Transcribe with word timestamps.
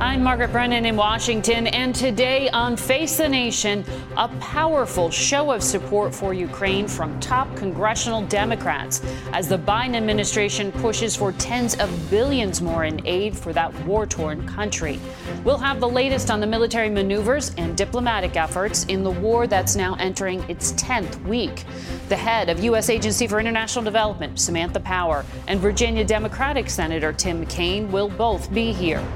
I'm 0.00 0.22
Margaret 0.22 0.50
Brennan 0.50 0.86
in 0.86 0.96
Washington, 0.96 1.66
and 1.66 1.94
today 1.94 2.48
on 2.48 2.74
Face 2.74 3.18
the 3.18 3.28
Nation, 3.28 3.84
a 4.16 4.28
powerful 4.40 5.10
show 5.10 5.50
of 5.50 5.62
support 5.62 6.14
for 6.14 6.32
Ukraine 6.32 6.88
from 6.88 7.20
top 7.20 7.54
congressional 7.54 8.22
Democrats 8.22 9.02
as 9.34 9.46
the 9.46 9.58
Biden 9.58 9.94
administration 9.94 10.72
pushes 10.72 11.14
for 11.14 11.32
tens 11.32 11.74
of 11.74 12.10
billions 12.10 12.62
more 12.62 12.84
in 12.84 13.06
aid 13.06 13.36
for 13.36 13.52
that 13.52 13.74
war 13.84 14.06
torn 14.06 14.46
country. 14.46 14.98
We'll 15.44 15.58
have 15.58 15.80
the 15.80 15.88
latest 15.88 16.30
on 16.30 16.40
the 16.40 16.46
military 16.46 16.88
maneuvers 16.88 17.54
and 17.58 17.76
diplomatic 17.76 18.38
efforts 18.38 18.86
in 18.86 19.02
the 19.02 19.10
war 19.10 19.46
that's 19.46 19.76
now 19.76 19.96
entering 19.96 20.40
its 20.48 20.72
10th 20.72 21.22
week. 21.26 21.66
The 22.08 22.16
head 22.16 22.48
of 22.48 22.64
U.S. 22.64 22.88
Agency 22.88 23.26
for 23.26 23.38
International 23.38 23.84
Development, 23.84 24.40
Samantha 24.40 24.80
Power, 24.80 25.26
and 25.46 25.60
Virginia 25.60 26.06
Democratic 26.06 26.70
Senator 26.70 27.12
Tim 27.12 27.44
Kaine 27.44 27.92
will 27.92 28.08
both 28.08 28.50
be 28.54 28.72
here. 28.72 29.06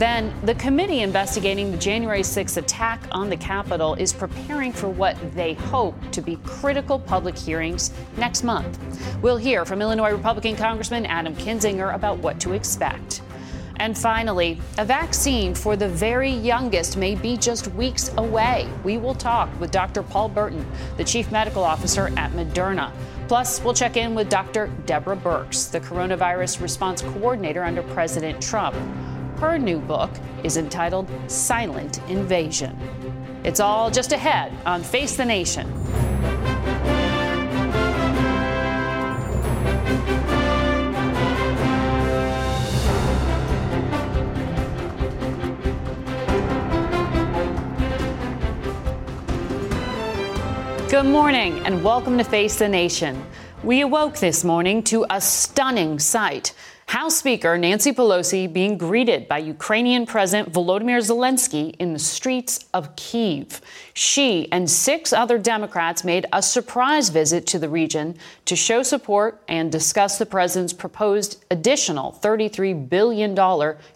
Then, 0.00 0.32
the 0.44 0.54
committee 0.54 1.00
investigating 1.00 1.70
the 1.70 1.76
January 1.76 2.22
6th 2.22 2.56
attack 2.56 3.02
on 3.10 3.28
the 3.28 3.36
Capitol 3.36 3.96
is 3.96 4.14
preparing 4.14 4.72
for 4.72 4.88
what 4.88 5.14
they 5.34 5.52
hope 5.52 5.94
to 6.12 6.22
be 6.22 6.36
critical 6.36 6.98
public 6.98 7.36
hearings 7.36 7.92
next 8.16 8.42
month. 8.42 8.78
We'll 9.20 9.36
hear 9.36 9.66
from 9.66 9.82
Illinois 9.82 10.12
Republican 10.12 10.56
Congressman 10.56 11.04
Adam 11.04 11.36
Kinzinger 11.36 11.94
about 11.94 12.16
what 12.16 12.40
to 12.40 12.54
expect. 12.54 13.20
And 13.76 13.96
finally, 13.96 14.58
a 14.78 14.86
vaccine 14.86 15.54
for 15.54 15.76
the 15.76 15.88
very 15.88 16.30
youngest 16.30 16.96
may 16.96 17.14
be 17.14 17.36
just 17.36 17.66
weeks 17.74 18.10
away. 18.16 18.70
We 18.82 18.96
will 18.96 19.14
talk 19.14 19.50
with 19.60 19.70
Dr. 19.70 20.02
Paul 20.02 20.30
Burton, 20.30 20.64
the 20.96 21.04
chief 21.04 21.30
medical 21.30 21.62
officer 21.62 22.06
at 22.16 22.32
Moderna. 22.32 22.90
Plus, 23.28 23.62
we'll 23.62 23.74
check 23.74 23.98
in 23.98 24.14
with 24.14 24.30
Dr. 24.30 24.68
Deborah 24.86 25.14
Birx, 25.14 25.70
the 25.70 25.80
coronavirus 25.80 26.62
response 26.62 27.02
coordinator 27.02 27.62
under 27.62 27.82
President 27.82 28.42
Trump. 28.42 28.74
Her 29.40 29.56
new 29.56 29.78
book 29.78 30.10
is 30.44 30.58
entitled 30.58 31.08
Silent 31.26 31.98
Invasion. 32.10 32.78
It's 33.42 33.58
all 33.58 33.90
just 33.90 34.12
ahead 34.12 34.52
on 34.66 34.82
Face 34.82 35.16
the 35.16 35.24
Nation. 35.24 35.66
Good 50.90 51.06
morning 51.06 51.60
and 51.64 51.82
welcome 51.82 52.18
to 52.18 52.24
Face 52.24 52.56
the 52.58 52.68
Nation. 52.68 53.24
We 53.62 53.82
awoke 53.82 54.16
this 54.16 54.42
morning 54.42 54.82
to 54.84 55.04
a 55.10 55.20
stunning 55.20 55.98
sight. 55.98 56.54
House 56.86 57.18
Speaker 57.18 57.58
Nancy 57.58 57.92
Pelosi 57.92 58.50
being 58.50 58.78
greeted 58.78 59.28
by 59.28 59.36
Ukrainian 59.36 60.06
President 60.06 60.50
Volodymyr 60.50 60.98
Zelensky 61.02 61.76
in 61.78 61.92
the 61.92 61.98
streets 61.98 62.64
of 62.72 62.96
Kiev. 62.96 63.60
She 63.92 64.50
and 64.50 64.68
six 64.70 65.12
other 65.12 65.36
Democrats 65.36 66.04
made 66.04 66.24
a 66.32 66.40
surprise 66.40 67.10
visit 67.10 67.46
to 67.48 67.58
the 67.58 67.68
region 67.68 68.16
to 68.46 68.56
show 68.56 68.82
support 68.82 69.42
and 69.46 69.70
discuss 69.70 70.16
the 70.16 70.24
president's 70.24 70.72
proposed 70.72 71.44
additional 71.50 72.18
$33 72.22 72.88
billion 72.88 73.36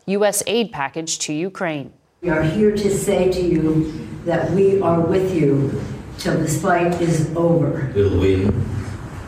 U.S. 0.06 0.42
aid 0.46 0.72
package 0.72 1.18
to 1.20 1.32
Ukraine. 1.32 1.90
We 2.20 2.28
are 2.28 2.42
here 2.42 2.76
to 2.76 2.90
say 2.94 3.32
to 3.32 3.40
you 3.40 3.90
that 4.26 4.50
we 4.50 4.82
are 4.82 5.00
with 5.00 5.34
you 5.34 5.82
till 6.18 6.36
this 6.36 6.60
fight 6.60 7.00
is 7.00 7.34
over. 7.34 7.90
We'll 7.94 8.20
win, 8.20 8.83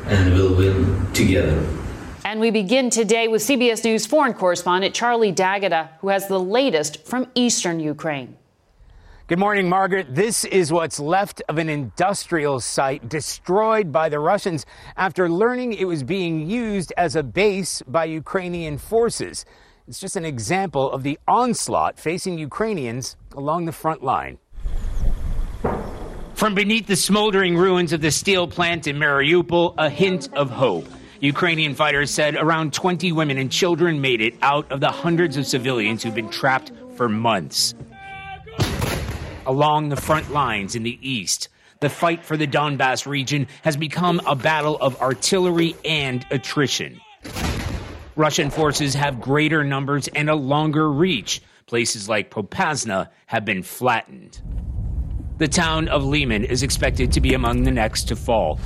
and 0.06 0.32
we'll 0.32 0.54
win 0.54 1.12
together. 1.12 1.66
And 2.24 2.40
we 2.40 2.50
begin 2.50 2.90
today 2.90 3.28
with 3.28 3.42
CBS 3.42 3.84
News 3.84 4.06
foreign 4.06 4.34
correspondent 4.34 4.94
Charlie 4.94 5.32
D'Agata, 5.32 5.90
who 6.00 6.08
has 6.08 6.28
the 6.28 6.40
latest 6.40 7.06
from 7.06 7.28
eastern 7.34 7.80
Ukraine. 7.80 8.36
Good 9.28 9.40
morning, 9.40 9.68
Margaret. 9.68 10.14
This 10.14 10.44
is 10.44 10.72
what's 10.72 11.00
left 11.00 11.42
of 11.48 11.58
an 11.58 11.68
industrial 11.68 12.60
site 12.60 13.08
destroyed 13.08 13.90
by 13.90 14.08
the 14.08 14.20
Russians 14.20 14.64
after 14.96 15.28
learning 15.28 15.72
it 15.72 15.84
was 15.84 16.04
being 16.04 16.48
used 16.48 16.92
as 16.96 17.16
a 17.16 17.24
base 17.24 17.82
by 17.88 18.04
Ukrainian 18.04 18.78
forces. 18.78 19.44
It's 19.88 19.98
just 19.98 20.14
an 20.14 20.24
example 20.24 20.90
of 20.92 21.02
the 21.02 21.18
onslaught 21.26 21.98
facing 21.98 22.38
Ukrainians 22.38 23.16
along 23.36 23.64
the 23.64 23.72
front 23.72 24.02
line. 24.04 24.38
From 26.46 26.54
beneath 26.54 26.86
the 26.86 26.94
smoldering 26.94 27.56
ruins 27.56 27.92
of 27.92 28.00
the 28.00 28.12
steel 28.12 28.46
plant 28.46 28.86
in 28.86 28.98
Mariupol, 28.98 29.74
a 29.78 29.90
hint 29.90 30.32
of 30.32 30.48
hope. 30.48 30.86
Ukrainian 31.18 31.74
fighters 31.74 32.12
said 32.12 32.36
around 32.36 32.72
20 32.72 33.10
women 33.10 33.36
and 33.36 33.50
children 33.50 34.00
made 34.00 34.20
it 34.20 34.34
out 34.42 34.70
of 34.70 34.78
the 34.78 34.92
hundreds 34.92 35.36
of 35.36 35.44
civilians 35.44 36.04
who've 36.04 36.14
been 36.14 36.30
trapped 36.30 36.70
for 36.94 37.08
months. 37.08 37.74
Along 39.44 39.88
the 39.88 39.96
front 39.96 40.30
lines 40.30 40.76
in 40.76 40.84
the 40.84 41.00
east, 41.02 41.48
the 41.80 41.88
fight 41.88 42.24
for 42.24 42.36
the 42.36 42.46
Donbass 42.46 43.06
region 43.06 43.48
has 43.62 43.76
become 43.76 44.20
a 44.24 44.36
battle 44.36 44.76
of 44.76 45.02
artillery 45.02 45.74
and 45.84 46.24
attrition. 46.30 47.00
Russian 48.14 48.50
forces 48.50 48.94
have 48.94 49.20
greater 49.20 49.64
numbers 49.64 50.06
and 50.06 50.30
a 50.30 50.36
longer 50.36 50.88
reach. 50.88 51.42
Places 51.66 52.08
like 52.08 52.30
Popasna 52.30 53.08
have 53.26 53.44
been 53.44 53.64
flattened. 53.64 54.40
The 55.38 55.48
town 55.48 55.88
of 55.88 56.02
Lyman 56.02 56.44
is 56.44 56.62
expected 56.62 57.12
to 57.12 57.20
be 57.20 57.34
among 57.34 57.64
the 57.64 57.70
next 57.70 58.04
to 58.04 58.16
fall. 58.16 58.58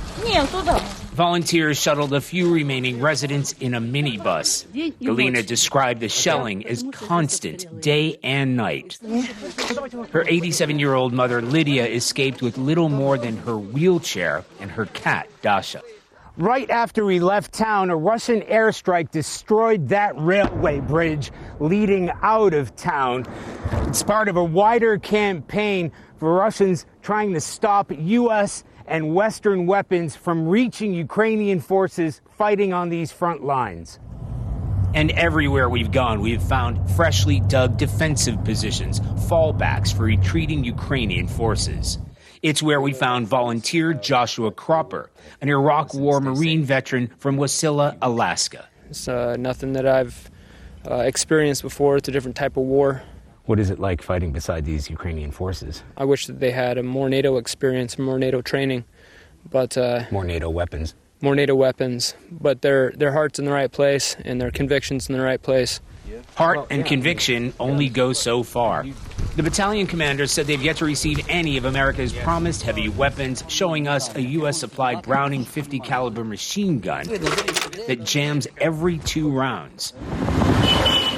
Volunteers 1.11 1.77
shuttled 1.77 2.13
a 2.13 2.21
few 2.21 2.53
remaining 2.53 3.01
residents 3.01 3.51
in 3.59 3.73
a 3.73 3.81
minibus. 3.81 4.65
Galina 5.01 5.45
described 5.45 5.99
the 5.99 6.07
shelling 6.07 6.65
as 6.65 6.85
constant, 6.93 7.81
day 7.81 8.17
and 8.23 8.55
night. 8.55 8.97
Her 10.11 10.23
87 10.25 10.79
year 10.79 10.93
old 10.93 11.11
mother, 11.11 11.41
Lydia, 11.41 11.87
escaped 11.87 12.41
with 12.41 12.57
little 12.57 12.87
more 12.87 13.17
than 13.17 13.35
her 13.37 13.57
wheelchair 13.57 14.45
and 14.61 14.71
her 14.71 14.85
cat, 14.85 15.27
Dasha. 15.41 15.81
Right 16.37 16.69
after 16.69 17.03
we 17.03 17.19
left 17.19 17.51
town, 17.51 17.89
a 17.89 17.97
Russian 17.97 18.39
airstrike 18.43 19.11
destroyed 19.11 19.89
that 19.89 20.17
railway 20.17 20.79
bridge 20.79 21.29
leading 21.59 22.09
out 22.21 22.53
of 22.53 22.73
town. 22.77 23.25
It's 23.87 24.01
part 24.01 24.29
of 24.29 24.37
a 24.37 24.43
wider 24.43 24.97
campaign 24.97 25.91
for 26.21 26.35
Russians 26.35 26.85
trying 27.01 27.33
to 27.33 27.41
stop 27.41 27.91
U.S. 27.97 28.63
and 28.85 29.15
Western 29.15 29.65
weapons 29.65 30.15
from 30.15 30.47
reaching 30.47 30.93
Ukrainian 30.93 31.59
forces 31.59 32.21
fighting 32.29 32.73
on 32.73 32.89
these 32.89 33.11
front 33.11 33.43
lines. 33.43 33.97
And 34.93 35.09
everywhere 35.13 35.67
we've 35.67 35.91
gone, 35.91 36.21
we've 36.21 36.43
found 36.43 36.77
freshly 36.91 37.39
dug 37.39 37.75
defensive 37.79 38.43
positions, 38.43 38.99
fallbacks 38.99 39.91
for 39.91 40.03
retreating 40.03 40.63
Ukrainian 40.63 41.27
forces. 41.27 41.97
It's 42.43 42.61
where 42.61 42.81
we 42.81 42.93
found 42.93 43.27
volunteer 43.27 43.95
Joshua 43.95 44.51
Cropper, 44.51 45.09
an 45.41 45.49
Iraq 45.49 45.95
War 45.95 46.21
Marine 46.21 46.63
veteran 46.63 47.09
from 47.17 47.37
Wasilla, 47.37 47.97
Alaska. 47.99 48.69
It's 48.91 49.07
uh, 49.07 49.37
nothing 49.39 49.73
that 49.73 49.87
I've 49.87 50.29
uh, 50.87 50.97
experienced 50.97 51.63
before. 51.63 51.97
It's 51.97 52.09
a 52.09 52.11
different 52.11 52.37
type 52.37 52.57
of 52.57 52.63
war. 52.65 53.01
What 53.45 53.59
is 53.59 53.69
it 53.69 53.79
like 53.79 54.01
fighting 54.01 54.31
beside 54.31 54.65
these 54.65 54.89
Ukrainian 54.89 55.31
forces? 55.31 55.83
I 55.97 56.05
wish 56.05 56.27
that 56.27 56.39
they 56.39 56.51
had 56.51 56.77
a 56.77 56.83
more 56.83 57.09
NATO 57.09 57.37
experience, 57.37 57.97
more 57.97 58.19
NATO 58.19 58.41
training, 58.41 58.85
but 59.49 59.77
uh, 59.77 60.03
more 60.11 60.23
NATO 60.23 60.49
weapons. 60.49 60.93
More 61.21 61.35
NATO 61.35 61.55
weapons, 61.55 62.15
but 62.31 62.61
their 62.61 62.91
their 62.91 63.11
hearts 63.11 63.39
in 63.39 63.45
the 63.45 63.51
right 63.51 63.71
place 63.71 64.15
and 64.23 64.39
their 64.39 64.51
convictions 64.51 65.09
in 65.09 65.13
the 65.17 65.21
right 65.21 65.41
place. 65.41 65.79
Heart 66.35 66.67
and 66.69 66.85
conviction 66.85 67.53
only 67.59 67.89
go 67.89 68.13
so 68.13 68.43
far. 68.43 68.85
The 69.35 69.43
battalion 69.43 69.87
commander 69.87 70.27
said 70.27 70.45
they've 70.45 70.61
yet 70.61 70.77
to 70.77 70.85
receive 70.85 71.25
any 71.29 71.57
of 71.57 71.65
America's 71.65 72.11
promised 72.11 72.63
heavy 72.63 72.89
weapons, 72.89 73.43
showing 73.47 73.87
us 73.87 74.13
a 74.15 74.21
U.S. 74.21 74.57
supplied 74.57 75.03
Browning 75.03 75.45
50 75.45 75.79
caliber 75.79 76.23
machine 76.23 76.79
gun 76.79 77.07
that 77.07 78.01
jams 78.03 78.47
every 78.57 78.97
two 78.99 79.31
rounds. 79.31 79.93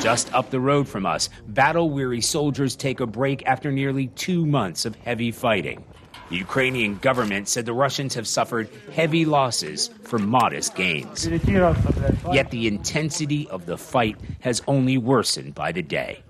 Just 0.01 0.33
up 0.33 0.49
the 0.49 0.59
road 0.59 0.87
from 0.87 1.05
us, 1.05 1.29
battle 1.47 1.89
weary 1.89 2.19
soldiers 2.21 2.75
take 2.75 2.99
a 2.99 3.07
break 3.07 3.45
after 3.45 3.71
nearly 3.71 4.07
two 4.07 4.45
months 4.45 4.85
of 4.85 4.95
heavy 4.95 5.31
fighting. 5.31 5.83
The 6.29 6.37
Ukrainian 6.37 6.97
government 6.97 7.47
said 7.47 7.65
the 7.65 7.73
Russians 7.73 8.15
have 8.15 8.27
suffered 8.27 8.67
heavy 8.91 9.23
losses 9.23 9.89
for 10.03 10.19
modest 10.19 10.75
gains. 10.75 11.27
Yet 11.27 12.49
the 12.49 12.67
intensity 12.67 13.47
of 13.49 13.65
the 13.65 13.77
fight 13.77 14.17
has 14.41 14.61
only 14.67 14.97
worsened 14.97 15.55
by 15.55 15.71
the 15.71 15.81
day. 15.81 16.23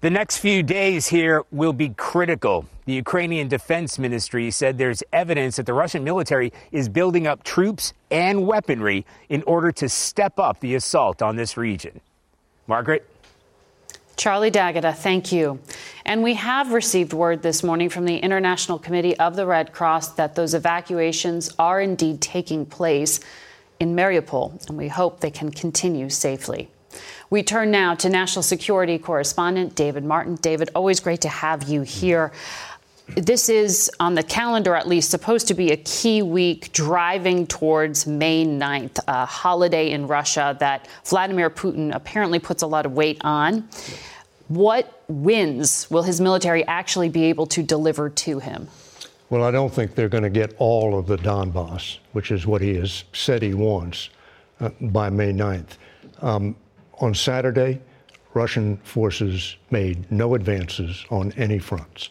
The 0.00 0.10
next 0.10 0.38
few 0.38 0.62
days 0.62 1.08
here 1.08 1.44
will 1.52 1.74
be 1.74 1.90
critical. 1.90 2.64
The 2.86 2.94
Ukrainian 2.94 3.48
Defense 3.48 3.98
Ministry 3.98 4.50
said 4.50 4.78
there's 4.78 5.02
evidence 5.12 5.56
that 5.56 5.66
the 5.66 5.74
Russian 5.74 6.04
military 6.04 6.54
is 6.72 6.88
building 6.88 7.26
up 7.26 7.42
troops 7.42 7.92
and 8.10 8.46
weaponry 8.46 9.04
in 9.28 9.42
order 9.42 9.70
to 9.72 9.88
step 9.90 10.38
up 10.38 10.60
the 10.60 10.74
assault 10.74 11.20
on 11.20 11.36
this 11.36 11.58
region. 11.58 12.00
Margaret? 12.70 13.04
Charlie 14.16 14.50
D'Agata, 14.50 14.92
thank 14.92 15.32
you. 15.32 15.58
And 16.04 16.22
we 16.22 16.34
have 16.34 16.72
received 16.72 17.12
word 17.12 17.42
this 17.42 17.64
morning 17.64 17.88
from 17.88 18.04
the 18.04 18.18
International 18.18 18.78
Committee 18.78 19.18
of 19.18 19.34
the 19.34 19.44
Red 19.44 19.72
Cross 19.72 20.10
that 20.10 20.36
those 20.36 20.54
evacuations 20.54 21.52
are 21.58 21.80
indeed 21.80 22.20
taking 22.20 22.64
place 22.64 23.18
in 23.80 23.96
Mariupol, 23.96 24.68
and 24.68 24.78
we 24.78 24.86
hope 24.86 25.18
they 25.18 25.32
can 25.32 25.50
continue 25.50 26.08
safely. 26.08 26.70
We 27.28 27.42
turn 27.42 27.72
now 27.72 27.96
to 27.96 28.08
national 28.08 28.44
security 28.44 28.98
correspondent 28.98 29.74
David 29.74 30.04
Martin. 30.04 30.36
David, 30.36 30.70
always 30.74 31.00
great 31.00 31.22
to 31.22 31.28
have 31.28 31.64
you 31.64 31.82
here. 31.82 32.30
This 33.16 33.48
is, 33.48 33.90
on 33.98 34.14
the 34.14 34.22
calendar 34.22 34.74
at 34.74 34.86
least, 34.86 35.10
supposed 35.10 35.48
to 35.48 35.54
be 35.54 35.72
a 35.72 35.76
key 35.76 36.22
week 36.22 36.72
driving 36.72 37.46
towards 37.46 38.06
May 38.06 38.44
9th, 38.44 39.00
a 39.08 39.26
holiday 39.26 39.90
in 39.90 40.06
Russia 40.06 40.56
that 40.60 40.86
Vladimir 41.04 41.50
Putin 41.50 41.94
apparently 41.94 42.38
puts 42.38 42.62
a 42.62 42.66
lot 42.66 42.86
of 42.86 42.92
weight 42.92 43.18
on. 43.22 43.68
What 44.48 45.02
wins 45.08 45.90
will 45.90 46.02
his 46.02 46.20
military 46.20 46.64
actually 46.66 47.08
be 47.08 47.24
able 47.24 47.46
to 47.48 47.62
deliver 47.62 48.10
to 48.10 48.38
him? 48.38 48.68
Well, 49.28 49.44
I 49.44 49.50
don't 49.50 49.72
think 49.72 49.94
they're 49.94 50.08
going 50.08 50.24
to 50.24 50.30
get 50.30 50.54
all 50.58 50.98
of 50.98 51.06
the 51.06 51.16
Donbass, 51.16 51.98
which 52.12 52.30
is 52.30 52.46
what 52.46 52.60
he 52.60 52.74
has 52.76 53.04
said 53.12 53.42
he 53.42 53.54
wants, 53.54 54.10
uh, 54.60 54.70
by 54.80 55.10
May 55.10 55.32
9th. 55.32 55.76
Um, 56.20 56.56
on 57.00 57.14
Saturday, 57.14 57.80
Russian 58.34 58.76
forces 58.78 59.56
made 59.70 60.10
no 60.10 60.34
advances 60.34 61.04
on 61.10 61.32
any 61.32 61.58
fronts. 61.58 62.10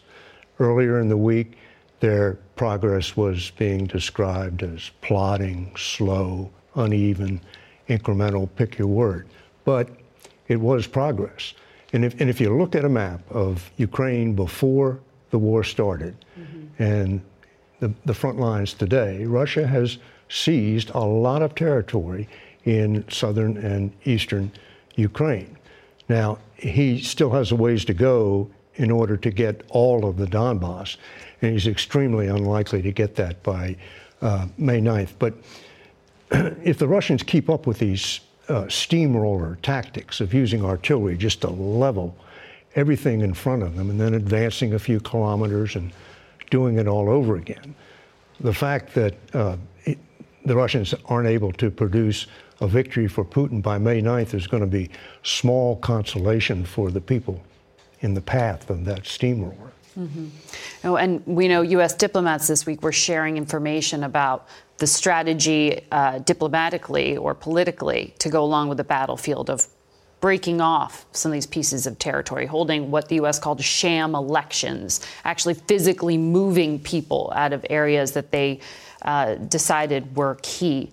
Earlier 0.60 1.00
in 1.00 1.08
the 1.08 1.16
week, 1.16 1.56
their 2.00 2.34
progress 2.54 3.16
was 3.16 3.50
being 3.52 3.86
described 3.86 4.62
as 4.62 4.90
plodding, 5.00 5.72
slow, 5.76 6.50
uneven, 6.74 7.40
incremental, 7.88 8.48
pick 8.56 8.78
your 8.78 8.88
word. 8.88 9.26
But 9.64 9.88
it 10.48 10.60
was 10.60 10.86
progress. 10.86 11.54
And 11.92 12.04
if, 12.04 12.20
and 12.20 12.30
if 12.30 12.40
you 12.40 12.56
look 12.56 12.74
at 12.74 12.84
a 12.84 12.88
map 12.88 13.22
of 13.30 13.70
Ukraine 13.76 14.34
before 14.34 15.00
the 15.30 15.38
war 15.38 15.64
started 15.64 16.14
mm-hmm. 16.38 16.82
and 16.82 17.20
the, 17.80 17.92
the 18.04 18.14
front 18.14 18.38
lines 18.38 18.74
today, 18.74 19.24
Russia 19.24 19.66
has 19.66 19.98
seized 20.28 20.90
a 20.90 21.00
lot 21.00 21.42
of 21.42 21.54
territory 21.54 22.28
in 22.64 23.04
southern 23.08 23.56
and 23.56 23.92
eastern 24.04 24.52
Ukraine. 24.96 25.56
Now, 26.08 26.38
he 26.56 27.00
still 27.00 27.30
has 27.30 27.50
a 27.50 27.56
ways 27.56 27.84
to 27.86 27.94
go 27.94 28.50
in 28.76 28.90
order 28.90 29.16
to 29.16 29.30
get 29.30 29.62
all 29.68 30.06
of 30.06 30.16
the 30.16 30.26
Donbass, 30.26 30.96
and 31.42 31.52
he's 31.52 31.66
extremely 31.66 32.28
unlikely 32.28 32.82
to 32.82 32.92
get 32.92 33.16
that 33.16 33.42
by 33.42 33.76
uh, 34.22 34.46
May 34.58 34.80
9th. 34.80 35.12
But 35.18 35.34
if 36.62 36.78
the 36.78 36.88
Russians 36.88 37.22
keep 37.22 37.50
up 37.50 37.66
with 37.66 37.78
these 37.78 38.20
uh, 38.48 38.68
steamroller 38.68 39.58
tactics 39.62 40.20
of 40.20 40.34
using 40.34 40.64
artillery 40.64 41.16
just 41.16 41.40
to 41.42 41.50
level 41.50 42.16
everything 42.74 43.20
in 43.20 43.34
front 43.34 43.62
of 43.62 43.76
them 43.76 43.90
and 43.90 44.00
then 44.00 44.14
advancing 44.14 44.74
a 44.74 44.78
few 44.78 45.00
kilometers 45.00 45.76
and 45.76 45.92
doing 46.50 46.78
it 46.78 46.86
all 46.86 47.08
over 47.08 47.36
again. 47.36 47.74
The 48.40 48.54
fact 48.54 48.94
that 48.94 49.14
uh, 49.34 49.56
the 50.44 50.56
Russians 50.56 50.94
aren't 51.06 51.28
able 51.28 51.52
to 51.52 51.70
produce 51.70 52.26
a 52.60 52.66
victory 52.66 53.08
for 53.08 53.24
Putin 53.24 53.62
by 53.62 53.78
May 53.78 54.00
9th 54.02 54.34
is 54.34 54.46
going 54.46 54.62
to 54.62 54.66
be 54.66 54.90
small 55.22 55.76
consolation 55.76 56.64
for 56.64 56.90
the 56.90 57.00
people 57.00 57.42
in 58.00 58.14
the 58.14 58.20
path 58.20 58.70
of 58.70 58.84
that 58.84 59.06
steamroller. 59.06 59.72
Mm-hmm. 59.98 60.28
Oh, 60.84 60.96
and 60.96 61.26
we 61.26 61.48
know 61.48 61.62
U.S. 61.62 61.94
diplomats 61.94 62.46
this 62.46 62.64
week 62.64 62.82
were 62.82 62.92
sharing 62.92 63.36
information 63.36 64.04
about 64.04 64.48
the 64.78 64.86
strategy 64.86 65.80
uh, 65.90 66.20
diplomatically 66.20 67.16
or 67.16 67.34
politically 67.34 68.14
to 68.18 68.30
go 68.30 68.42
along 68.42 68.68
with 68.68 68.78
the 68.78 68.84
battlefield 68.84 69.50
of 69.50 69.66
breaking 70.20 70.60
off 70.60 71.06
some 71.12 71.30
of 71.30 71.34
these 71.34 71.46
pieces 71.46 71.86
of 71.86 71.98
territory, 71.98 72.46
holding 72.46 72.90
what 72.90 73.08
the 73.08 73.16
U.S. 73.16 73.38
called 73.38 73.62
sham 73.62 74.14
elections, 74.14 75.06
actually 75.24 75.54
physically 75.54 76.18
moving 76.18 76.78
people 76.78 77.32
out 77.34 77.52
of 77.52 77.64
areas 77.70 78.12
that 78.12 78.30
they 78.30 78.60
uh, 79.02 79.34
decided 79.34 80.14
were 80.16 80.38
key. 80.42 80.90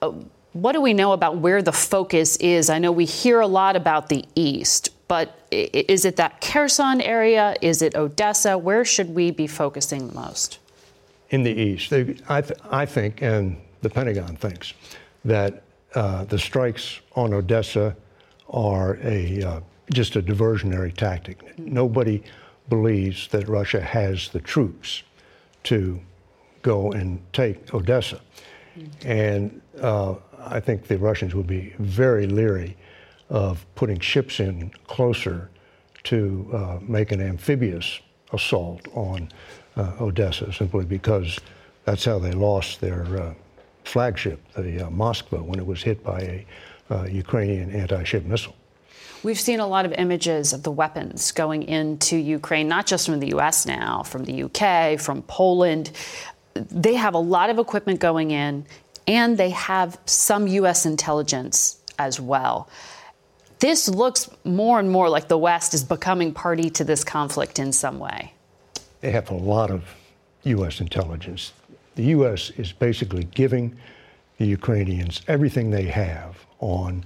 Uh, 0.00 0.12
what 0.52 0.72
do 0.72 0.80
we 0.80 0.92
know 0.92 1.12
about 1.12 1.38
where 1.38 1.62
the 1.62 1.72
focus 1.72 2.36
is? 2.36 2.68
I 2.68 2.78
know 2.78 2.92
we 2.92 3.04
hear 3.04 3.40
a 3.40 3.46
lot 3.46 3.76
about 3.76 4.08
the 4.08 4.24
East, 4.34 4.90
but 5.12 5.36
is 5.50 6.06
it 6.06 6.16
that 6.16 6.40
Kherson 6.40 7.02
area? 7.02 7.54
Is 7.60 7.82
it 7.82 7.94
Odessa? 7.94 8.56
Where 8.56 8.82
should 8.82 9.14
we 9.14 9.30
be 9.30 9.46
focusing 9.46 10.08
the 10.08 10.14
most? 10.14 10.58
in 11.28 11.42
the 11.42 11.50
East. 11.50 11.92
I, 11.92 12.40
th- 12.40 12.58
I, 12.70 12.86
think, 12.86 13.20
and 13.20 13.60
the 13.82 13.90
Pentagon 13.90 14.36
thinks, 14.36 14.72
that 15.26 15.64
uh, 15.94 16.24
the 16.24 16.38
strikes 16.38 17.00
on 17.14 17.34
Odessa 17.34 17.94
are 18.48 18.98
a, 19.02 19.42
uh, 19.42 19.60
just 19.92 20.16
a 20.16 20.22
diversionary 20.22 20.94
tactic. 20.96 21.58
Nobody 21.58 22.22
believes 22.70 23.28
that 23.28 23.48
Russia 23.48 23.82
has 23.82 24.28
the 24.28 24.40
troops 24.40 25.02
to 25.64 26.00
go 26.62 26.92
and 26.92 27.20
take 27.34 27.74
Odessa. 27.74 28.20
And 29.04 29.60
uh, 29.78 30.14
I 30.38 30.58
think 30.60 30.86
the 30.86 30.96
Russians 30.96 31.34
would 31.34 31.46
be 31.46 31.74
very 31.78 32.26
leery 32.26 32.78
of 33.32 33.64
putting 33.74 33.98
ships 33.98 34.40
in 34.40 34.70
closer 34.86 35.50
to 36.04 36.48
uh, 36.52 36.78
make 36.82 37.12
an 37.12 37.20
amphibious 37.20 38.00
assault 38.32 38.86
on 38.92 39.28
uh, 39.76 39.92
Odessa 40.00 40.52
simply 40.52 40.84
because 40.84 41.38
that's 41.84 42.04
how 42.04 42.18
they 42.18 42.32
lost 42.32 42.80
their 42.80 43.04
uh, 43.16 43.34
flagship, 43.84 44.38
the 44.54 44.86
uh, 44.86 44.90
Moskva, 44.90 45.42
when 45.42 45.58
it 45.58 45.66
was 45.66 45.82
hit 45.82 46.04
by 46.04 46.20
a 46.20 46.46
uh, 46.90 47.04
Ukrainian 47.04 47.70
anti 47.70 48.04
ship 48.04 48.24
missile. 48.24 48.54
We've 49.22 49.40
seen 49.40 49.60
a 49.60 49.66
lot 49.66 49.86
of 49.86 49.92
images 49.92 50.52
of 50.52 50.62
the 50.62 50.70
weapons 50.70 51.32
going 51.32 51.62
into 51.62 52.16
Ukraine, 52.16 52.68
not 52.68 52.86
just 52.86 53.06
from 53.06 53.18
the 53.18 53.28
US 53.28 53.64
now, 53.64 54.02
from 54.02 54.24
the 54.24 54.42
UK, 54.44 55.00
from 55.00 55.22
Poland. 55.22 55.92
They 56.54 56.94
have 56.94 57.14
a 57.14 57.18
lot 57.18 57.48
of 57.48 57.58
equipment 57.58 57.98
going 57.98 58.30
in, 58.30 58.66
and 59.06 59.38
they 59.38 59.50
have 59.50 59.98
some 60.04 60.46
US 60.48 60.84
intelligence 60.84 61.80
as 61.98 62.20
well. 62.20 62.68
This 63.62 63.88
looks 63.88 64.28
more 64.44 64.78
and 64.80 64.90
more 64.90 65.08
like 65.08 65.28
the 65.28 65.38
West 65.38 65.72
is 65.72 65.84
becoming 65.84 66.34
party 66.34 66.68
to 66.70 66.84
this 66.84 67.02
conflict 67.04 67.58
in 67.58 67.72
some 67.72 67.98
way 67.98 68.32
they 69.02 69.10
have 69.10 69.30
a 69.30 69.34
lot 69.34 69.70
of 69.70 69.84
U.S. 70.44 70.80
intelligence. 70.80 71.52
The 71.96 72.04
U.S. 72.16 72.50
is 72.50 72.72
basically 72.72 73.24
giving 73.24 73.76
the 74.38 74.46
Ukrainians 74.46 75.20
everything 75.28 75.70
they 75.70 75.84
have 75.84 76.38
on 76.60 77.04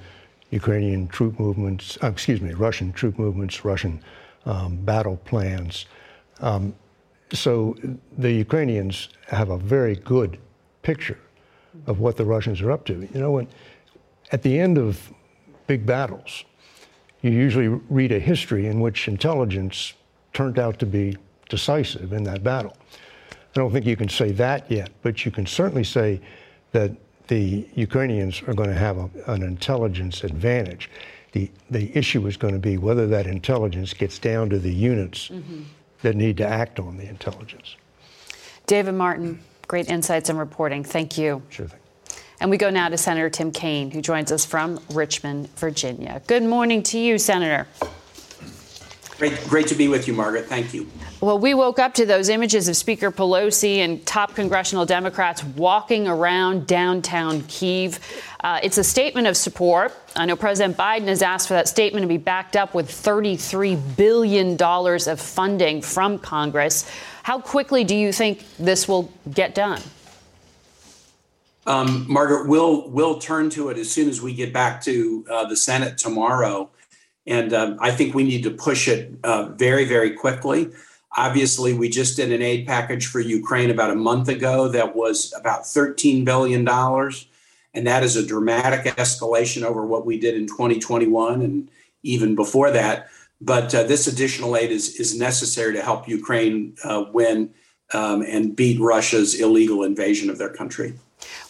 Ukrainian 0.50 1.08
troop 1.08 1.40
movements, 1.40 1.98
uh, 2.02 2.08
excuse 2.08 2.40
me, 2.40 2.52
Russian 2.52 2.92
troop 2.92 3.18
movements, 3.18 3.64
Russian 3.64 4.00
um, 4.44 4.76
battle 4.76 5.16
plans. 5.24 5.86
Um, 6.40 6.74
so 7.32 7.76
the 8.16 8.30
Ukrainians 8.30 9.08
have 9.28 9.50
a 9.50 9.58
very 9.58 9.96
good 9.96 10.38
picture 10.82 11.18
of 11.86 11.98
what 11.98 12.16
the 12.16 12.24
Russians 12.24 12.60
are 12.60 12.70
up 12.70 12.84
to. 12.86 13.08
You 13.12 13.20
know, 13.20 13.32
when, 13.32 13.48
at 14.30 14.42
the 14.42 14.58
end 14.58 14.78
of 14.78 15.12
big 15.66 15.86
battles, 15.86 16.44
you 17.22 17.30
usually 17.30 17.68
read 17.68 18.12
a 18.12 18.18
history 18.18 18.66
in 18.66 18.80
which 18.80 19.08
intelligence 19.08 19.94
turned 20.32 20.58
out 20.58 20.78
to 20.78 20.86
be 20.86 21.16
decisive 21.48 22.12
in 22.12 22.22
that 22.24 22.42
battle. 22.44 22.76
I 23.32 23.60
don't 23.60 23.72
think 23.72 23.86
you 23.86 23.96
can 23.96 24.08
say 24.08 24.32
that 24.32 24.70
yet, 24.70 24.90
but 25.02 25.24
you 25.24 25.30
can 25.30 25.46
certainly 25.46 25.84
say 25.84 26.20
that 26.72 26.92
the 27.28 27.66
Ukrainians 27.74 28.42
are 28.46 28.54
going 28.54 28.68
to 28.68 28.76
have 28.76 28.98
a, 28.98 29.10
an 29.26 29.42
intelligence 29.42 30.24
advantage. 30.24 30.90
The, 31.32 31.50
the 31.70 31.96
issue 31.96 32.26
is 32.26 32.36
going 32.36 32.54
to 32.54 32.60
be 32.60 32.76
whether 32.76 33.06
that 33.08 33.26
intelligence 33.26 33.92
gets 33.94 34.18
down 34.18 34.50
to 34.50 34.58
the 34.58 34.72
units 34.72 35.28
mm-hmm. 35.28 35.62
that 36.02 36.16
need 36.16 36.36
to 36.36 36.46
act 36.46 36.78
on 36.78 36.96
the 36.96 37.08
intelligence. 37.08 37.76
David 38.66 38.94
Martin, 38.94 39.40
great 39.66 39.88
insights 39.88 40.28
and 40.28 40.38
reporting. 40.38 40.84
Thank 40.84 41.18
you. 41.18 41.42
Sure 41.48 41.66
thing. 41.66 41.80
And 42.40 42.50
we 42.50 42.56
go 42.56 42.70
now 42.70 42.88
to 42.88 42.98
Senator 42.98 43.30
Tim 43.30 43.50
Kaine, 43.50 43.90
who 43.90 44.02
joins 44.02 44.30
us 44.30 44.44
from 44.44 44.78
Richmond, 44.90 45.48
Virginia. 45.56 46.20
Good 46.26 46.42
morning 46.42 46.82
to 46.84 46.98
you, 46.98 47.18
Senator. 47.18 47.66
Great, 49.18 49.48
great 49.48 49.66
to 49.68 49.74
be 49.74 49.88
with 49.88 50.06
you, 50.06 50.12
Margaret. 50.12 50.44
Thank 50.44 50.74
you. 50.74 50.86
Well, 51.22 51.38
we 51.38 51.54
woke 51.54 51.78
up 51.78 51.94
to 51.94 52.04
those 52.04 52.28
images 52.28 52.68
of 52.68 52.76
Speaker 52.76 53.10
Pelosi 53.10 53.78
and 53.78 54.04
top 54.04 54.34
congressional 54.34 54.84
Democrats 54.84 55.42
walking 55.42 56.06
around 56.06 56.66
downtown 56.66 57.40
Kiev. 57.44 57.98
Uh, 58.40 58.60
it's 58.62 58.76
a 58.76 58.84
statement 58.84 59.26
of 59.26 59.34
support. 59.34 59.94
I 60.14 60.26
know 60.26 60.36
President 60.36 60.76
Biden 60.76 61.08
has 61.08 61.22
asked 61.22 61.48
for 61.48 61.54
that 61.54 61.66
statement 61.66 62.04
to 62.04 62.08
be 62.08 62.18
backed 62.18 62.56
up 62.56 62.74
with 62.74 62.90
$33 62.90 63.96
billion 63.96 64.60
of 64.60 65.20
funding 65.20 65.80
from 65.80 66.18
Congress. 66.18 66.88
How 67.22 67.40
quickly 67.40 67.84
do 67.84 67.96
you 67.96 68.12
think 68.12 68.44
this 68.58 68.86
will 68.86 69.10
get 69.32 69.54
done? 69.54 69.80
Um, 71.66 72.06
Margaret, 72.08 72.48
we'll 72.48 72.88
we'll 72.90 73.18
turn 73.18 73.50
to 73.50 73.70
it 73.70 73.78
as 73.78 73.90
soon 73.90 74.08
as 74.08 74.22
we 74.22 74.32
get 74.32 74.52
back 74.52 74.82
to 74.84 75.24
uh, 75.30 75.44
the 75.46 75.56
Senate 75.56 75.98
tomorrow. 75.98 76.70
And 77.26 77.52
um, 77.52 77.76
I 77.80 77.90
think 77.90 78.14
we 78.14 78.22
need 78.22 78.44
to 78.44 78.50
push 78.50 78.86
it 78.86 79.12
uh, 79.24 79.46
very, 79.46 79.84
very 79.84 80.12
quickly. 80.12 80.70
Obviously, 81.16 81.72
we 81.72 81.88
just 81.88 82.16
did 82.16 82.30
an 82.30 82.42
aid 82.42 82.66
package 82.66 83.06
for 83.06 83.20
Ukraine 83.20 83.70
about 83.70 83.90
a 83.90 83.96
month 83.96 84.28
ago 84.28 84.68
that 84.68 84.94
was 84.94 85.32
about 85.36 85.62
$13 85.62 86.24
billion. 86.24 86.68
And 87.74 87.86
that 87.86 88.02
is 88.04 88.16
a 88.16 88.26
dramatic 88.26 88.94
escalation 88.96 89.62
over 89.62 89.84
what 89.84 90.06
we 90.06 90.18
did 90.18 90.34
in 90.34 90.46
2021 90.46 91.42
and 91.42 91.70
even 92.02 92.34
before 92.34 92.70
that. 92.70 93.08
But 93.40 93.74
uh, 93.74 93.82
this 93.82 94.06
additional 94.06 94.56
aid 94.56 94.70
is, 94.70 95.00
is 95.00 95.18
necessary 95.18 95.74
to 95.74 95.82
help 95.82 96.08
Ukraine 96.08 96.76
uh, 96.84 97.06
win 97.12 97.52
um, 97.92 98.22
and 98.22 98.54
beat 98.54 98.80
Russia's 98.80 99.38
illegal 99.40 99.82
invasion 99.82 100.30
of 100.30 100.38
their 100.38 100.48
country. 100.48 100.94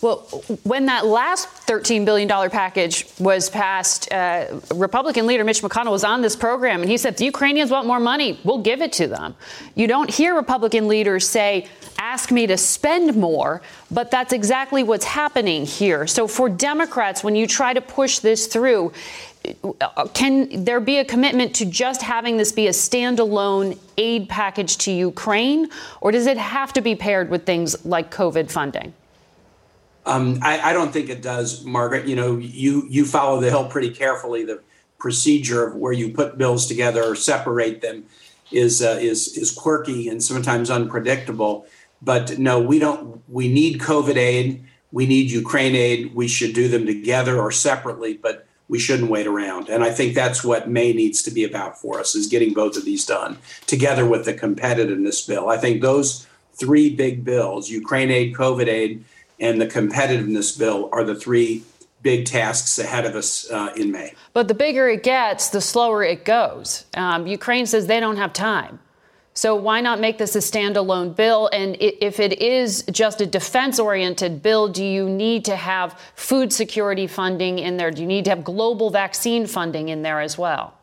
Well, 0.00 0.18
when 0.64 0.86
that 0.86 1.06
last 1.06 1.48
$13 1.66 2.04
billion 2.04 2.28
package 2.50 3.06
was 3.18 3.48
passed, 3.48 4.12
uh, 4.12 4.60
Republican 4.74 5.26
leader 5.26 5.42
Mitch 5.42 5.62
McConnell 5.62 5.90
was 5.90 6.04
on 6.04 6.20
this 6.20 6.36
program 6.36 6.82
and 6.82 6.90
he 6.90 6.96
said, 6.96 7.16
the 7.16 7.24
Ukrainians 7.24 7.70
want 7.70 7.86
more 7.86 8.00
money, 8.00 8.38
we'll 8.44 8.62
give 8.62 8.82
it 8.82 8.92
to 8.94 9.06
them. 9.06 9.34
You 9.74 9.86
don't 9.86 10.10
hear 10.10 10.34
Republican 10.34 10.86
leaders 10.86 11.28
say, 11.28 11.66
ask 11.98 12.30
me 12.30 12.46
to 12.46 12.56
spend 12.56 13.16
more, 13.16 13.62
but 13.90 14.10
that's 14.10 14.32
exactly 14.32 14.82
what's 14.82 15.04
happening 15.04 15.64
here. 15.64 16.06
So 16.06 16.28
for 16.28 16.48
Democrats, 16.48 17.24
when 17.24 17.34
you 17.34 17.46
try 17.46 17.72
to 17.72 17.80
push 17.80 18.18
this 18.18 18.46
through, 18.46 18.92
can 20.12 20.64
there 20.64 20.80
be 20.80 20.98
a 20.98 21.04
commitment 21.04 21.54
to 21.56 21.64
just 21.64 22.02
having 22.02 22.36
this 22.36 22.52
be 22.52 22.66
a 22.66 22.70
standalone 22.70 23.78
aid 23.96 24.28
package 24.28 24.76
to 24.78 24.92
Ukraine, 24.92 25.68
or 26.00 26.10
does 26.12 26.26
it 26.26 26.36
have 26.36 26.72
to 26.74 26.80
be 26.80 26.94
paired 26.94 27.30
with 27.30 27.46
things 27.46 27.86
like 27.86 28.10
COVID 28.10 28.50
funding? 28.50 28.92
Um, 30.06 30.38
I, 30.40 30.70
I, 30.70 30.72
don't 30.72 30.92
think 30.92 31.10
it 31.10 31.20
does, 31.20 31.64
Margaret. 31.64 32.06
You 32.06 32.14
know, 32.14 32.36
you 32.36 32.86
you 32.88 33.04
follow 33.04 33.40
the 33.40 33.50
Hill 33.50 33.66
pretty 33.66 33.90
carefully. 33.90 34.44
The 34.44 34.62
procedure 34.98 35.66
of 35.66 35.74
where 35.74 35.92
you 35.92 36.12
put 36.12 36.38
bills 36.38 36.66
together 36.66 37.02
or 37.02 37.16
separate 37.16 37.80
them 37.80 38.04
is 38.52 38.82
uh, 38.82 38.98
is 39.00 39.36
is 39.36 39.50
quirky 39.50 40.08
and 40.08 40.22
sometimes 40.22 40.70
unpredictable. 40.70 41.66
But 42.00 42.38
no, 42.38 42.60
we 42.60 42.78
don't. 42.78 43.20
We 43.28 43.48
need 43.48 43.80
COVID 43.80 44.16
aid. 44.16 44.64
We 44.92 45.06
need 45.06 45.30
Ukraine 45.30 45.74
aid. 45.74 46.14
We 46.14 46.28
should 46.28 46.54
do 46.54 46.68
them 46.68 46.86
together 46.86 47.40
or 47.40 47.50
separately, 47.50 48.14
but 48.14 48.46
we 48.68 48.78
shouldn't 48.78 49.10
wait 49.10 49.26
around. 49.26 49.68
And 49.68 49.82
I 49.82 49.90
think 49.90 50.14
that's 50.14 50.44
what 50.44 50.68
May 50.68 50.92
needs 50.92 51.22
to 51.22 51.30
be 51.30 51.44
about 51.44 51.78
for 51.80 52.00
us 52.00 52.14
is 52.14 52.26
getting 52.26 52.54
both 52.54 52.76
of 52.76 52.84
these 52.84 53.04
done 53.04 53.38
together 53.66 54.06
with 54.06 54.24
the 54.24 54.34
competitiveness 54.34 55.26
bill. 55.26 55.48
I 55.48 55.56
think 55.56 55.82
those 55.82 56.26
three 56.54 56.90
big 56.90 57.24
bills, 57.24 57.70
Ukraine 57.70 58.10
aid, 58.10 58.34
COVID 58.34 58.66
aid, 58.66 59.04
and 59.38 59.60
the 59.60 59.66
competitiveness 59.66 60.58
bill 60.58 60.88
are 60.92 61.04
the 61.04 61.14
three 61.14 61.64
big 62.02 62.26
tasks 62.26 62.78
ahead 62.78 63.04
of 63.04 63.14
us 63.14 63.50
uh, 63.50 63.72
in 63.76 63.90
May. 63.90 64.14
But 64.32 64.48
the 64.48 64.54
bigger 64.54 64.88
it 64.88 65.02
gets, 65.02 65.48
the 65.50 65.60
slower 65.60 66.04
it 66.04 66.24
goes. 66.24 66.84
Um, 66.94 67.26
Ukraine 67.26 67.66
says 67.66 67.86
they 67.86 68.00
don't 68.00 68.16
have 68.16 68.32
time. 68.32 68.78
So 69.34 69.54
why 69.54 69.82
not 69.82 70.00
make 70.00 70.16
this 70.16 70.34
a 70.34 70.38
standalone 70.38 71.14
bill? 71.14 71.50
And 71.52 71.76
if 71.80 72.20
it 72.20 72.40
is 72.40 72.84
just 72.90 73.20
a 73.20 73.26
defense 73.26 73.78
oriented 73.78 74.42
bill, 74.42 74.68
do 74.68 74.82
you 74.82 75.10
need 75.10 75.44
to 75.44 75.56
have 75.56 76.00
food 76.14 76.54
security 76.54 77.06
funding 77.06 77.58
in 77.58 77.76
there? 77.76 77.90
Do 77.90 78.00
you 78.00 78.08
need 78.08 78.24
to 78.24 78.30
have 78.30 78.44
global 78.44 78.88
vaccine 78.88 79.46
funding 79.46 79.90
in 79.90 80.02
there 80.02 80.20
as 80.20 80.38
well? 80.38 80.74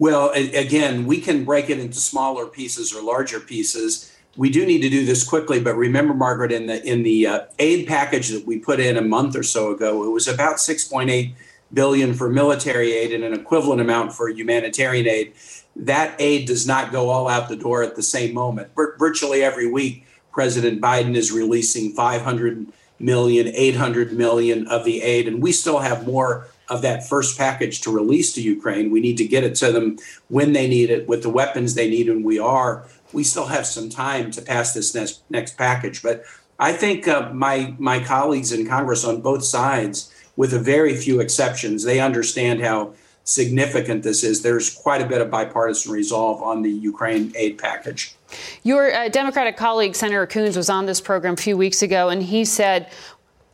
Well, 0.00 0.32
again, 0.32 1.06
we 1.06 1.20
can 1.20 1.44
break 1.44 1.70
it 1.70 1.78
into 1.78 1.98
smaller 1.98 2.46
pieces 2.46 2.92
or 2.92 3.00
larger 3.00 3.38
pieces 3.38 4.11
we 4.36 4.50
do 4.50 4.64
need 4.64 4.80
to 4.80 4.88
do 4.88 5.04
this 5.04 5.24
quickly, 5.24 5.60
but 5.60 5.74
remember, 5.74 6.14
Margaret, 6.14 6.52
in 6.52 6.66
the 6.66 6.82
in 6.84 7.02
the 7.02 7.26
uh, 7.26 7.40
aid 7.58 7.86
package 7.86 8.30
that 8.30 8.46
we 8.46 8.58
put 8.58 8.80
in 8.80 8.96
a 8.96 9.02
month 9.02 9.36
or 9.36 9.42
so 9.42 9.72
ago, 9.72 10.04
it 10.04 10.10
was 10.10 10.26
about 10.26 10.56
6.8 10.56 11.34
billion 11.72 12.14
for 12.14 12.28
military 12.28 12.92
aid 12.92 13.12
and 13.12 13.24
an 13.24 13.32
equivalent 13.34 13.80
amount 13.80 14.12
for 14.12 14.28
humanitarian 14.28 15.06
aid. 15.06 15.32
That 15.76 16.14
aid 16.20 16.46
does 16.46 16.66
not 16.66 16.92
go 16.92 17.08
all 17.08 17.28
out 17.28 17.48
the 17.48 17.56
door 17.56 17.82
at 17.82 17.96
the 17.96 18.02
same 18.02 18.34
moment. 18.34 18.70
virtually 18.98 19.42
every 19.42 19.70
week, 19.70 20.06
President 20.32 20.80
Biden 20.80 21.14
is 21.14 21.32
releasing 21.32 21.92
500 21.92 22.66
million, 22.98 23.48
800 23.48 24.12
million 24.12 24.66
of 24.68 24.84
the 24.84 25.02
aid, 25.02 25.28
and 25.28 25.42
we 25.42 25.52
still 25.52 25.80
have 25.80 26.06
more 26.06 26.46
of 26.68 26.82
that 26.82 27.06
first 27.06 27.36
package 27.36 27.80
to 27.82 27.90
release 27.90 28.32
to 28.32 28.40
Ukraine. 28.40 28.90
We 28.90 29.00
need 29.00 29.18
to 29.18 29.26
get 29.26 29.44
it 29.44 29.54
to 29.56 29.72
them 29.72 29.98
when 30.28 30.52
they 30.52 30.68
need 30.68 30.90
it 30.90 31.08
with 31.08 31.22
the 31.22 31.28
weapons 31.28 31.74
they 31.74 31.90
need, 31.90 32.08
and 32.08 32.24
we 32.24 32.38
are 32.38 32.86
we 33.12 33.24
still 33.24 33.46
have 33.46 33.66
some 33.66 33.88
time 33.88 34.30
to 34.32 34.42
pass 34.42 34.74
this 34.74 34.94
next 34.94 35.22
next 35.30 35.56
package. 35.56 36.02
But 36.02 36.24
I 36.58 36.72
think 36.72 37.08
uh, 37.08 37.30
my 37.32 37.74
my 37.78 38.00
colleagues 38.00 38.52
in 38.52 38.66
Congress 38.66 39.04
on 39.04 39.20
both 39.20 39.44
sides, 39.44 40.12
with 40.36 40.52
a 40.52 40.58
very 40.58 40.96
few 40.96 41.20
exceptions, 41.20 41.84
they 41.84 42.00
understand 42.00 42.60
how 42.60 42.94
significant 43.24 44.02
this 44.02 44.24
is. 44.24 44.42
There's 44.42 44.70
quite 44.74 45.00
a 45.00 45.06
bit 45.06 45.20
of 45.20 45.30
bipartisan 45.30 45.92
resolve 45.92 46.42
on 46.42 46.62
the 46.62 46.70
Ukraine 46.70 47.32
aid 47.36 47.58
package. 47.58 48.14
Your 48.62 48.92
uh, 48.92 49.08
Democratic 49.08 49.56
colleague, 49.56 49.94
Senator 49.94 50.26
Coons, 50.26 50.56
was 50.56 50.70
on 50.70 50.86
this 50.86 51.00
program 51.00 51.34
a 51.34 51.36
few 51.36 51.56
weeks 51.56 51.82
ago, 51.82 52.08
and 52.08 52.22
he 52.22 52.44
said 52.44 52.90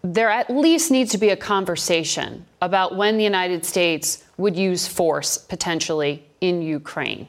there 0.02 0.30
at 0.30 0.48
least 0.48 0.90
needs 0.90 1.10
to 1.12 1.18
be 1.18 1.30
a 1.30 1.36
conversation 1.36 2.46
about 2.62 2.96
when 2.96 3.18
the 3.18 3.24
United 3.24 3.64
States 3.64 4.24
would 4.36 4.56
use 4.56 4.86
force 4.86 5.36
potentially 5.36 6.24
in 6.40 6.62
Ukraine. 6.62 7.26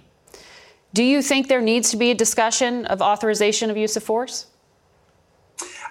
Do 0.94 1.04
you 1.04 1.22
think 1.22 1.48
there 1.48 1.62
needs 1.62 1.92
to 1.92 1.98
be 1.98 2.12
a 2.12 2.16
discussion 2.16 2.86
of 2.86 3.02
authorization 3.02 3.70
of 3.70 3.78
use 3.78 3.96
of 3.96 4.04
force? 4.04 4.48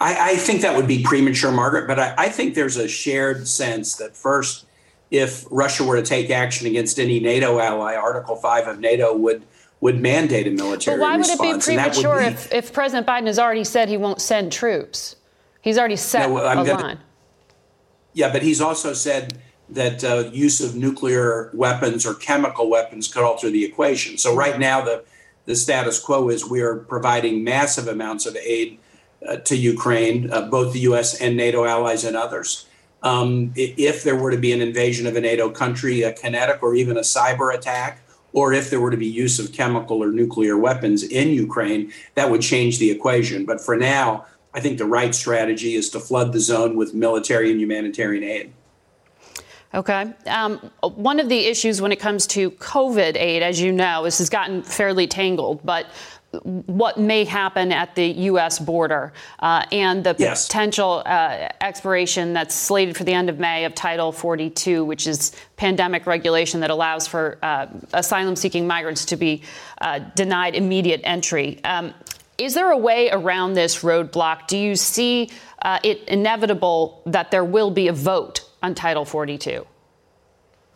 I, 0.00 0.32
I 0.32 0.36
think 0.36 0.62
that 0.62 0.76
would 0.76 0.86
be 0.86 1.02
premature, 1.02 1.52
Margaret, 1.52 1.86
but 1.86 1.98
I, 1.98 2.14
I 2.16 2.28
think 2.28 2.54
there's 2.54 2.76
a 2.76 2.88
shared 2.88 3.46
sense 3.46 3.96
that 3.96 4.16
first, 4.16 4.66
if 5.10 5.44
Russia 5.50 5.84
were 5.84 5.96
to 5.96 6.02
take 6.02 6.30
action 6.30 6.66
against 6.66 6.98
any 6.98 7.20
NATO 7.20 7.58
ally, 7.58 7.94
Article 7.94 8.36
5 8.36 8.68
of 8.68 8.80
NATO 8.80 9.16
would 9.16 9.44
would 9.80 10.00
mandate 10.00 10.44
a 10.48 10.50
military 10.50 10.96
but 10.96 11.02
why 11.02 11.16
response. 11.16 11.38
would 11.38 11.50
it 11.50 11.58
be 11.58 11.64
premature 11.76 12.18
be, 12.18 12.26
if, 12.26 12.52
if 12.52 12.72
President 12.72 13.06
Biden 13.06 13.26
has 13.26 13.38
already 13.38 13.62
said 13.62 13.88
he 13.88 13.96
won't 13.96 14.20
send 14.20 14.50
troops? 14.50 15.14
He's 15.60 15.78
already 15.78 15.94
set 15.94 16.28
no, 16.28 16.38
a 16.38 16.54
gonna, 16.54 16.74
line. 16.74 16.98
Yeah, 18.12 18.32
but 18.32 18.42
he's 18.42 18.60
also 18.60 18.92
said 18.92 19.38
that 19.70 20.02
uh, 20.04 20.30
use 20.32 20.60
of 20.60 20.74
nuclear 20.74 21.50
weapons 21.52 22.06
or 22.06 22.14
chemical 22.14 22.70
weapons 22.70 23.08
could 23.08 23.22
alter 23.22 23.50
the 23.50 23.64
equation. 23.64 24.16
So 24.18 24.34
right 24.34 24.58
now, 24.58 24.80
the 24.82 25.04
the 25.44 25.56
status 25.56 25.98
quo 25.98 26.28
is 26.28 26.44
we 26.44 26.60
are 26.60 26.76
providing 26.76 27.42
massive 27.42 27.88
amounts 27.88 28.26
of 28.26 28.36
aid 28.36 28.78
uh, 29.26 29.36
to 29.36 29.56
Ukraine, 29.56 30.30
uh, 30.30 30.42
both 30.42 30.74
the 30.74 30.80
U.S. 30.80 31.20
and 31.22 31.38
NATO 31.38 31.64
allies 31.64 32.04
and 32.04 32.14
others. 32.14 32.66
Um, 33.02 33.52
if 33.56 34.02
there 34.02 34.14
were 34.14 34.30
to 34.30 34.36
be 34.36 34.52
an 34.52 34.60
invasion 34.60 35.06
of 35.06 35.16
a 35.16 35.20
NATO 35.22 35.48
country, 35.48 36.02
a 36.02 36.12
kinetic 36.12 36.62
or 36.62 36.74
even 36.74 36.98
a 36.98 37.00
cyber 37.00 37.54
attack, 37.54 38.02
or 38.34 38.52
if 38.52 38.68
there 38.68 38.80
were 38.80 38.90
to 38.90 38.96
be 38.96 39.06
use 39.06 39.38
of 39.38 39.52
chemical 39.52 40.02
or 40.02 40.10
nuclear 40.10 40.58
weapons 40.58 41.02
in 41.02 41.30
Ukraine, 41.30 41.92
that 42.14 42.30
would 42.30 42.42
change 42.42 42.78
the 42.78 42.90
equation. 42.90 43.46
But 43.46 43.60
for 43.60 43.76
now, 43.76 44.26
I 44.52 44.60
think 44.60 44.78
the 44.78 44.84
right 44.84 45.14
strategy 45.14 45.74
is 45.74 45.88
to 45.90 46.00
flood 46.00 46.32
the 46.32 46.40
zone 46.40 46.76
with 46.76 46.92
military 46.92 47.50
and 47.50 47.60
humanitarian 47.60 48.24
aid. 48.24 48.52
Okay. 49.74 50.12
Um, 50.26 50.58
one 50.82 51.20
of 51.20 51.28
the 51.28 51.46
issues 51.46 51.82
when 51.82 51.92
it 51.92 52.00
comes 52.00 52.26
to 52.28 52.50
COVID 52.52 53.16
aid, 53.16 53.42
as 53.42 53.60
you 53.60 53.70
know, 53.70 54.04
this 54.04 54.18
has 54.18 54.30
gotten 54.30 54.62
fairly 54.62 55.06
tangled, 55.06 55.64
but 55.64 55.86
what 56.66 56.98
may 56.98 57.24
happen 57.24 57.72
at 57.72 57.94
the 57.94 58.06
U.S. 58.06 58.58
border 58.58 59.12
uh, 59.38 59.64
and 59.72 60.04
the 60.04 60.14
yes. 60.18 60.46
potential 60.46 61.02
uh, 61.06 61.48
expiration 61.60 62.34
that's 62.34 62.54
slated 62.54 62.96
for 62.96 63.04
the 63.04 63.12
end 63.12 63.30
of 63.30 63.38
May 63.38 63.64
of 63.64 63.74
Title 63.74 64.12
42, 64.12 64.84
which 64.84 65.06
is 65.06 65.32
pandemic 65.56 66.06
regulation 66.06 66.60
that 66.60 66.70
allows 66.70 67.06
for 67.06 67.38
uh, 67.42 67.66
asylum 67.94 68.36
seeking 68.36 68.66
migrants 68.66 69.06
to 69.06 69.16
be 69.16 69.42
uh, 69.80 70.00
denied 70.14 70.54
immediate 70.54 71.00
entry. 71.04 71.62
Um, 71.64 71.94
is 72.36 72.54
there 72.54 72.70
a 72.70 72.78
way 72.78 73.10
around 73.10 73.54
this 73.54 73.82
roadblock? 73.82 74.48
Do 74.48 74.58
you 74.58 74.76
see 74.76 75.30
uh, 75.62 75.78
it 75.82 76.06
inevitable 76.08 77.02
that 77.06 77.30
there 77.30 77.44
will 77.44 77.70
be 77.70 77.88
a 77.88 77.92
vote 77.92 78.47
on 78.62 78.74
Title 78.74 79.04
42? 79.04 79.66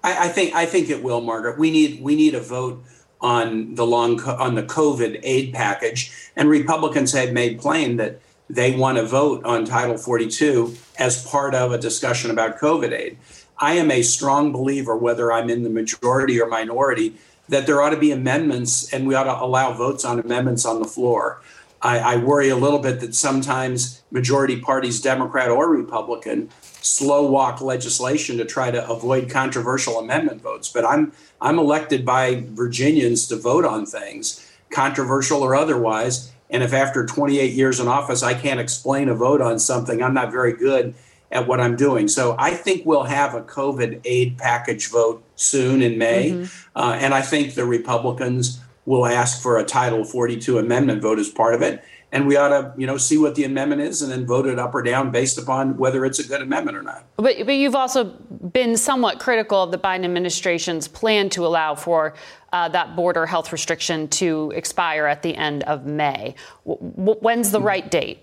I, 0.02 0.26
I, 0.26 0.28
think 0.28 0.54
I 0.54 0.66
think 0.66 0.90
it 0.90 1.02
will, 1.02 1.20
Margaret. 1.20 1.58
We 1.58 1.70
need 1.70 2.02
we 2.02 2.16
need 2.16 2.34
a 2.34 2.40
vote 2.40 2.82
on 3.20 3.74
the 3.74 3.86
long 3.86 4.20
on 4.22 4.54
the 4.54 4.62
COVID 4.62 5.20
aid 5.22 5.54
package, 5.54 6.12
and 6.36 6.48
Republicans 6.48 7.12
have 7.12 7.32
made 7.32 7.60
plain 7.60 7.96
that 7.96 8.20
they 8.50 8.76
want 8.76 8.98
to 8.98 9.04
vote 9.04 9.44
on 9.44 9.64
Title 9.64 9.96
42 9.96 10.76
as 10.98 11.24
part 11.26 11.54
of 11.54 11.72
a 11.72 11.78
discussion 11.78 12.30
about 12.30 12.58
COVID 12.58 12.92
aid. 12.92 13.16
I 13.58 13.74
am 13.74 13.90
a 13.90 14.02
strong 14.02 14.52
believer, 14.52 14.96
whether 14.96 15.32
I'm 15.32 15.48
in 15.48 15.62
the 15.62 15.70
majority 15.70 16.40
or 16.40 16.46
minority, 16.46 17.14
that 17.48 17.66
there 17.66 17.80
ought 17.80 17.90
to 17.90 17.96
be 17.96 18.10
amendments 18.10 18.92
and 18.92 19.06
we 19.06 19.14
ought 19.14 19.24
to 19.24 19.42
allow 19.42 19.72
votes 19.72 20.04
on 20.04 20.18
amendments 20.18 20.64
on 20.64 20.80
the 20.80 20.88
floor. 20.88 21.40
I, 21.80 21.98
I 21.98 22.16
worry 22.16 22.48
a 22.48 22.56
little 22.56 22.78
bit 22.78 23.00
that 23.00 23.14
sometimes 23.14 24.02
majority 24.10 24.60
parties, 24.60 25.00
Democrat 25.00 25.48
or 25.48 25.68
Republican, 25.68 26.50
slow 26.82 27.26
walk 27.26 27.60
legislation 27.60 28.36
to 28.38 28.44
try 28.44 28.70
to 28.70 28.88
avoid 28.88 29.30
controversial 29.30 29.98
amendment 29.98 30.42
votes. 30.42 30.68
But 30.68 30.84
I'm 30.84 31.12
I'm 31.40 31.58
elected 31.58 32.04
by 32.04 32.44
Virginians 32.48 33.26
to 33.28 33.36
vote 33.36 33.64
on 33.64 33.86
things, 33.86 34.52
controversial 34.70 35.42
or 35.42 35.54
otherwise. 35.54 36.32
And 36.50 36.62
if 36.62 36.74
after 36.74 37.06
28 37.06 37.52
years 37.52 37.80
in 37.80 37.88
office 37.88 38.22
I 38.22 38.34
can't 38.34 38.60
explain 38.60 39.08
a 39.08 39.14
vote 39.14 39.40
on 39.40 39.58
something, 39.58 40.02
I'm 40.02 40.14
not 40.14 40.30
very 40.30 40.52
good 40.52 40.94
at 41.30 41.48
what 41.48 41.60
I'm 41.60 41.76
doing. 41.76 42.08
So 42.08 42.36
I 42.38 42.50
think 42.50 42.84
we'll 42.84 43.04
have 43.04 43.34
a 43.34 43.40
COVID 43.40 44.02
aid 44.04 44.36
package 44.36 44.90
vote 44.90 45.24
soon 45.34 45.80
in 45.80 45.96
May. 45.96 46.32
Mm-hmm. 46.32 46.78
Uh, 46.78 46.98
and 47.00 47.14
I 47.14 47.22
think 47.22 47.54
the 47.54 47.64
Republicans 47.64 48.60
will 48.84 49.06
ask 49.06 49.40
for 49.40 49.56
a 49.56 49.64
Title 49.64 50.04
42 50.04 50.58
amendment 50.58 51.00
vote 51.00 51.18
as 51.18 51.28
part 51.28 51.54
of 51.54 51.62
it 51.62 51.82
and 52.12 52.26
we 52.26 52.36
ought 52.36 52.48
to 52.48 52.72
you 52.76 52.86
know 52.86 52.98
see 52.98 53.16
what 53.16 53.34
the 53.34 53.44
amendment 53.44 53.80
is 53.80 54.02
and 54.02 54.12
then 54.12 54.26
vote 54.26 54.46
it 54.46 54.58
up 54.58 54.74
or 54.74 54.82
down 54.82 55.10
based 55.10 55.38
upon 55.38 55.76
whether 55.78 56.04
it's 56.04 56.18
a 56.18 56.28
good 56.28 56.42
amendment 56.42 56.76
or 56.76 56.82
not. 56.82 57.06
But, 57.16 57.36
but 57.46 57.54
you've 57.54 57.74
also 57.74 58.04
been 58.04 58.76
somewhat 58.76 59.18
critical 59.18 59.62
of 59.62 59.72
the 59.72 59.78
biden 59.78 60.04
administration's 60.04 60.86
plan 60.86 61.30
to 61.30 61.46
allow 61.46 61.74
for 61.74 62.14
uh, 62.52 62.68
that 62.68 62.94
border 62.94 63.26
health 63.26 63.50
restriction 63.50 64.06
to 64.08 64.52
expire 64.54 65.06
at 65.06 65.22
the 65.22 65.34
end 65.34 65.64
of 65.64 65.86
may. 65.86 66.34
W- 66.66 67.18
when's 67.20 67.50
the 67.50 67.60
right 67.60 67.90
date? 67.90 68.22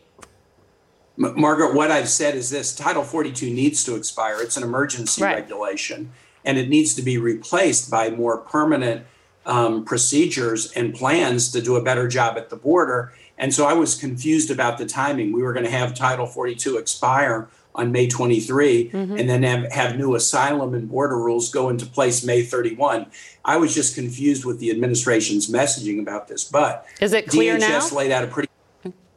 M- 1.18 1.34
margaret 1.36 1.74
what 1.74 1.92
i've 1.92 2.10
said 2.10 2.36
is 2.36 2.50
this 2.50 2.76
title 2.76 3.04
42 3.04 3.50
needs 3.52 3.84
to 3.84 3.96
expire. 3.96 4.40
It's 4.40 4.56
an 4.56 4.64
emergency 4.64 5.24
right. 5.24 5.36
regulation 5.36 6.12
and 6.46 6.58
it 6.58 6.70
needs 6.70 6.94
to 6.94 7.02
be 7.02 7.18
replaced 7.18 7.92
by 7.92 8.10
more 8.12 8.38
permanent 8.38 9.06
um, 9.46 9.84
procedures 9.84 10.72
and 10.74 10.94
plans 10.94 11.52
to 11.52 11.62
do 11.62 11.76
a 11.76 11.82
better 11.82 12.08
job 12.08 12.38
at 12.38 12.50
the 12.50 12.56
border 12.56 13.12
and 13.40 13.54
so 13.54 13.66
I 13.66 13.74
was 13.74 13.96
confused 13.96 14.52
about 14.52 14.78
the 14.78 14.86
timing. 14.86 15.32
We 15.32 15.42
were 15.42 15.54
going 15.54 15.66
to 15.66 15.72
have 15.72 15.96
Title 15.96 16.28
42 16.28 16.78
expire 16.78 17.48
on 17.74 17.92
May 17.92 18.08
23 18.08 18.90
mm-hmm. 18.90 19.18
and 19.18 19.30
then 19.30 19.44
have, 19.44 19.72
have 19.72 19.98
new 19.98 20.14
asylum 20.16 20.74
and 20.74 20.90
border 20.90 21.18
rules 21.18 21.50
go 21.50 21.70
into 21.70 21.86
place 21.86 22.24
May 22.24 22.44
31. 22.44 23.06
I 23.46 23.58
was 23.58 23.74
just 23.74 23.96
confused 23.96 24.44
with 24.44 24.60
the 24.60 24.70
administration's 24.70 25.50
messaging 25.50 26.02
about 26.02 26.28
this. 26.28 26.44
But 26.44 26.86
is 27.00 27.14
it 27.14 27.28
clear 27.28 27.58
DHS 27.58 27.92
now? 27.92 27.98
laid 27.98 28.12
out 28.12 28.24
a 28.26 28.28
pretty 28.28 28.50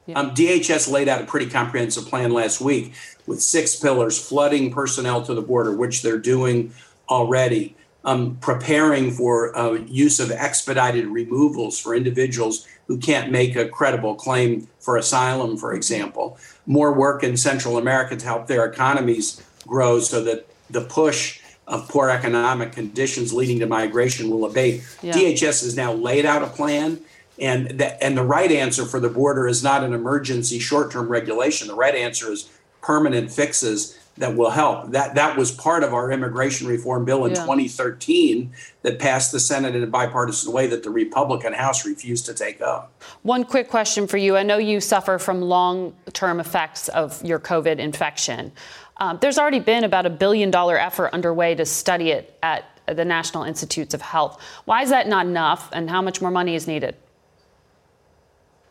yeah. 0.06 0.18
um, 0.18 0.30
DHS 0.30 0.90
laid 0.90 1.08
out 1.08 1.20
a 1.20 1.24
pretty 1.24 1.46
comprehensive 1.46 2.06
plan 2.06 2.32
last 2.32 2.60
week 2.60 2.94
with 3.26 3.42
six 3.42 3.74
pillars: 3.74 4.18
flooding 4.18 4.70
personnel 4.70 5.22
to 5.22 5.34
the 5.34 5.42
border, 5.42 5.74
which 5.74 6.02
they're 6.02 6.18
doing 6.18 6.72
already. 7.08 7.76
Um, 8.04 8.36
preparing 8.40 9.12
for 9.12 9.56
uh, 9.56 9.74
use 9.74 10.18
of 10.18 10.32
expedited 10.32 11.06
removals 11.06 11.78
for 11.78 11.94
individuals 11.94 12.66
who 12.88 12.98
can't 12.98 13.30
make 13.30 13.54
a 13.54 13.68
credible 13.68 14.16
claim 14.16 14.66
for 14.80 14.96
asylum, 14.96 15.56
for 15.56 15.72
example. 15.72 16.36
More 16.66 16.92
work 16.92 17.22
in 17.22 17.36
Central 17.36 17.78
America 17.78 18.16
to 18.16 18.24
help 18.24 18.48
their 18.48 18.64
economies 18.64 19.40
grow 19.68 20.00
so 20.00 20.22
that 20.24 20.48
the 20.68 20.80
push 20.80 21.40
of 21.66 21.88
poor 21.88 22.10
economic 22.10 22.72
conditions 22.72 23.32
leading 23.32 23.60
to 23.60 23.66
migration 23.66 24.30
will 24.30 24.44
abate. 24.44 24.84
Yeah. 25.00 25.12
DHS 25.12 25.62
has 25.62 25.76
now 25.76 25.92
laid 25.92 26.26
out 26.26 26.42
a 26.42 26.48
plan. 26.48 27.00
And 27.38 27.78
the, 27.78 28.02
and 28.04 28.16
the 28.16 28.22
right 28.22 28.52
answer 28.52 28.84
for 28.84 29.00
the 29.00 29.08
border 29.08 29.48
is 29.48 29.62
not 29.62 29.82
an 29.82 29.94
emergency 29.94 30.58
short 30.58 30.92
term 30.92 31.08
regulation. 31.08 31.68
The 31.68 31.74
right 31.74 31.94
answer 31.94 32.30
is 32.30 32.50
permanent 32.82 33.32
fixes 33.32 33.98
that 34.16 34.36
will 34.36 34.50
help. 34.50 34.90
That 34.90 35.14
that 35.14 35.36
was 35.36 35.50
part 35.50 35.82
of 35.84 35.94
our 35.94 36.10
immigration 36.10 36.66
reform 36.66 37.04
bill 37.04 37.24
in 37.24 37.32
yeah. 37.32 37.42
2013 37.42 38.52
that 38.82 38.98
passed 38.98 39.32
the 39.32 39.40
Senate 39.40 39.74
in 39.74 39.82
a 39.82 39.86
bipartisan 39.86 40.52
way 40.52 40.66
that 40.66 40.82
the 40.82 40.90
Republican 40.90 41.52
House 41.52 41.86
refused 41.86 42.26
to 42.26 42.34
take 42.34 42.60
up. 42.60 42.92
One 43.22 43.44
quick 43.44 43.68
question 43.68 44.06
for 44.06 44.18
you. 44.18 44.36
I 44.36 44.42
know 44.42 44.58
you 44.58 44.80
suffer 44.80 45.18
from 45.18 45.40
long-term 45.40 46.40
effects 46.40 46.88
of 46.88 47.24
your 47.24 47.38
COVID 47.38 47.78
infection. 47.78 48.52
Um, 48.98 49.18
there's 49.20 49.38
already 49.38 49.60
been 49.60 49.84
about 49.84 50.06
a 50.06 50.10
billion 50.10 50.50
dollar 50.50 50.78
effort 50.78 51.12
underway 51.12 51.54
to 51.54 51.64
study 51.64 52.10
it 52.10 52.38
at 52.42 52.64
the 52.86 53.04
National 53.04 53.44
Institutes 53.44 53.94
of 53.94 54.02
Health. 54.02 54.42
Why 54.64 54.82
is 54.82 54.90
that 54.90 55.08
not 55.08 55.26
enough, 55.26 55.70
and 55.72 55.88
how 55.88 56.02
much 56.02 56.20
more 56.20 56.30
money 56.30 56.54
is 56.54 56.66
needed? 56.66 56.96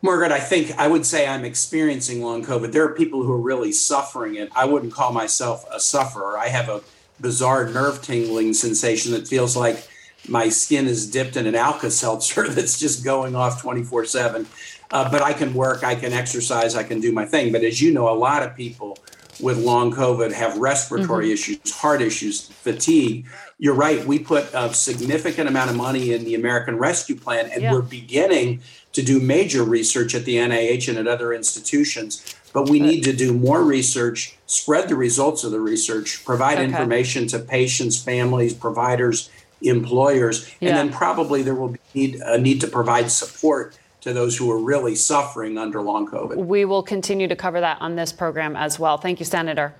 Margaret, 0.02 0.32
I 0.32 0.40
think 0.40 0.76
I 0.78 0.88
would 0.88 1.06
say 1.06 1.28
I'm 1.28 1.44
experiencing 1.44 2.22
long 2.22 2.44
COVID. 2.44 2.72
There 2.72 2.84
are 2.84 2.94
people 2.94 3.22
who 3.22 3.32
are 3.32 3.40
really 3.40 3.70
suffering 3.70 4.34
it. 4.34 4.50
I 4.54 4.64
wouldn't 4.64 4.92
call 4.92 5.12
myself 5.12 5.64
a 5.70 5.78
sufferer. 5.78 6.36
I 6.36 6.48
have 6.48 6.68
a 6.68 6.82
bizarre 7.20 7.68
nerve 7.70 8.02
tingling 8.02 8.52
sensation 8.52 9.12
that 9.12 9.28
feels 9.28 9.56
like 9.56 9.88
my 10.28 10.48
skin 10.48 10.86
is 10.86 11.08
dipped 11.08 11.36
in 11.36 11.46
an 11.46 11.54
Alka 11.54 11.90
Seltzer 11.90 12.48
that's 12.50 12.78
just 12.78 13.04
going 13.04 13.36
off 13.36 13.62
24 13.62 14.02
uh, 14.02 14.06
7. 14.06 14.46
But 14.90 15.22
I 15.22 15.32
can 15.32 15.54
work, 15.54 15.84
I 15.84 15.94
can 15.94 16.12
exercise, 16.12 16.74
I 16.74 16.82
can 16.82 17.00
do 17.00 17.12
my 17.12 17.24
thing. 17.24 17.52
But 17.52 17.62
as 17.62 17.80
you 17.80 17.94
know, 17.94 18.08
a 18.08 18.14
lot 18.14 18.42
of 18.42 18.56
people 18.56 18.98
with 19.40 19.58
long 19.58 19.92
COVID 19.92 20.32
have 20.32 20.58
respiratory 20.58 21.26
mm-hmm. 21.26 21.32
issues, 21.32 21.72
heart 21.72 22.02
issues, 22.02 22.48
fatigue. 22.48 23.26
You're 23.58 23.74
right. 23.74 24.04
We 24.04 24.18
put 24.18 24.52
a 24.52 24.72
significant 24.74 25.48
amount 25.48 25.70
of 25.70 25.76
money 25.76 26.12
in 26.12 26.24
the 26.24 26.34
American 26.34 26.76
Rescue 26.76 27.16
Plan, 27.16 27.50
and 27.50 27.62
yeah. 27.62 27.72
we're 27.72 27.82
beginning 27.82 28.60
to 28.92 29.02
do 29.02 29.20
major 29.20 29.64
research 29.64 30.14
at 30.14 30.24
the 30.24 30.36
NIH 30.36 30.88
and 30.88 30.98
at 30.98 31.06
other 31.06 31.32
institutions. 31.32 32.36
But 32.52 32.68
we 32.68 32.80
need 32.80 33.02
to 33.04 33.14
do 33.14 33.32
more 33.32 33.64
research, 33.64 34.36
spread 34.46 34.88
the 34.88 34.96
results 34.96 35.42
of 35.42 35.52
the 35.52 35.60
research, 35.60 36.22
provide 36.24 36.58
okay. 36.58 36.66
information 36.66 37.26
to 37.28 37.38
patients, 37.38 38.02
families, 38.02 38.52
providers, 38.52 39.30
employers, 39.62 40.50
yeah. 40.60 40.68
and 40.68 40.76
then 40.76 40.92
probably 40.92 41.42
there 41.42 41.54
will 41.54 41.68
be 41.68 41.78
need, 41.94 42.16
a 42.16 42.38
need 42.38 42.60
to 42.60 42.66
provide 42.66 43.10
support 43.10 43.78
to 44.02 44.12
those 44.12 44.36
who 44.36 44.50
are 44.50 44.58
really 44.58 44.94
suffering 44.94 45.56
under 45.56 45.80
long 45.80 46.06
COVID. 46.06 46.36
We 46.36 46.64
will 46.64 46.82
continue 46.82 47.28
to 47.28 47.36
cover 47.36 47.60
that 47.60 47.80
on 47.80 47.96
this 47.96 48.12
program 48.12 48.56
as 48.56 48.78
well. 48.78 48.98
Thank 48.98 49.18
you, 49.18 49.24
Senator. 49.24 49.74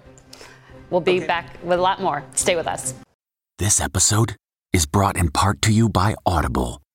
We'll 0.91 1.01
be 1.01 1.19
okay. 1.19 1.27
back 1.27 1.59
with 1.63 1.79
a 1.79 1.83
lot 1.83 2.01
more. 2.01 2.25
Stay 2.35 2.55
with 2.55 2.67
us. 2.67 2.95
This 3.59 3.81
episode 3.81 4.37
is 4.73 4.87
brought 4.87 5.17
in 5.17 5.31
part 5.31 5.61
to 5.63 5.73
you 5.73 5.89
by 5.89 6.15
Audible 6.25 6.81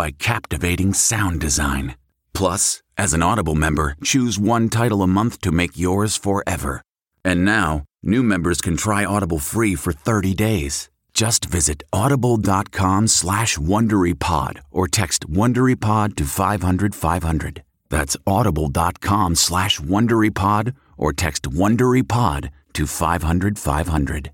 by 0.00 0.10
captivating 0.12 0.94
sound 0.94 1.38
design. 1.40 1.94
Plus, 2.32 2.82
as 2.96 3.12
an 3.12 3.22
Audible 3.22 3.54
member, 3.54 3.96
choose 4.02 4.38
one 4.38 4.70
title 4.70 5.02
a 5.02 5.06
month 5.06 5.42
to 5.42 5.52
make 5.52 5.76
yours 5.76 6.16
forever. 6.16 6.80
And 7.22 7.44
now, 7.44 7.84
new 8.02 8.22
members 8.22 8.62
can 8.62 8.78
try 8.78 9.04
Audible 9.04 9.38
free 9.38 9.74
for 9.74 9.92
30 9.92 10.32
days. 10.32 10.88
Just 11.12 11.44
visit 11.44 11.82
audible.com 11.92 13.08
slash 13.08 13.58
WonderyPod 13.58 14.60
or 14.70 14.88
text 14.88 15.28
WonderyPod 15.28 16.16
to 16.16 16.24
500, 16.24 16.94
500. 16.94 17.62
That's 17.90 18.16
audible.com 18.26 19.34
slash 19.34 19.80
WonderyPod 19.80 20.74
or 20.96 21.12
text 21.12 21.42
WonderyPod 21.42 22.48
to 22.72 22.86
500, 22.86 23.58
500. 23.58 24.30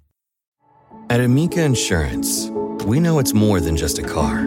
At 1.10 1.20
Amica 1.20 1.62
Insurance, 1.62 2.50
we 2.84 3.00
know 3.00 3.18
it's 3.18 3.34
more 3.34 3.58
than 3.60 3.76
just 3.76 3.98
a 3.98 4.04
car. 4.04 4.46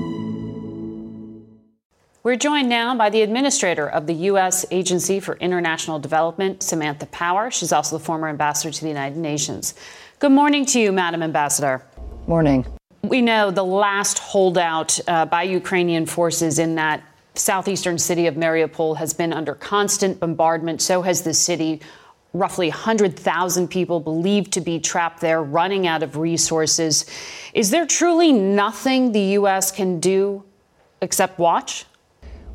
We're 2.23 2.35
joined 2.35 2.69
now 2.69 2.93
by 2.93 3.09
the 3.09 3.23
administrator 3.23 3.89
of 3.89 4.05
the 4.05 4.13
U.S. 4.13 4.63
Agency 4.69 5.19
for 5.19 5.37
International 5.37 5.97
Development, 5.97 6.61
Samantha 6.61 7.07
Power. 7.07 7.49
She's 7.49 7.73
also 7.73 7.97
the 7.97 8.03
former 8.03 8.29
ambassador 8.29 8.71
to 8.71 8.81
the 8.81 8.89
United 8.89 9.17
Nations. 9.17 9.73
Good 10.19 10.31
morning 10.31 10.63
to 10.67 10.79
you, 10.79 10.91
Madam 10.91 11.23
Ambassador. 11.23 11.83
Morning. 12.27 12.63
We 13.01 13.23
know 13.23 13.49
the 13.49 13.63
last 13.63 14.19
holdout 14.19 14.99
uh, 15.07 15.25
by 15.25 15.41
Ukrainian 15.41 16.05
forces 16.05 16.59
in 16.59 16.75
that 16.75 17.01
Southeastern 17.33 17.97
city 17.97 18.27
of 18.27 18.35
Mariupol 18.35 18.97
has 18.97 19.15
been 19.15 19.33
under 19.33 19.55
constant 19.55 20.19
bombardment. 20.19 20.83
So 20.83 21.01
has 21.01 21.23
the 21.23 21.33
city. 21.33 21.81
Roughly 22.33 22.69
100,000 22.69 23.67
people 23.67 23.99
believed 23.99 24.53
to 24.53 24.61
be 24.61 24.79
trapped 24.79 25.21
there, 25.21 25.41
running 25.41 25.87
out 25.87 26.03
of 26.03 26.17
resources. 26.17 27.07
Is 27.55 27.71
there 27.71 27.87
truly 27.87 28.31
nothing 28.31 29.11
the 29.11 29.33
U.S. 29.39 29.71
can 29.71 29.99
do 29.99 30.43
except 31.01 31.39
watch? 31.39 31.85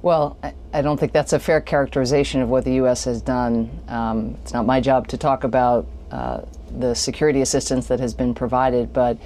Well, 0.06 0.38
I 0.72 0.82
don't 0.82 1.00
think 1.00 1.12
that's 1.12 1.32
a 1.32 1.38
fair 1.40 1.60
characterization 1.60 2.40
of 2.40 2.48
what 2.48 2.64
the 2.64 2.74
U.S. 2.74 3.06
has 3.06 3.20
done. 3.20 3.68
Um, 3.88 4.38
it's 4.40 4.52
not 4.52 4.64
my 4.64 4.80
job 4.80 5.08
to 5.08 5.18
talk 5.18 5.42
about 5.42 5.84
uh, 6.12 6.42
the 6.78 6.94
security 6.94 7.40
assistance 7.40 7.88
that 7.88 7.98
has 7.98 8.14
been 8.14 8.32
provided, 8.32 8.92
but 8.92 9.18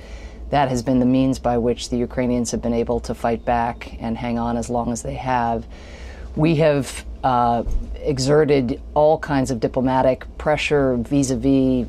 that 0.48 0.70
has 0.70 0.82
been 0.82 0.98
the 0.98 1.04
means 1.04 1.38
by 1.38 1.58
which 1.58 1.90
the 1.90 1.98
Ukrainians 1.98 2.50
have 2.52 2.62
been 2.62 2.72
able 2.72 2.98
to 3.00 3.14
fight 3.14 3.44
back 3.44 3.94
and 4.00 4.16
hang 4.16 4.38
on 4.38 4.56
as 4.56 4.70
long 4.70 4.90
as 4.90 5.02
they 5.02 5.16
have. 5.16 5.66
We 6.34 6.56
have 6.56 7.04
uh, 7.22 7.64
exerted 7.96 8.80
all 8.94 9.18
kinds 9.18 9.50
of 9.50 9.60
diplomatic 9.60 10.24
pressure 10.38 10.96
vis 10.96 11.30
a 11.30 11.36
vis 11.36 11.88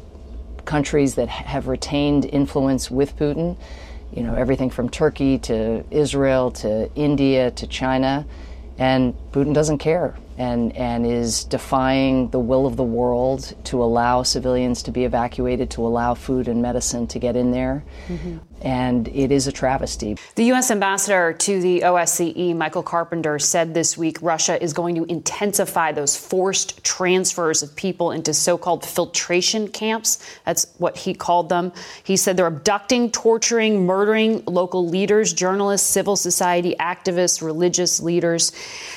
countries 0.65 1.15
that 1.15 1.29
have 1.29 1.69
retained 1.69 2.25
influence 2.25 2.91
with 2.91 3.15
Putin. 3.15 3.55
You 4.11 4.23
know, 4.23 4.35
everything 4.35 4.69
from 4.69 4.89
Turkey 4.89 5.37
to 5.47 5.85
Israel 5.91 6.51
to 6.51 6.93
India 6.95 7.51
to 7.51 7.67
China. 7.67 8.25
And 8.81 9.13
Putin 9.31 9.53
doesn't 9.53 9.77
care 9.77 10.15
and, 10.39 10.75
and 10.75 11.05
is 11.05 11.43
defying 11.43 12.31
the 12.31 12.39
will 12.39 12.65
of 12.65 12.77
the 12.77 12.83
world 12.83 13.53
to 13.65 13.83
allow 13.83 14.23
civilians 14.23 14.81
to 14.83 14.91
be 14.91 15.05
evacuated, 15.05 15.69
to 15.71 15.85
allow 15.85 16.15
food 16.15 16.47
and 16.47 16.63
medicine 16.63 17.05
to 17.05 17.19
get 17.19 17.35
in 17.35 17.51
there. 17.51 17.83
Mm-hmm 18.07 18.50
and 18.61 19.07
it 19.09 19.31
is 19.31 19.47
a 19.47 19.51
travesty. 19.51 20.17
The 20.35 20.45
U.S. 20.45 20.71
ambassador 20.71 21.33
to 21.33 21.61
the 21.61 21.81
OSCE, 21.81 22.55
Michael 22.55 22.83
Carpenter, 22.83 23.39
said 23.39 23.73
this 23.73 23.97
week 23.97 24.17
Russia 24.21 24.61
is 24.61 24.73
going 24.73 24.95
to 24.95 25.03
intensify 25.05 25.91
those 25.91 26.15
forced 26.15 26.83
transfers 26.83 27.63
of 27.63 27.75
people 27.75 28.11
into 28.11 28.33
so 28.33 28.57
called 28.57 28.85
filtration 28.85 29.67
camps. 29.67 30.19
That's 30.45 30.67
what 30.77 30.97
he 30.97 31.13
called 31.13 31.49
them. 31.49 31.73
He 32.03 32.17
said 32.17 32.37
they're 32.37 32.47
abducting, 32.47 33.11
torturing, 33.11 33.85
murdering 33.85 34.43
local 34.45 34.87
leaders, 34.87 35.33
journalists, 35.33 35.87
civil 35.87 36.15
society 36.15 36.75
activists, 36.79 37.41
religious 37.41 37.99
leaders. 37.99 38.51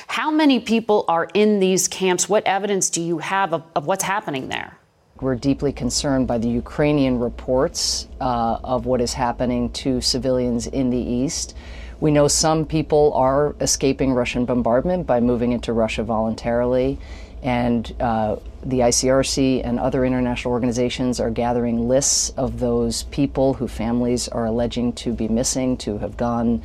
How 0.07 0.31
many 0.31 0.61
people 0.61 1.05
are 1.09 1.29
in 1.35 1.61
these 1.61 1.89
camps? 1.89 2.29
What 2.29 2.47
evidence 2.47 2.91
do 2.91 3.01
you 3.01 3.19
have 3.19 3.53
of, 3.53 3.63
of 3.75 3.87
what's 3.87 4.05
happening 4.05 4.49
there? 4.49 4.79
We're 5.21 5.37
deeply 5.37 5.73
concerned 5.73 6.27
by 6.27 6.39
the 6.39 6.49
Ukrainian 6.49 7.21
reports 7.21 8.09
uh, 8.21 8.59
of 8.65 8.85
what 8.85 9.01
is 9.01 9.15
happening 9.15 9.71
to 9.71 10.01
civilians 10.01 10.67
in 10.67 10.91
the 10.91 10.99
east. 10.99 11.55
We 12.01 12.11
know 12.11 12.27
some 12.27 12.67
people 12.67 13.13
are 13.15 13.55
escaping 13.61 14.13
Russian 14.13 14.45
bombardment 14.45 15.07
by 15.07 15.21
moving 15.21 15.53
into 15.53 15.73
Russia 15.73 16.03
voluntarily, 16.03 16.99
and 17.45 17.95
uh, 18.01 18.37
the 18.65 18.81
ICRC 18.81 19.65
and 19.65 19.79
other 19.79 20.05
international 20.05 20.53
organizations 20.53 21.21
are 21.21 21.31
gathering 21.31 21.87
lists 21.87 22.31
of 22.31 22.59
those 22.59 23.05
people 23.05 23.55
who 23.55 23.69
families 23.69 24.27
are 24.27 24.47
alleging 24.47 24.93
to 24.95 25.13
be 25.13 25.29
missing, 25.29 25.77
to 25.77 25.97
have 25.99 26.17
gone 26.17 26.61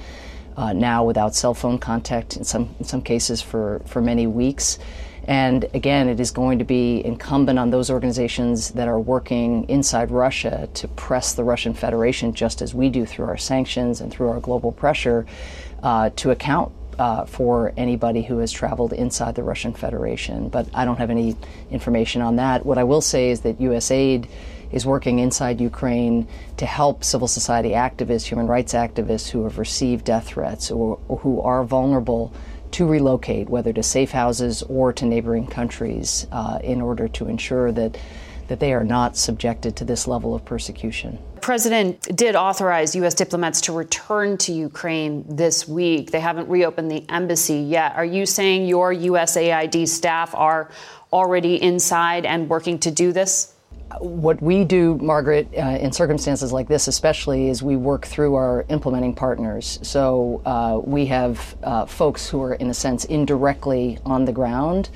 uh, 0.57 0.73
now 0.73 1.03
without 1.03 1.35
cell 1.35 1.53
phone 1.53 1.77
contact 1.77 2.35
in 2.35 2.43
some 2.43 2.75
in 2.79 2.85
some 2.85 3.03
cases 3.03 3.43
for 3.43 3.79
for 3.85 4.01
many 4.01 4.25
weeks. 4.25 4.79
And 5.29 5.69
again, 5.75 6.09
it 6.09 6.19
is 6.19 6.31
going 6.31 6.57
to 6.57 6.65
be 6.65 7.05
incumbent 7.05 7.59
on 7.59 7.69
those 7.69 7.91
organizations 7.91 8.71
that 8.71 8.87
are 8.87 8.99
working 8.99 9.69
inside 9.69 10.09
Russia 10.09 10.67
to 10.73 10.87
press 10.87 11.33
the 11.33 11.43
Russian 11.43 11.75
Federation, 11.75 12.33
just 12.33 12.63
as 12.63 12.73
we 12.73 12.89
do 12.89 13.05
through 13.05 13.27
our 13.27 13.37
sanctions 13.37 14.01
and 14.01 14.11
through 14.11 14.29
our 14.29 14.39
global 14.39 14.71
pressure, 14.71 15.27
uh, 15.83 16.09
to 16.15 16.31
account 16.31 16.71
uh, 16.97 17.25
for 17.25 17.73
anybody 17.77 18.23
who 18.23 18.39
has 18.39 18.51
traveled 18.51 18.91
inside 18.91 19.35
the 19.35 19.43
Russian 19.43 19.71
Federation. 19.71 20.49
But 20.49 20.67
I 20.73 20.83
don't 20.83 20.97
have 20.97 21.11
any 21.11 21.35
information 21.69 22.23
on 22.23 22.37
that. 22.37 22.65
What 22.65 22.79
I 22.79 22.83
will 22.83 22.99
say 22.99 23.29
is 23.29 23.41
that 23.41 23.59
USAID 23.59 24.27
is 24.71 24.83
working 24.83 25.19
inside 25.19 25.61
Ukraine 25.61 26.27
to 26.57 26.65
help 26.65 27.03
civil 27.03 27.27
society 27.27 27.69
activists, 27.69 28.23
human 28.23 28.47
rights 28.47 28.73
activists 28.73 29.29
who 29.29 29.43
have 29.43 29.59
received 29.59 30.05
death 30.05 30.25
threats 30.25 30.71
or, 30.71 30.97
or 31.07 31.19
who 31.19 31.39
are 31.41 31.63
vulnerable 31.63 32.33
to 32.71 32.86
relocate, 32.86 33.49
whether 33.49 33.73
to 33.73 33.84
safe 33.84 34.12
houses 34.12 34.63
or 34.63 34.93
to 34.93 35.05
neighboring 35.05 35.47
countries, 35.47 36.27
uh, 36.32 36.60
in 36.63 36.82
order 36.82 37.08
to 37.08 37.27
ensure 37.27 37.71
that 37.71 37.97
that 38.49 38.60
they 38.60 38.73
are 38.73 38.84
not 38.84 39.15
subjected 39.15 39.75
to 39.75 39.86
this 39.86 40.08
level 40.08 40.34
of 40.34 40.43
persecution. 40.43 41.19
The 41.36 41.41
president 41.41 42.01
did 42.15 42.36
authorize 42.36 42.95
U.S. 42.95 43.13
diplomats 43.13 43.62
to 43.62 43.71
return 43.71 44.38
to 44.39 44.51
Ukraine 44.51 45.23
this 45.27 45.67
week. 45.67 46.10
They 46.10 46.19
haven't 46.19 46.49
reopened 46.49 46.89
the 46.89 47.05
embassy 47.10 47.60
yet. 47.60 47.95
Are 47.95 48.03
you 48.03 48.25
saying 48.25 48.65
your 48.65 48.91
USAID 48.91 49.88
staff 49.88 50.34
are 50.34 50.71
already 51.13 51.62
inside 51.62 52.25
and 52.25 52.49
working 52.49 52.79
to 52.79 52.91
do 52.91 53.12
this? 53.12 53.53
What 53.99 54.41
we 54.41 54.63
do, 54.63 54.97
Margaret, 54.97 55.47
uh, 55.58 55.62
in 55.62 55.91
circumstances 55.91 56.54
like 56.54 56.67
this, 56.67 56.88
especially, 56.88 57.49
is 57.49 57.63
we 57.63 57.75
work 57.75 58.06
through 58.06 58.36
our 58.36 58.65
implementing 58.69 59.15
partners. 59.15 59.80
So 59.82 60.41
uh, 60.45 60.80
we 60.84 61.08
have 61.08 61.56
uh, 61.63 61.86
folks 61.86 62.30
who 62.30 62.41
are, 62.41 62.54
in 62.54 62.69
a 62.69 62.73
sense, 62.73 63.06
indirectly 63.06 63.97
on 64.06 64.25
the 64.25 64.32
ground, 64.32 64.89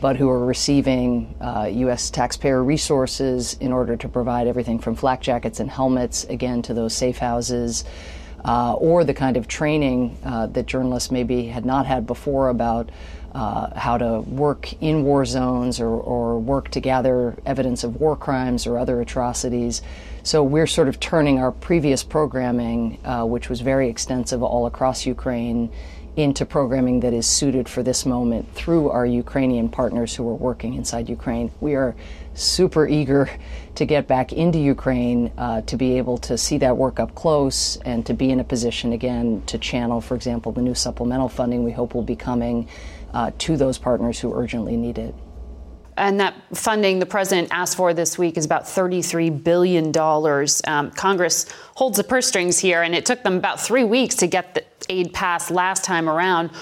but 0.00 0.16
who 0.16 0.28
are 0.28 0.44
receiving 0.44 1.34
U.S. 1.40 2.10
Uh, 2.10 2.14
taxpayer 2.14 2.64
resources 2.64 3.54
in 3.60 3.72
order 3.72 3.96
to 3.96 4.08
provide 4.08 4.46
everything 4.46 4.78
from 4.78 4.94
flak 4.94 5.20
jackets 5.20 5.60
and 5.60 5.70
helmets, 5.70 6.24
again, 6.24 6.62
to 6.62 6.74
those 6.74 6.94
safe 6.94 7.18
houses. 7.18 7.84
Uh, 8.42 8.72
or 8.74 9.04
the 9.04 9.12
kind 9.12 9.36
of 9.36 9.46
training 9.46 10.16
uh, 10.24 10.46
that 10.46 10.64
journalists 10.64 11.10
maybe 11.10 11.46
had 11.46 11.66
not 11.66 11.84
had 11.84 12.06
before 12.06 12.48
about 12.48 12.88
uh, 13.32 13.78
how 13.78 13.96
to 13.96 14.20
work 14.22 14.72
in 14.82 15.04
war 15.04 15.24
zones 15.24 15.80
or, 15.80 15.88
or, 15.88 16.38
work 16.40 16.68
to 16.70 16.80
gather 16.80 17.36
evidence 17.46 17.84
of 17.84 18.00
war 18.00 18.16
crimes 18.16 18.66
or 18.66 18.78
other 18.78 19.00
atrocities. 19.00 19.82
So 20.22 20.42
we're 20.42 20.66
sort 20.66 20.88
of 20.88 20.98
turning 20.98 21.38
our 21.38 21.52
previous 21.52 22.02
programming, 22.02 22.98
uh, 23.04 23.24
which 23.24 23.48
was 23.48 23.60
very 23.60 23.88
extensive 23.88 24.42
all 24.42 24.66
across 24.66 25.06
Ukraine, 25.06 25.70
into 26.16 26.44
programming 26.44 27.00
that 27.00 27.12
is 27.12 27.26
suited 27.26 27.68
for 27.68 27.82
this 27.82 28.04
moment 28.04 28.52
through 28.54 28.90
our 28.90 29.06
Ukrainian 29.06 29.68
partners 29.68 30.14
who 30.14 30.28
are 30.28 30.34
working 30.34 30.74
inside 30.74 31.08
Ukraine. 31.08 31.52
We 31.60 31.76
are 31.76 31.94
super 32.34 32.86
eager 32.86 33.30
to 33.76 33.84
get 33.84 34.08
back 34.08 34.32
into 34.32 34.58
Ukraine 34.58 35.30
uh, 35.38 35.62
to 35.62 35.76
be 35.76 35.98
able 35.98 36.18
to 36.18 36.36
see 36.36 36.58
that 36.58 36.76
work 36.76 36.98
up 36.98 37.14
close 37.14 37.76
and 37.78 38.04
to 38.06 38.14
be 38.14 38.30
in 38.30 38.40
a 38.40 38.44
position 38.44 38.92
again 38.92 39.42
to 39.46 39.58
channel, 39.58 40.00
for 40.00 40.14
example, 40.16 40.52
the 40.52 40.62
new 40.62 40.74
supplemental 40.74 41.28
funding 41.28 41.64
we 41.64 41.72
hope 41.72 41.94
will 41.94 42.02
be 42.02 42.16
coming 42.16 42.68
uh, 43.12 43.30
to 43.38 43.56
those 43.56 43.78
partners 43.78 44.18
who 44.20 44.32
urgently 44.34 44.76
need 44.76 44.98
it. 44.98 45.14
And 45.96 46.18
that 46.20 46.34
funding 46.54 46.98
the 46.98 47.06
president 47.06 47.48
asked 47.50 47.76
for 47.76 47.92
this 47.92 48.16
week 48.16 48.38
is 48.38 48.46
about 48.46 48.64
$33 48.64 49.44
billion. 49.44 49.94
Um, 50.66 50.90
Congress 50.92 51.46
holds 51.74 51.98
the 51.98 52.04
purse 52.04 52.26
strings 52.26 52.58
here, 52.58 52.82
and 52.82 52.94
it 52.94 53.04
took 53.04 53.22
them 53.22 53.36
about 53.36 53.60
three 53.60 53.84
weeks 53.84 54.14
to 54.16 54.26
get 54.26 54.54
the 54.54 54.64
aid 54.88 55.12
passed 55.12 55.50
last 55.50 55.84
time 55.84 56.08
around. 56.08 56.52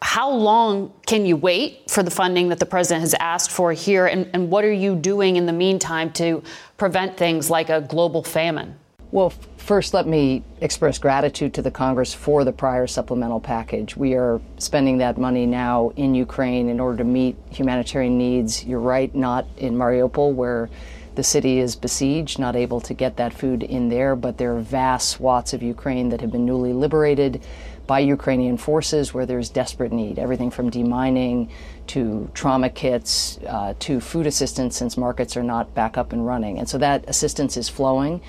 How 0.00 0.30
long 0.30 0.94
can 1.06 1.26
you 1.26 1.36
wait 1.36 1.90
for 1.90 2.02
the 2.02 2.10
funding 2.10 2.48
that 2.48 2.58
the 2.58 2.66
president 2.66 3.02
has 3.02 3.14
asked 3.14 3.50
for 3.50 3.72
here? 3.72 4.06
And, 4.06 4.30
and 4.32 4.50
what 4.50 4.64
are 4.64 4.72
you 4.72 4.94
doing 4.94 5.36
in 5.36 5.46
the 5.46 5.52
meantime 5.52 6.10
to 6.12 6.42
prevent 6.78 7.16
things 7.16 7.50
like 7.50 7.68
a 7.68 7.80
global 7.82 8.22
famine? 8.22 8.78
Well, 9.12 9.30
first, 9.56 9.94
let 9.94 10.06
me 10.06 10.42
express 10.60 10.98
gratitude 10.98 11.54
to 11.54 11.62
the 11.62 11.70
Congress 11.70 12.12
for 12.12 12.42
the 12.42 12.52
prior 12.52 12.88
supplemental 12.88 13.40
package. 13.40 13.96
We 13.96 14.14
are 14.14 14.40
spending 14.58 14.98
that 14.98 15.16
money 15.16 15.46
now 15.46 15.92
in 15.96 16.14
Ukraine 16.14 16.68
in 16.68 16.80
order 16.80 16.98
to 16.98 17.04
meet 17.04 17.36
humanitarian 17.50 18.18
needs. 18.18 18.64
You're 18.64 18.80
right, 18.80 19.14
not 19.14 19.46
in 19.58 19.74
Mariupol, 19.74 20.34
where 20.34 20.68
the 21.14 21.22
city 21.22 21.58
is 21.58 21.76
besieged, 21.76 22.38
not 22.38 22.56
able 22.56 22.80
to 22.80 22.94
get 22.94 23.16
that 23.16 23.32
food 23.32 23.62
in 23.62 23.88
there, 23.88 24.16
but 24.16 24.38
there 24.38 24.56
are 24.56 24.60
vast 24.60 25.10
swaths 25.10 25.54
of 25.54 25.62
Ukraine 25.62 26.08
that 26.10 26.20
have 26.20 26.32
been 26.32 26.44
newly 26.44 26.72
liberated 26.72 27.40
by 27.86 28.00
Ukrainian 28.00 28.58
forces 28.58 29.14
where 29.14 29.24
there's 29.24 29.48
desperate 29.48 29.92
need. 29.92 30.18
Everything 30.18 30.50
from 30.50 30.68
demining 30.68 31.48
to 31.86 32.28
trauma 32.34 32.68
kits 32.68 33.38
uh, 33.46 33.74
to 33.78 34.00
food 34.00 34.26
assistance 34.26 34.76
since 34.76 34.96
markets 34.96 35.36
are 35.36 35.44
not 35.44 35.72
back 35.74 35.96
up 35.96 36.12
and 36.12 36.26
running. 36.26 36.58
And 36.58 36.68
so 36.68 36.76
that 36.78 37.04
assistance 37.08 37.56
is 37.56 37.68
flowing 37.68 38.20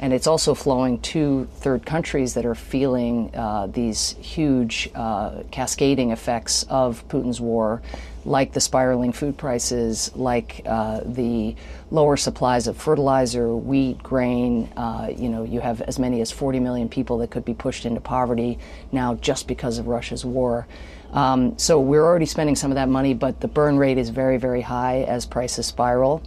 and 0.00 0.12
it's 0.12 0.26
also 0.26 0.54
flowing 0.54 0.98
to 1.00 1.48
third 1.56 1.86
countries 1.86 2.34
that 2.34 2.44
are 2.44 2.54
feeling 2.54 3.34
uh, 3.34 3.66
these 3.66 4.16
huge 4.20 4.90
uh, 4.94 5.42
cascading 5.50 6.10
effects 6.10 6.64
of 6.64 7.06
Putin's 7.08 7.40
war, 7.40 7.82
like 8.24 8.52
the 8.52 8.60
spiraling 8.60 9.12
food 9.12 9.38
prices, 9.38 10.10
like 10.14 10.60
uh, 10.66 11.00
the 11.04 11.56
lower 11.90 12.16
supplies 12.16 12.66
of 12.66 12.76
fertilizer, 12.76 13.54
wheat, 13.54 14.02
grain. 14.02 14.70
Uh, 14.76 15.10
you 15.16 15.28
know, 15.28 15.44
you 15.44 15.60
have 15.60 15.80
as 15.82 15.98
many 15.98 16.20
as 16.20 16.30
40 16.30 16.60
million 16.60 16.88
people 16.88 17.18
that 17.18 17.30
could 17.30 17.44
be 17.44 17.54
pushed 17.54 17.86
into 17.86 18.00
poverty 18.00 18.58
now 18.92 19.14
just 19.14 19.48
because 19.48 19.78
of 19.78 19.86
Russia's 19.86 20.24
war. 20.24 20.66
Um, 21.12 21.56
so 21.58 21.80
we're 21.80 22.04
already 22.04 22.26
spending 22.26 22.56
some 22.56 22.70
of 22.70 22.74
that 22.74 22.88
money, 22.88 23.14
but 23.14 23.40
the 23.40 23.48
burn 23.48 23.78
rate 23.78 23.96
is 23.96 24.10
very, 24.10 24.36
very 24.36 24.60
high 24.60 25.02
as 25.02 25.24
prices 25.24 25.66
spiral. 25.66 26.22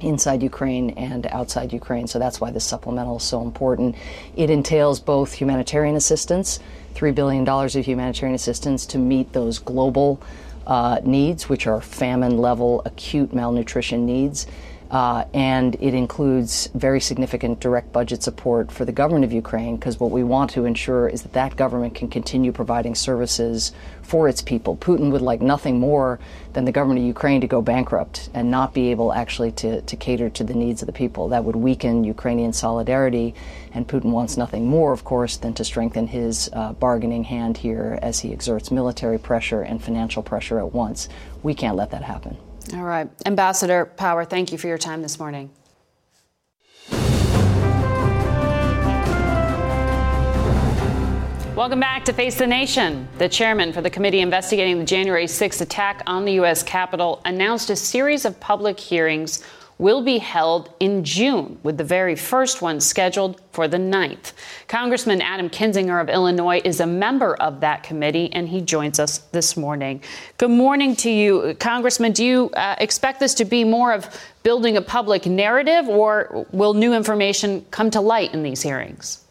Inside 0.00 0.42
Ukraine 0.42 0.90
and 0.90 1.26
outside 1.26 1.72
Ukraine. 1.72 2.06
So 2.06 2.18
that's 2.18 2.40
why 2.40 2.50
this 2.50 2.64
supplemental 2.64 3.16
is 3.16 3.22
so 3.22 3.42
important. 3.42 3.96
It 4.36 4.50
entails 4.50 5.00
both 5.00 5.32
humanitarian 5.32 5.96
assistance, 5.96 6.60
$3 6.94 7.14
billion 7.14 7.48
of 7.48 7.72
humanitarian 7.74 8.34
assistance 8.34 8.86
to 8.86 8.98
meet 8.98 9.32
those 9.32 9.58
global 9.58 10.20
uh, 10.66 11.00
needs, 11.04 11.48
which 11.48 11.66
are 11.66 11.80
famine 11.80 12.38
level 12.38 12.82
acute 12.84 13.32
malnutrition 13.32 14.06
needs. 14.06 14.46
Uh, 14.90 15.24
and 15.32 15.76
it 15.76 15.94
includes 15.94 16.68
very 16.74 17.00
significant 17.00 17.60
direct 17.60 17.92
budget 17.92 18.24
support 18.24 18.72
for 18.72 18.84
the 18.84 18.90
government 18.90 19.24
of 19.24 19.32
Ukraine 19.32 19.76
because 19.76 20.00
what 20.00 20.10
we 20.10 20.24
want 20.24 20.50
to 20.50 20.64
ensure 20.64 21.08
is 21.08 21.22
that 21.22 21.32
that 21.32 21.54
government 21.54 21.94
can 21.94 22.08
continue 22.08 22.50
providing 22.50 22.96
services 22.96 23.70
for 24.02 24.28
its 24.28 24.42
people. 24.42 24.76
Putin 24.76 25.12
would 25.12 25.22
like 25.22 25.40
nothing 25.40 25.78
more 25.78 26.18
than 26.54 26.64
the 26.64 26.72
government 26.72 26.98
of 26.98 27.06
Ukraine 27.06 27.40
to 27.40 27.46
go 27.46 27.62
bankrupt 27.62 28.30
and 28.34 28.50
not 28.50 28.74
be 28.74 28.90
able 28.90 29.12
actually 29.12 29.52
to, 29.52 29.80
to 29.82 29.96
cater 29.96 30.28
to 30.28 30.42
the 30.42 30.54
needs 30.54 30.82
of 30.82 30.86
the 30.86 30.92
people. 30.92 31.28
That 31.28 31.44
would 31.44 31.54
weaken 31.54 32.02
Ukrainian 32.02 32.52
solidarity, 32.52 33.36
and 33.72 33.86
Putin 33.86 34.10
wants 34.10 34.36
nothing 34.36 34.66
more, 34.66 34.92
of 34.92 35.04
course, 35.04 35.36
than 35.36 35.54
to 35.54 35.64
strengthen 35.64 36.08
his 36.08 36.50
uh, 36.52 36.72
bargaining 36.72 37.22
hand 37.22 37.58
here 37.58 37.96
as 38.02 38.18
he 38.18 38.32
exerts 38.32 38.72
military 38.72 39.18
pressure 39.18 39.62
and 39.62 39.80
financial 39.80 40.24
pressure 40.24 40.58
at 40.58 40.74
once. 40.74 41.08
We 41.44 41.54
can't 41.54 41.76
let 41.76 41.92
that 41.92 42.02
happen. 42.02 42.36
All 42.74 42.82
right. 42.82 43.08
Ambassador 43.26 43.86
Power, 43.86 44.24
thank 44.24 44.52
you 44.52 44.58
for 44.58 44.68
your 44.68 44.78
time 44.78 45.02
this 45.02 45.18
morning. 45.18 45.50
Welcome 51.56 51.80
back 51.80 52.06
to 52.06 52.14
Face 52.14 52.38
the 52.38 52.46
Nation. 52.46 53.06
The 53.18 53.28
chairman 53.28 53.72
for 53.72 53.82
the 53.82 53.90
committee 53.90 54.20
investigating 54.20 54.78
the 54.78 54.84
January 54.84 55.26
6th 55.26 55.60
attack 55.60 56.02
on 56.06 56.24
the 56.24 56.32
U.S. 56.34 56.62
Capitol 56.62 57.20
announced 57.26 57.68
a 57.68 57.76
series 57.76 58.24
of 58.24 58.40
public 58.40 58.80
hearings 58.80 59.44
will 59.80 60.02
be 60.02 60.18
held 60.18 60.68
in 60.78 61.02
June, 61.02 61.58
with 61.62 61.78
the 61.78 61.84
very 61.84 62.14
first 62.14 62.60
one 62.60 62.78
scheduled 62.80 63.40
for 63.50 63.66
the 63.66 63.78
9th. 63.78 64.32
Congressman 64.68 65.22
Adam 65.22 65.48
Kinzinger 65.48 66.02
of 66.02 66.10
Illinois 66.10 66.60
is 66.66 66.80
a 66.80 66.86
member 66.86 67.34
of 67.36 67.60
that 67.60 67.82
committee, 67.82 68.30
and 68.34 68.46
he 68.46 68.60
joins 68.60 69.00
us 69.00 69.18
this 69.32 69.56
morning. 69.56 70.02
Good 70.36 70.50
morning 70.50 70.94
to 70.96 71.10
you, 71.10 71.56
Congressman. 71.58 72.12
Do 72.12 72.22
you 72.22 72.50
uh, 72.50 72.76
expect 72.78 73.20
this 73.20 73.32
to 73.34 73.46
be 73.46 73.64
more 73.64 73.94
of 73.94 74.06
building 74.42 74.76
a 74.76 74.82
public 74.82 75.24
narrative, 75.24 75.88
or 75.88 76.46
will 76.52 76.74
new 76.74 76.92
information 76.92 77.64
come 77.70 77.90
to 77.90 78.02
light 78.02 78.34
in 78.34 78.42
these 78.42 78.60
hearings? 78.60 79.24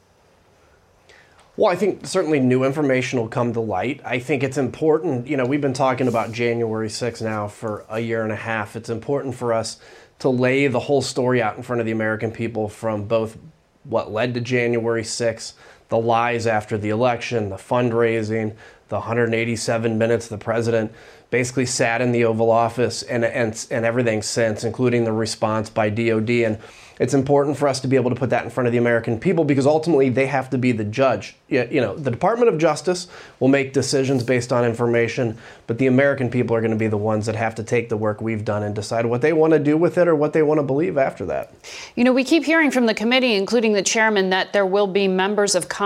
Well, 1.57 1.71
I 1.71 1.75
think 1.75 2.07
certainly 2.07 2.39
new 2.39 2.63
information 2.63 3.19
will 3.19 3.27
come 3.27 3.53
to 3.53 3.59
light. 3.59 4.01
I 4.03 4.17
think 4.17 4.43
it's 4.43 4.57
important, 4.57 5.27
you 5.27 5.37
know, 5.37 5.45
we've 5.45 5.61
been 5.61 5.73
talking 5.73 6.07
about 6.07 6.31
January 6.31 6.87
6th 6.87 7.21
now 7.21 7.49
for 7.49 7.85
a 7.89 7.99
year 7.99 8.23
and 8.23 8.31
a 8.31 8.37
half. 8.37 8.77
It's 8.77 8.89
important 8.89 9.35
for 9.35 9.53
us 9.53 9.77
to 10.19 10.29
lay 10.29 10.67
the 10.67 10.79
whole 10.79 11.01
story 11.01 11.41
out 11.41 11.57
in 11.57 11.63
front 11.63 11.79
of 11.79 11.85
the 11.85 11.91
American 11.91 12.31
people 12.31 12.69
from 12.69 13.05
both 13.05 13.37
what 13.83 14.11
led 14.11 14.33
to 14.33 14.41
January 14.41 15.03
6th, 15.03 15.53
the 15.89 15.97
lies 15.97 16.47
after 16.47 16.77
the 16.77 16.89
election, 16.89 17.49
the 17.49 17.55
fundraising, 17.55 18.55
the 18.89 18.95
187 18.95 19.97
minutes 19.97 20.27
the 20.27 20.37
president 20.37 20.91
basically 21.29 21.65
sat 21.65 22.01
in 22.01 22.11
the 22.11 22.25
Oval 22.25 22.49
Office 22.49 23.03
and, 23.03 23.23
and, 23.23 23.67
and 23.69 23.85
everything 23.85 24.21
since, 24.21 24.63
including 24.63 25.03
the 25.03 25.11
response 25.11 25.69
by 25.69 25.89
DOD. 25.89 26.29
And 26.29 26.57
it's 26.99 27.13
important 27.13 27.55
for 27.55 27.67
us 27.69 27.79
to 27.79 27.87
be 27.87 27.95
able 27.95 28.09
to 28.09 28.15
put 28.15 28.29
that 28.31 28.43
in 28.43 28.49
front 28.49 28.67
of 28.67 28.73
the 28.73 28.77
American 28.77 29.19
people 29.19 29.45
because 29.45 29.65
ultimately 29.65 30.09
they 30.09 30.25
have 30.25 30.49
to 30.49 30.57
be 30.57 30.73
the 30.73 30.83
judge. 30.83 31.37
You 31.47 31.79
know, 31.79 31.95
the 31.95 32.11
Department 32.11 32.49
of 32.51 32.59
Justice 32.59 33.07
will 33.39 33.47
make 33.47 33.71
decisions 33.71 34.21
based 34.21 34.51
on 34.51 34.65
information, 34.65 35.37
but 35.65 35.77
the 35.77 35.87
American 35.87 36.29
people 36.29 36.55
are 36.55 36.61
going 36.61 36.71
to 36.71 36.77
be 36.77 36.87
the 36.87 36.97
ones 36.97 37.25
that 37.27 37.35
have 37.35 37.55
to 37.55 37.63
take 37.63 37.87
the 37.87 37.95
work 37.95 38.19
we've 38.19 38.43
done 38.43 38.63
and 38.63 38.75
decide 38.75 39.05
what 39.05 39.21
they 39.21 39.31
want 39.31 39.53
to 39.53 39.59
do 39.59 39.77
with 39.77 39.97
it 39.97 40.09
or 40.09 40.15
what 40.15 40.33
they 40.33 40.43
want 40.43 40.59
to 40.59 40.63
believe 40.63 40.97
after 40.97 41.25
that. 41.27 41.53
You 41.95 42.03
know, 42.03 42.11
we 42.11 42.25
keep 42.25 42.43
hearing 42.43 42.69
from 42.69 42.85
the 42.85 42.93
committee, 42.93 43.35
including 43.35 43.73
the 43.73 43.81
chairman, 43.81 44.29
that 44.31 44.51
there 44.51 44.65
will 44.65 44.87
be 44.87 45.07
members 45.07 45.55
of 45.55 45.69
Congress 45.69 45.78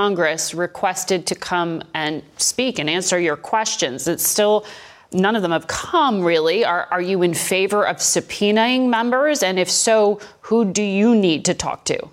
requested 0.55 1.27
to 1.27 1.35
come 1.35 1.83
and 1.93 2.23
speak 2.37 2.79
and 2.79 2.89
answer 2.89 3.19
your 3.19 3.35
questions. 3.35 4.07
It's 4.07 4.27
still 4.27 4.65
none 5.11 5.35
of 5.35 5.43
them 5.43 5.51
have 5.51 5.67
come 5.67 6.21
really. 6.21 6.65
Are, 6.65 6.87
are 6.89 7.01
you 7.01 7.21
in 7.21 7.35
favor 7.35 7.85
of 7.85 7.97
subpoenaing 7.97 8.89
members? 8.89 9.43
And 9.43 9.59
if 9.59 9.69
so, 9.69 10.19
who 10.41 10.65
do 10.65 10.81
you 10.81 11.13
need 11.13 11.45
to 11.45 11.53
talk 11.53 11.85
to? 11.85 12.09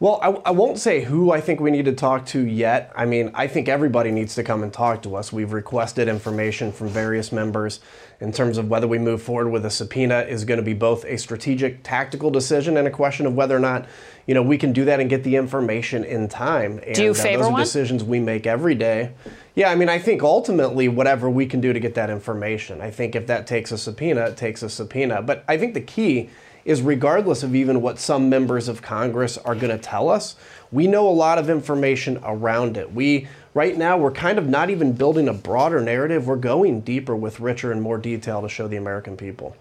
Well, 0.00 0.18
I, 0.22 0.28
I, 0.48 0.50
won't 0.52 0.78
say 0.78 1.02
who 1.02 1.30
I 1.30 1.42
think 1.42 1.60
we 1.60 1.70
need 1.70 1.84
to 1.84 1.92
talk 1.92 2.24
to 2.28 2.40
yet. 2.40 2.90
I 2.96 3.04
mean, 3.04 3.32
I 3.34 3.46
think 3.46 3.68
everybody 3.68 4.10
needs 4.10 4.34
to 4.36 4.42
come 4.42 4.62
and 4.62 4.72
talk 4.72 5.02
to 5.02 5.14
us. 5.14 5.30
We've 5.30 5.52
requested 5.52 6.08
information 6.08 6.72
from 6.72 6.88
various 6.88 7.32
members 7.32 7.80
in 8.18 8.32
terms 8.32 8.56
of 8.56 8.70
whether 8.70 8.88
we 8.88 8.98
move 8.98 9.20
forward 9.20 9.50
with 9.50 9.66
a 9.66 9.70
subpoena 9.70 10.20
is 10.20 10.46
going 10.46 10.56
to 10.56 10.64
be 10.64 10.72
both 10.72 11.04
a 11.04 11.18
strategic, 11.18 11.82
tactical 11.82 12.30
decision 12.30 12.78
and 12.78 12.88
a 12.88 12.90
question 12.90 13.26
of 13.26 13.34
whether 13.34 13.54
or 13.54 13.60
not, 13.60 13.84
you 14.26 14.32
know, 14.32 14.42
we 14.42 14.56
can 14.56 14.72
do 14.72 14.86
that 14.86 15.00
and 15.00 15.10
get 15.10 15.22
the 15.22 15.36
information 15.36 16.02
in 16.02 16.28
time. 16.28 16.80
And, 16.86 16.96
do 16.96 17.04
you 17.04 17.12
favor 17.12 17.28
uh, 17.28 17.36
those 17.36 17.46
are 17.48 17.52
one? 17.52 17.60
decisions 17.60 18.02
we 18.02 18.20
make 18.20 18.46
every 18.46 18.74
day. 18.74 19.12
Yeah, 19.54 19.70
I 19.70 19.74
mean, 19.74 19.90
I 19.90 19.98
think 19.98 20.22
ultimately 20.22 20.88
whatever 20.88 21.28
we 21.28 21.44
can 21.44 21.60
do 21.60 21.74
to 21.74 21.80
get 21.80 21.94
that 21.96 22.08
information. 22.08 22.80
I 22.80 22.90
think 22.90 23.14
if 23.14 23.26
that 23.26 23.46
takes 23.46 23.70
a 23.70 23.76
subpoena, 23.76 24.28
it 24.28 24.38
takes 24.38 24.62
a 24.62 24.70
subpoena. 24.70 25.20
But 25.20 25.44
I 25.46 25.58
think 25.58 25.74
the 25.74 25.82
key 25.82 26.30
is 26.64 26.82
regardless 26.82 27.42
of 27.42 27.54
even 27.54 27.82
what 27.82 27.98
some 27.98 28.28
members 28.28 28.68
of 28.68 28.82
Congress 28.82 29.38
are 29.38 29.54
going 29.54 29.76
to 29.76 29.78
tell 29.78 30.08
us, 30.08 30.36
we 30.72 30.86
know 30.86 31.08
a 31.08 31.10
lot 31.10 31.38
of 31.38 31.50
information 31.50 32.20
around 32.24 32.76
it. 32.76 32.92
We 32.92 33.28
right 33.54 33.76
now 33.76 33.96
we're 33.96 34.12
kind 34.12 34.38
of 34.38 34.48
not 34.48 34.70
even 34.70 34.92
building 34.92 35.28
a 35.28 35.32
broader 35.32 35.80
narrative. 35.80 36.26
We're 36.26 36.36
going 36.36 36.80
deeper 36.80 37.16
with 37.16 37.40
richer 37.40 37.72
and 37.72 37.82
more 37.82 37.98
detail 37.98 38.42
to 38.42 38.48
show 38.48 38.68
the 38.68 38.76
American 38.76 39.16
people. 39.16 39.56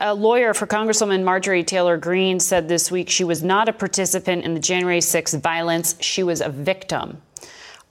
A 0.00 0.14
lawyer 0.14 0.54
for 0.54 0.66
Congresswoman 0.66 1.24
Marjorie 1.24 1.64
Taylor 1.64 1.96
Greene 1.96 2.38
said 2.38 2.68
this 2.68 2.90
week 2.90 3.10
she 3.10 3.24
was 3.24 3.42
not 3.42 3.68
a 3.68 3.72
participant 3.72 4.44
in 4.44 4.54
the 4.54 4.60
January 4.60 5.00
6th 5.00 5.40
violence. 5.42 5.96
She 6.00 6.22
was 6.22 6.40
a 6.40 6.48
victim. 6.48 7.20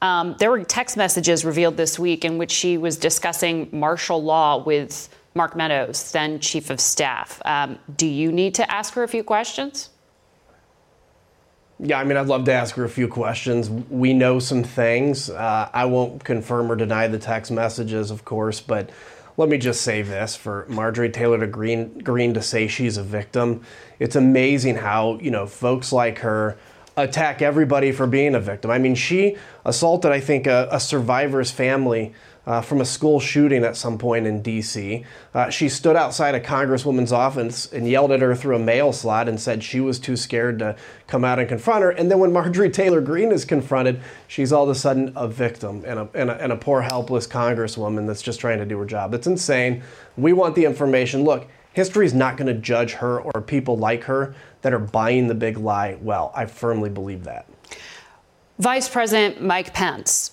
Um, 0.02 0.36
there 0.40 0.52
were 0.52 0.64
text 0.64 0.96
messages 0.96 1.44
revealed 1.44 1.76
this 1.76 1.98
week 1.98 2.24
in 2.24 2.38
which 2.38 2.52
she 2.52 2.78
was 2.78 2.98
discussing 2.98 3.68
martial 3.72 4.24
law 4.24 4.64
with 4.64 5.10
Mark 5.38 5.56
Meadows, 5.56 6.12
then 6.12 6.40
Chief 6.40 6.70
of 6.70 6.82
Staff. 6.82 7.42
Um, 7.46 7.80
do 7.96 8.08
you 8.08 8.32
need 8.32 8.56
to 8.56 8.70
ask 8.70 8.94
her 8.96 9.04
a 9.04 9.08
few 9.08 9.24
questions? 9.24 9.90
Yeah, 11.80 12.00
I 12.00 12.04
mean, 12.04 12.18
I'd 12.18 12.28
love 12.28 12.46
to 12.46 12.54
ask 12.54 12.76
her 12.76 12.84
a 12.84 12.90
few 12.90 13.08
questions. 13.08 13.70
We 13.70 14.14
know 14.14 14.40
some 14.40 14.64
things. 14.64 15.30
Uh, 15.30 15.70
I 15.72 15.86
won't 15.86 16.24
confirm 16.24 16.72
or 16.72 16.76
deny 16.76 17.08
the 17.08 17.20
text 17.20 17.52
messages, 17.52 18.10
of 18.10 18.26
course, 18.26 18.60
but 18.60 18.90
let 19.38 19.48
me 19.48 19.60
just 19.60 19.82
say 19.82 20.02
this 20.02 20.36
for 20.36 20.66
Marjorie 20.68 21.12
Taylor 21.12 21.40
to 21.40 21.46
Greene, 21.46 22.00
Greene 22.00 22.34
to 22.34 22.42
say 22.42 22.68
she's 22.68 22.98
a 22.98 23.04
victim. 23.04 23.64
It's 24.00 24.16
amazing 24.16 24.78
how, 24.78 25.20
you 25.20 25.30
know, 25.30 25.46
folks 25.46 25.94
like 25.94 26.20
her 26.20 26.58
attack 26.98 27.44
everybody 27.44 27.92
for 27.92 28.08
being 28.08 28.34
a 28.34 28.40
victim. 28.40 28.72
I 28.72 28.80
mean, 28.80 28.96
she 28.96 29.38
assaulted, 29.64 30.12
I 30.12 30.20
think, 30.20 30.48
a, 30.48 30.68
a 30.72 30.80
survivor's 30.80 31.52
family 31.52 32.16
uh, 32.48 32.62
from 32.62 32.80
a 32.80 32.86
school 32.86 33.20
shooting 33.20 33.66
at 33.66 33.76
some 33.76 33.98
point 33.98 34.26
in 34.26 34.42
D.C. 34.42 35.06
Uh, 35.34 35.50
she 35.50 35.68
stood 35.68 35.98
outside 35.98 36.34
a 36.34 36.40
congresswoman's 36.40 37.12
office 37.12 37.72
and 37.74 37.88
yelled 37.88 38.12
at 38.14 38.22
her 38.22 38.34
through 38.34 38.56
a 38.56 38.60
mail 38.60 38.94
slot 38.94 39.28
and 39.28 39.40
said 39.40 39.62
she 39.62 39.82
was 39.82 40.00
too 40.00 40.16
scared 40.16 40.58
to 40.60 40.76
come 41.08 41.26
out 41.26 41.40
and 41.40 41.50
confront 41.50 41.84
her. 41.84 41.92
And 41.92 42.10
then 42.10 42.20
when 42.20 42.32
Marjorie 42.32 42.70
Taylor 42.70 43.02
Greene 43.02 43.34
is 43.34 43.44
confronted, 43.44 44.00
she's 44.28 44.54
all 44.54 44.64
of 44.64 44.70
a 44.70 44.76
sudden 44.76 45.12
a 45.18 45.28
victim 45.28 45.84
and 45.86 46.00
a, 46.00 46.10
and 46.14 46.30
a, 46.30 46.42
and 46.42 46.54
a 46.54 46.56
poor, 46.56 46.82
helpless 46.82 47.28
congresswoman 47.28 48.08
that's 48.08 48.22
just 48.22 48.40
trying 48.40 48.60
to 48.60 48.66
do 48.66 48.80
her 48.80 48.86
job. 48.86 49.14
It's 49.14 49.28
insane. 49.28 49.84
We 50.16 50.32
want 50.32 50.56
the 50.56 50.64
information. 50.64 51.26
Look, 51.26 51.48
history 51.74 52.06
is 52.06 52.14
not 52.14 52.38
going 52.38 52.48
to 52.48 52.60
judge 52.60 52.94
her 52.94 53.20
or 53.20 53.42
people 53.42 53.78
like 53.78 54.06
her 54.06 54.34
that 54.62 54.74
are 54.74 54.80
buying 54.80 55.28
the 55.28 55.36
big 55.36 55.58
lie 55.58 55.98
well. 56.02 56.32
I 56.34 56.46
firmly 56.46 56.90
believe 56.90 57.26
that. 57.26 57.46
Vice 58.58 58.88
President 58.88 59.42
Mike 59.42 59.74
Pence 59.74 60.32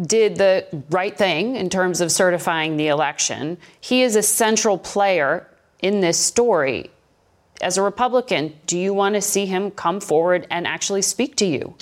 did 0.00 0.36
the 0.36 0.66
right 0.90 1.16
thing 1.16 1.56
in 1.56 1.70
terms 1.70 2.00
of 2.00 2.12
certifying 2.12 2.76
the 2.76 2.88
election. 2.88 3.56
He 3.80 4.02
is 4.02 4.14
a 4.14 4.22
central 4.22 4.76
player 4.76 5.48
in 5.80 6.00
this 6.00 6.18
story. 6.18 6.90
As 7.62 7.78
a 7.78 7.82
Republican, 7.82 8.54
do 8.66 8.78
you 8.78 8.92
want 8.92 9.14
to 9.14 9.22
see 9.22 9.46
him 9.46 9.70
come 9.70 10.00
forward 10.00 10.46
and 10.50 10.66
actually 10.66 11.02
speak 11.02 11.36
to 11.36 11.46
you? 11.46 11.74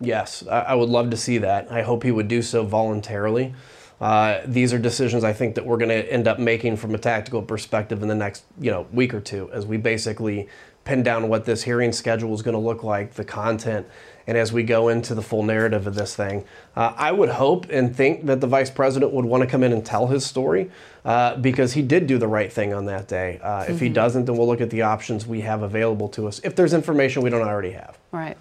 Yes, 0.00 0.46
I 0.48 0.74
would 0.74 0.88
love 0.88 1.10
to 1.10 1.16
see 1.16 1.38
that. 1.38 1.70
I 1.70 1.82
hope 1.82 2.02
he 2.02 2.10
would 2.10 2.28
do 2.28 2.42
so 2.42 2.64
voluntarily. 2.64 3.54
Uh, 4.00 4.40
these 4.46 4.72
are 4.72 4.78
decisions 4.78 5.22
I 5.22 5.32
think 5.32 5.54
that 5.54 5.64
we're 5.64 5.76
going 5.76 5.90
to 5.90 6.12
end 6.12 6.26
up 6.26 6.40
making 6.40 6.76
from 6.76 6.94
a 6.94 6.98
tactical 6.98 7.40
perspective 7.40 8.02
in 8.02 8.08
the 8.08 8.14
next 8.16 8.42
you 8.60 8.70
know 8.70 8.88
week 8.92 9.14
or 9.14 9.20
two, 9.20 9.48
as 9.52 9.64
we 9.64 9.76
basically 9.76 10.48
pin 10.84 11.04
down 11.04 11.28
what 11.28 11.44
this 11.44 11.62
hearing 11.62 11.92
schedule 11.92 12.34
is 12.34 12.42
going 12.42 12.54
to 12.54 12.58
look 12.58 12.82
like, 12.82 13.14
the 13.14 13.24
content, 13.24 13.86
and 14.26 14.38
as 14.38 14.52
we 14.52 14.62
go 14.62 14.88
into 14.88 15.14
the 15.14 15.22
full 15.22 15.42
narrative 15.42 15.86
of 15.86 15.94
this 15.94 16.14
thing. 16.14 16.44
Uh, 16.76 16.92
I 16.96 17.12
would 17.12 17.28
hope 17.28 17.66
and 17.70 17.94
think 17.94 18.26
that 18.26 18.40
the 18.40 18.46
vice 18.46 18.70
president 18.70 19.12
would 19.12 19.24
want 19.24 19.42
to 19.42 19.46
come 19.46 19.62
in 19.62 19.72
and 19.72 19.84
tell 19.84 20.06
his 20.06 20.24
story 20.24 20.70
uh, 21.04 21.36
because 21.36 21.72
he 21.72 21.82
did 21.82 22.06
do 22.06 22.18
the 22.18 22.28
right 22.28 22.52
thing 22.52 22.72
on 22.72 22.86
that 22.86 23.08
day. 23.08 23.40
Uh, 23.42 23.62
mm-hmm. 23.62 23.72
If 23.72 23.80
he 23.80 23.86
mm-hmm. 23.86 23.94
doesn't, 23.94 24.24
then 24.26 24.36
we'll 24.36 24.46
look 24.46 24.60
at 24.60 24.70
the 24.70 24.82
options 24.82 25.26
we 25.26 25.40
have 25.40 25.62
available 25.62 26.08
to 26.10 26.28
us 26.28 26.40
if 26.44 26.56
there's 26.56 26.72
information 26.72 27.22
we 27.22 27.30
don't 27.30 27.46
already 27.46 27.72
have. 27.72 27.98
Right. 28.12 28.36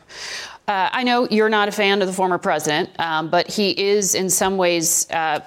Uh, 0.67 0.89
I 0.91 1.03
know 1.03 1.27
you're 1.29 1.49
not 1.49 1.67
a 1.67 1.71
fan 1.71 2.01
of 2.01 2.07
the 2.07 2.13
former 2.13 2.37
president, 2.37 2.97
um, 2.99 3.29
but 3.29 3.49
he 3.49 3.71
is 3.71 4.15
in 4.15 4.29
some 4.29 4.57
ways 4.57 5.09
uh, 5.09 5.39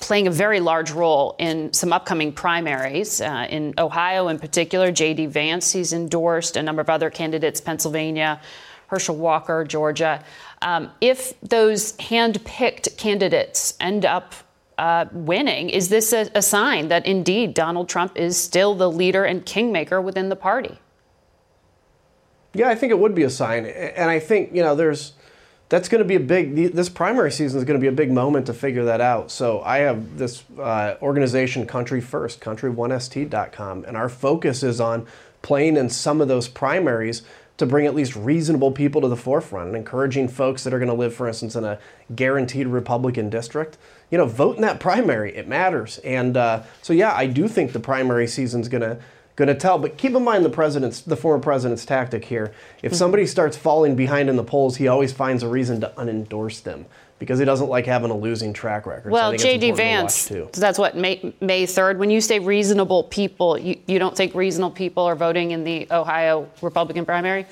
playing 0.00 0.26
a 0.26 0.30
very 0.30 0.60
large 0.60 0.90
role 0.90 1.36
in 1.38 1.72
some 1.72 1.92
upcoming 1.92 2.32
primaries. 2.32 3.20
Uh, 3.20 3.46
in 3.48 3.74
Ohio, 3.78 4.28
in 4.28 4.38
particular, 4.38 4.90
J.D. 4.90 5.26
Vance, 5.26 5.70
he's 5.70 5.92
endorsed 5.92 6.56
a 6.56 6.62
number 6.62 6.80
of 6.80 6.90
other 6.90 7.10
candidates, 7.10 7.60
Pennsylvania, 7.60 8.40
Herschel 8.92 9.16
Walker, 9.16 9.64
Georgia. 9.64 10.22
Um, 10.60 10.90
if 11.00 11.32
those 11.40 11.96
hand 11.96 12.44
picked 12.44 12.94
candidates 12.98 13.72
end 13.80 14.04
up 14.04 14.34
uh, 14.76 15.06
winning, 15.12 15.70
is 15.70 15.88
this 15.88 16.12
a, 16.12 16.30
a 16.34 16.42
sign 16.42 16.88
that 16.88 17.06
indeed 17.06 17.54
Donald 17.54 17.88
Trump 17.88 18.18
is 18.18 18.36
still 18.36 18.74
the 18.74 18.90
leader 18.90 19.24
and 19.24 19.46
kingmaker 19.46 19.98
within 19.98 20.28
the 20.28 20.36
party? 20.36 20.78
Yeah, 22.52 22.68
I 22.68 22.74
think 22.74 22.90
it 22.90 22.98
would 22.98 23.14
be 23.14 23.22
a 23.22 23.30
sign. 23.30 23.64
And 23.64 24.10
I 24.10 24.18
think, 24.18 24.54
you 24.54 24.62
know, 24.62 24.74
there's 24.74 25.14
that's 25.70 25.88
going 25.88 26.00
to 26.00 26.04
be 26.06 26.16
a 26.16 26.20
big 26.20 26.54
this 26.74 26.90
primary 26.90 27.32
season 27.32 27.56
is 27.56 27.64
going 27.64 27.80
to 27.80 27.82
be 27.82 27.88
a 27.88 27.92
big 27.92 28.12
moment 28.12 28.44
to 28.44 28.52
figure 28.52 28.84
that 28.84 29.00
out 29.00 29.30
so 29.30 29.62
i 29.62 29.78
have 29.78 30.18
this 30.18 30.44
uh, 30.58 30.96
organization 31.00 31.64
country 31.64 31.98
first 31.98 32.42
country1st.com 32.42 33.86
and 33.88 33.96
our 33.96 34.10
focus 34.10 34.62
is 34.62 34.82
on 34.82 35.06
playing 35.40 35.78
in 35.78 35.88
some 35.88 36.20
of 36.20 36.28
those 36.28 36.46
primaries 36.46 37.22
to 37.56 37.66
bring 37.66 37.86
at 37.86 37.94
least 37.94 38.16
reasonable 38.16 38.72
people 38.72 39.00
to 39.00 39.08
the 39.08 39.16
forefront 39.16 39.68
and 39.68 39.76
encouraging 39.76 40.28
folks 40.28 40.64
that 40.64 40.72
are 40.72 40.78
going 40.78 40.88
to 40.88 40.94
live 40.94 41.14
for 41.14 41.28
instance 41.28 41.54
in 41.54 41.64
a 41.64 41.78
guaranteed 42.14 42.66
republican 42.66 43.30
district 43.30 43.78
you 44.10 44.18
know 44.18 44.26
vote 44.26 44.56
in 44.56 44.62
that 44.62 44.80
primary 44.80 45.34
it 45.36 45.46
matters 45.46 45.98
and 45.98 46.36
uh, 46.36 46.62
so 46.80 46.92
yeah 46.92 47.14
i 47.14 47.26
do 47.26 47.48
think 47.48 47.72
the 47.72 47.80
primary 47.80 48.26
season 48.26 48.60
is 48.60 48.68
going 48.68 48.82
to 48.82 48.98
going 49.36 49.48
to 49.48 49.54
tell. 49.54 49.78
But 49.78 49.96
keep 49.96 50.14
in 50.14 50.22
mind 50.22 50.44
the 50.44 50.50
president's, 50.50 51.00
the 51.00 51.16
former 51.16 51.40
president's 51.42 51.84
tactic 51.84 52.26
here. 52.26 52.52
If 52.82 52.94
somebody 52.94 53.26
starts 53.26 53.56
falling 53.56 53.96
behind 53.96 54.28
in 54.28 54.36
the 54.36 54.44
polls, 54.44 54.76
he 54.76 54.88
always 54.88 55.12
finds 55.12 55.42
a 55.42 55.48
reason 55.48 55.80
to 55.80 55.92
unendorse 55.96 56.60
them 56.62 56.86
because 57.22 57.38
he 57.38 57.44
doesn't 57.44 57.68
like 57.68 57.86
having 57.86 58.10
a 58.10 58.16
losing 58.16 58.52
track 58.52 58.84
record. 58.84 59.12
Well, 59.12 59.30
so 59.30 59.36
J.D. 59.36 59.70
Vance, 59.70 60.28
that's 60.54 60.76
what 60.76 60.96
May, 60.96 61.32
May 61.40 61.66
3rd. 61.66 61.98
When 61.98 62.10
you 62.10 62.20
say 62.20 62.40
reasonable 62.40 63.04
people, 63.04 63.56
you, 63.56 63.78
you 63.86 64.00
don't 64.00 64.16
think 64.16 64.34
reasonable 64.34 64.74
people 64.74 65.04
are 65.04 65.14
voting 65.14 65.52
in 65.52 65.62
the 65.62 65.86
Ohio 65.92 66.50
Republican 66.62 67.06
primary 67.06 67.46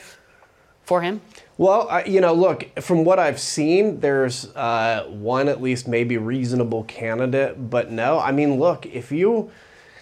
for 0.82 1.00
him? 1.00 1.20
Well, 1.56 1.88
I, 1.88 2.02
you 2.02 2.20
know, 2.20 2.34
look, 2.34 2.80
from 2.80 3.04
what 3.04 3.20
I've 3.20 3.38
seen, 3.38 4.00
there's 4.00 4.46
uh, 4.56 5.06
one 5.08 5.46
at 5.46 5.62
least 5.62 5.86
maybe 5.86 6.16
reasonable 6.16 6.82
candidate, 6.82 7.70
but 7.70 7.92
no, 7.92 8.18
I 8.18 8.32
mean, 8.32 8.58
look, 8.58 8.86
if 8.86 9.12
you 9.12 9.52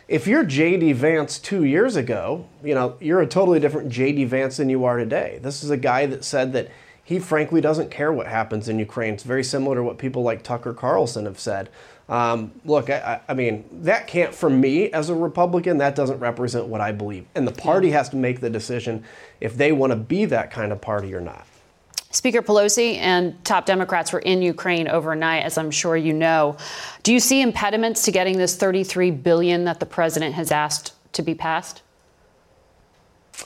if 0.08 0.26
you're 0.26 0.46
JD 0.46 0.94
Vance 0.94 1.38
two 1.38 1.64
years 1.64 1.94
ago, 1.94 2.48
you 2.64 2.74
know, 2.74 2.96
you're 3.02 3.20
a 3.20 3.26
totally 3.26 3.60
different 3.60 3.92
JD 3.92 4.28
Vance 4.28 4.56
than 4.56 4.70
you 4.70 4.86
are 4.86 4.96
today. 4.96 5.40
This 5.42 5.62
is 5.62 5.68
a 5.68 5.76
guy 5.76 6.06
that 6.06 6.24
said 6.24 6.54
that 6.54 6.70
he 7.08 7.18
frankly 7.18 7.62
doesn't 7.62 7.90
care 7.90 8.12
what 8.12 8.26
happens 8.26 8.68
in 8.68 8.78
Ukraine. 8.78 9.14
It's 9.14 9.22
very 9.22 9.42
similar 9.42 9.76
to 9.76 9.82
what 9.82 9.96
people 9.96 10.22
like 10.22 10.42
Tucker 10.42 10.74
Carlson 10.74 11.24
have 11.24 11.40
said. 11.40 11.70
Um, 12.06 12.52
look, 12.66 12.90
I, 12.90 13.22
I, 13.26 13.32
mean, 13.32 13.64
that 13.84 14.06
can't, 14.06 14.34
for 14.34 14.50
me 14.50 14.92
as 14.92 15.08
a 15.08 15.14
Republican, 15.14 15.78
that 15.78 15.94
doesn't 15.94 16.18
represent 16.18 16.66
what 16.66 16.82
I 16.82 16.92
believe. 16.92 17.24
And 17.34 17.48
the 17.48 17.52
party 17.52 17.92
has 17.92 18.10
to 18.10 18.16
make 18.16 18.40
the 18.40 18.50
decision 18.50 19.04
if 19.40 19.56
they 19.56 19.72
want 19.72 19.92
to 19.92 19.96
be 19.96 20.26
that 20.26 20.50
kind 20.50 20.70
of 20.70 20.82
party 20.82 21.14
or 21.14 21.22
not. 21.22 21.46
Speaker 22.10 22.42
Pelosi 22.42 22.98
and 22.98 23.42
top 23.42 23.64
Democrats 23.64 24.12
were 24.12 24.18
in 24.18 24.42
Ukraine 24.42 24.86
overnight, 24.86 25.44
as 25.44 25.56
I'm 25.56 25.70
sure 25.70 25.96
you 25.96 26.12
know. 26.12 26.58
Do 27.04 27.14
you 27.14 27.20
see 27.20 27.40
impediments 27.40 28.02
to 28.02 28.12
getting 28.12 28.36
this 28.36 28.54
33 28.54 29.12
billion 29.12 29.64
that 29.64 29.80
the 29.80 29.86
president 29.86 30.34
has 30.34 30.52
asked 30.52 30.92
to 31.14 31.22
be 31.22 31.34
passed? 31.34 31.80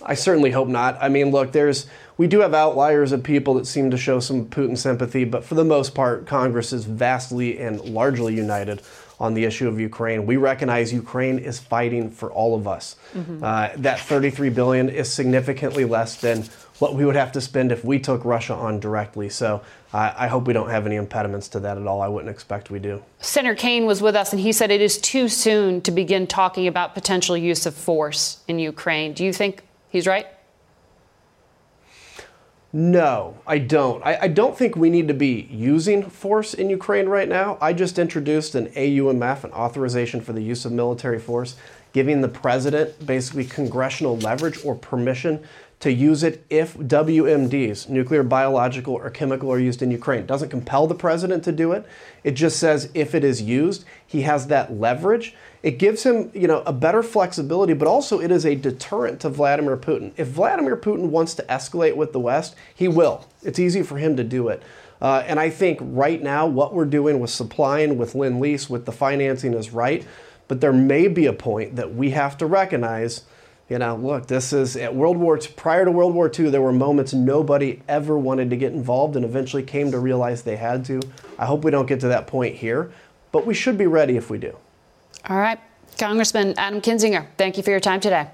I 0.01 0.15
certainly 0.15 0.51
hope 0.51 0.69
not. 0.69 0.97
I 1.01 1.09
mean, 1.09 1.31
look, 1.31 1.53
there's 1.53 1.87
we 2.17 2.27
do 2.27 2.41
have 2.41 2.55
outliers 2.55 3.13
of 3.13 3.23
people 3.23 3.55
that 3.55 3.67
seem 3.67 3.91
to 3.91 3.97
show 3.97 4.21
some 4.21 4.47
Putin 4.47 4.77
sympathy, 4.77 5.25
but 5.25 5.45
for 5.45 5.55
the 5.55 5.65
most 5.65 5.95
part, 5.95 6.27
Congress 6.27 6.73
is 6.73 6.85
vastly 6.85 7.59
and 7.59 7.81
largely 7.81 8.35
united 8.35 8.83
on 9.19 9.35
the 9.35 9.45
issue 9.45 9.69
of 9.69 9.79
Ukraine. 9.79 10.27
We 10.27 10.37
recognize 10.37 10.93
Ukraine 10.93 11.39
is 11.39 11.59
fighting 11.59 12.11
for 12.11 12.31
all 12.31 12.57
of 12.57 12.67
us. 12.67 12.97
Mm-hmm. 13.15 13.43
Uh, 13.43 13.69
that 13.77 14.01
33 14.01 14.51
billion 14.51 14.89
is 14.89 15.13
significantly 15.13 15.85
less 15.85 16.21
than 16.21 16.43
what 16.81 16.95
we 16.97 17.05
would 17.05 17.15
have 17.15 17.31
to 17.33 17.41
spend 17.41 17.71
if 17.71 17.85
we 17.85 18.01
took 18.01 18.25
Russia 18.25 18.55
on 18.55 18.81
directly. 18.81 19.29
So 19.29 19.63
uh, 19.93 20.13
I 20.17 20.27
hope 20.27 20.49
we 20.49 20.53
don't 20.53 20.71
have 20.71 20.87
any 20.87 20.97
impediments 20.97 21.49
to 21.51 21.61
that 21.61 21.79
at 21.79 21.87
all. 21.87 22.03
I 22.03 22.09
wouldn't 22.09 22.31
expect 22.31 22.71
we 22.71 22.81
do. 22.81 23.01
Senator 23.21 23.55
Kaine 23.55 23.87
was 23.87 24.03
with 24.03 24.17
us, 24.17 24.33
and 24.33 24.41
he 24.41 24.53
said 24.53 24.73
it 24.73 24.81
is 24.81 24.99
too 24.99 25.29
soon 25.29 25.81
to 25.83 25.93
begin 25.93 26.27
talking 26.27 26.67
about 26.67 26.95
potential 26.95 27.37
use 27.37 27.65
of 27.65 27.75
force 27.75 28.43
in 28.49 28.59
Ukraine. 28.59 29.13
Do 29.13 29.25
you 29.25 29.33
think 29.33 29.63
he's 29.93 30.07
right? 30.07 30.27
No, 32.75 33.37
I 33.47 33.59
don't. 33.59 34.03
I, 34.03 34.23
I, 34.23 34.29
don't 34.29 34.57
think 34.57 34.77
we 34.77 34.89
need 34.89 35.07
to 35.09 35.15
be 35.15 35.47
using 35.51 36.09
force 36.09 36.55
in 36.55 36.71
Ukraine 36.71 37.07
right 37.07 37.29
now. 37.29 37.59
I 37.61 37.75
just 37.75 37.99
introduced 37.99 38.55
an 38.55 38.69
AUMF, 38.69 39.45
an 39.45 39.53
authorization 39.53 40.23
for 40.23 40.33
the 40.33 40.41
use 40.41 40.65
of 40.65 40.73
military 40.73 41.19
force, 41.19 41.57
giving 41.93 42.23
the 42.23 42.29
president 42.29 43.07
basically 43.07 43.45
congressional 43.45 44.17
leverage 44.17 44.65
or 44.65 44.75
permission 44.75 45.45
to 45.81 45.93
use 45.93 46.23
it 46.23 46.47
if 46.49 46.75
WMDs, 46.79 47.91
nuclear, 47.91 48.23
biological, 48.23 48.95
or 48.95 49.11
chemical, 49.11 49.53
are 49.53 49.59
used 49.59 49.83
in 49.83 49.91
Ukraine. 49.91 50.25
Doesn't 50.25 50.49
compel 50.49 50.87
the 50.87 50.95
president 50.95 51.45
to 51.45 51.53
do 51.53 51.73
it. 51.73 51.85
It 52.25 52.31
just 52.31 52.59
says 52.59 52.89
if 52.95 53.15
it 53.15 53.23
is 53.23 53.43
used, 53.43 53.85
he 54.07 54.23
has 54.23 54.47
that 54.47 54.73
leverage. 54.73 55.35
It 55.63 55.79
gives 55.79 56.03
him, 56.03 56.31
you 56.35 56.49
know, 56.49 56.63
a 56.67 56.73
better 56.73 57.03
flexibility, 57.03 57.73
but 57.73 57.87
also 57.87 58.21
it 58.21 58.33
is 58.33 58.45
a 58.45 58.57
deterrent 58.57 59.21
to 59.21 59.29
Vladimir 59.29 59.77
Putin. 59.77 60.13
If 60.17 60.29
Vladimir 60.29 60.77
Putin 60.77 61.11
wants 61.11 61.35
to 61.35 61.45
escalate 61.45 61.95
with 61.95 62.13
the 62.13 62.21
West, 62.21 62.57
he 62.75 62.89
will. 62.89 63.29
It's 63.43 63.61
easy 63.61 63.83
for 63.83 63.97
him 63.97 64.17
to 64.17 64.25
do 64.25 64.49
it. 64.49 64.63
Uh, 65.01 65.23
and 65.27 65.39
I 65.39 65.51
think 65.51 65.79
right 65.81 66.21
now, 66.23 66.47
what 66.47 66.75
we're 66.75 66.85
doing 66.85 67.21
with 67.21 67.31
supplying, 67.31 67.97
with 67.97 68.15
Lend 68.15 68.41
Lease, 68.41 68.69
with 68.69 68.87
the 68.87 68.93
financing 68.93 69.55
is 69.55 69.73
right. 69.73 70.07
But 70.49 70.61
there 70.61 70.73
may 70.73 71.09
be 71.09 71.27
a 71.27 71.33
point 71.33 71.77
that 71.77 71.95
we 71.95 72.11
have 72.11 72.37
to 72.39 72.47
recognize 72.47 73.23
you 73.69 73.79
know, 73.79 73.97
look, 73.97 74.27
this 74.27 74.53
is 74.53 74.77
at 74.77 74.95
World 74.95 75.17
War 75.17 75.39
II, 75.39 75.49
prior 75.57 75.87
to 75.87 75.91
World 75.91 76.13
War 76.15 76.31
II, 76.31 76.51
there 76.51 76.61
were 76.61 76.75
moments 76.75 77.15
nobody 77.15 77.81
ever 77.89 78.19
wanted 78.19 78.51
to 78.51 78.57
get 78.57 78.73
involved 78.73 79.17
and 79.17 79.25
eventually 79.25 79.63
came 79.63 79.91
to 79.93 79.99
realize 79.99 80.43
they 80.43 80.57
had 80.57 80.85
to. 80.87 81.01
I 81.39 81.47
hope 81.47 81.65
we 81.65 81.71
don't 81.71 81.87
get 81.87 82.01
to 82.01 82.09
that 82.09 82.27
point 82.27 82.57
here, 82.57 82.93
but 83.31 83.47
we 83.47 83.55
should 83.55 83.79
be 83.79 83.87
ready 83.87 84.19
if 84.19 84.29
we 84.29 84.37
do. 84.37 84.55
All 85.29 85.39
right. 85.39 85.59
Congressman 85.99 86.55
Adam 86.57 86.81
Kinzinger, 86.81 87.27
thank 87.37 87.57
you 87.57 87.63
for 87.63 87.71
your 87.71 87.81
time 87.81 88.01
today. 88.01 88.29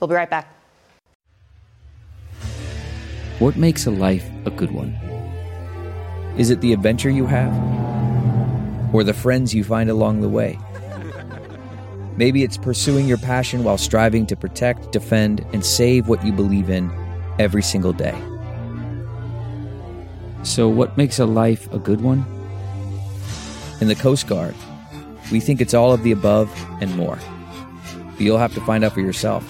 We'll 0.00 0.08
be 0.08 0.14
right 0.14 0.28
back. 0.28 0.48
What 3.38 3.56
makes 3.56 3.86
a 3.86 3.90
life 3.90 4.28
a 4.46 4.50
good 4.50 4.70
one? 4.70 4.92
Is 6.36 6.50
it 6.50 6.60
the 6.60 6.72
adventure 6.72 7.10
you 7.10 7.26
have? 7.26 7.52
Or 8.94 9.04
the 9.04 9.14
friends 9.14 9.54
you 9.54 9.64
find 9.64 9.90
along 9.90 10.20
the 10.20 10.28
way? 10.28 10.58
Maybe 12.16 12.42
it's 12.42 12.56
pursuing 12.56 13.06
your 13.06 13.18
passion 13.18 13.64
while 13.64 13.78
striving 13.78 14.26
to 14.26 14.36
protect, 14.36 14.92
defend, 14.92 15.44
and 15.52 15.64
save 15.64 16.08
what 16.08 16.24
you 16.24 16.32
believe 16.32 16.70
in 16.70 16.90
every 17.38 17.62
single 17.62 17.92
day. 17.92 18.16
So, 20.44 20.68
what 20.68 20.96
makes 20.96 21.18
a 21.18 21.26
life 21.26 21.72
a 21.72 21.78
good 21.78 22.00
one? 22.00 22.24
In 23.80 23.88
the 23.88 23.94
Coast 23.94 24.26
Guard, 24.28 24.54
we 25.34 25.40
think 25.40 25.60
it's 25.60 25.74
all 25.74 25.92
of 25.92 26.04
the 26.04 26.12
above 26.12 26.48
and 26.80 26.94
more. 26.96 27.18
But 28.12 28.20
you'll 28.20 28.38
have 28.38 28.54
to 28.54 28.60
find 28.60 28.84
out 28.84 28.92
for 28.92 29.00
yourself. 29.00 29.42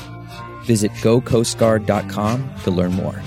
Visit 0.64 0.90
gocoastguard.com 0.92 2.54
to 2.64 2.70
learn 2.70 2.92
more. 2.94 3.22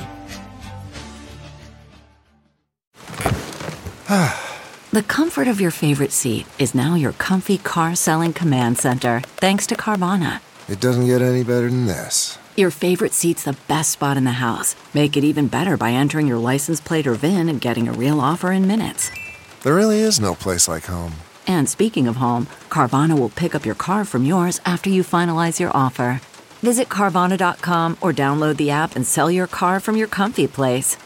The 4.90 5.04
comfort 5.04 5.48
of 5.48 5.62
your 5.62 5.70
favorite 5.70 6.14
seat 6.14 6.48
is 6.58 6.74
now 6.74 6.96
your 6.96 7.12
comfy 7.12 7.60
car 7.60 7.94
selling 7.94 8.34
command 8.34 8.80
center, 8.80 9.20
thanks 9.36 9.68
to 9.68 9.76
Carvana. 9.76 10.40
It 10.68 10.80
doesn't 10.80 11.06
get 11.06 11.22
any 11.22 11.44
better 11.44 11.70
than 11.70 11.86
this. 11.86 12.40
Your 12.56 12.72
favorite 12.72 13.14
seat's 13.14 13.44
the 13.44 13.58
best 13.68 13.92
spot 13.92 14.18
in 14.18 14.24
the 14.24 14.42
house. 14.48 14.76
Make 14.96 15.16
it 15.16 15.24
even 15.24 15.50
better 15.50 15.78
by 15.78 15.92
entering 15.92 16.26
your 16.26 16.40
license 16.40 16.82
plate 16.82 17.06
or 17.06 17.14
VIN 17.14 17.50
and 17.50 17.62
getting 17.62 17.88
a 17.88 17.94
real 17.94 18.20
offer 18.20 18.52
in 18.52 18.66
minutes. 18.66 19.12
There 19.62 19.76
really 19.76 20.00
is 20.00 20.20
no 20.20 20.34
place 20.34 20.68
like 20.68 20.86
home. 20.86 21.14
And 21.48 21.70
speaking 21.70 22.08
of 22.08 22.18
home, 22.18 22.48
Carvana 22.70 23.18
will 23.18 23.30
pick 23.30 23.56
up 23.56 23.66
your 23.66 23.76
car 23.76 24.04
from 24.04 24.26
yours 24.26 24.60
after 24.66 24.90
you 24.90 25.02
finalize 25.02 25.60
your 25.60 25.72
offer. 25.76 26.22
Visit 26.62 26.90
Carvana.com 26.90 27.98
or 28.02 28.12
download 28.12 28.58
the 28.58 28.72
app 28.72 28.96
and 28.96 29.08
sell 29.08 29.32
your 29.32 29.48
car 29.48 29.80
from 29.80 29.96
your 29.96 30.08
comfy 30.08 30.48
place. 30.48 30.98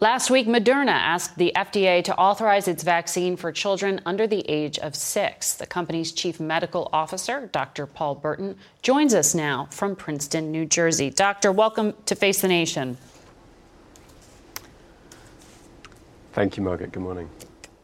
Last 0.00 0.30
week, 0.30 0.46
Moderna 0.46 0.92
asked 0.92 1.38
the 1.38 1.52
FDA 1.56 2.04
to 2.04 2.16
authorize 2.16 2.68
its 2.68 2.84
vaccine 2.84 3.36
for 3.36 3.50
children 3.50 4.00
under 4.06 4.28
the 4.28 4.48
age 4.48 4.78
of 4.78 4.94
six. 4.94 5.54
The 5.54 5.66
company's 5.66 6.12
chief 6.12 6.38
medical 6.38 6.88
officer, 6.92 7.48
Dr. 7.50 7.84
Paul 7.84 8.14
Burton, 8.14 8.56
joins 8.80 9.12
us 9.12 9.34
now 9.34 9.66
from 9.72 9.96
Princeton, 9.96 10.52
New 10.52 10.66
Jersey. 10.66 11.10
Doctor, 11.10 11.50
welcome 11.50 11.94
to 12.06 12.14
Face 12.14 12.42
the 12.42 12.48
Nation. 12.48 12.96
Thank 16.32 16.56
you, 16.56 16.62
Margaret. 16.62 16.92
Good 16.92 17.02
morning. 17.02 17.28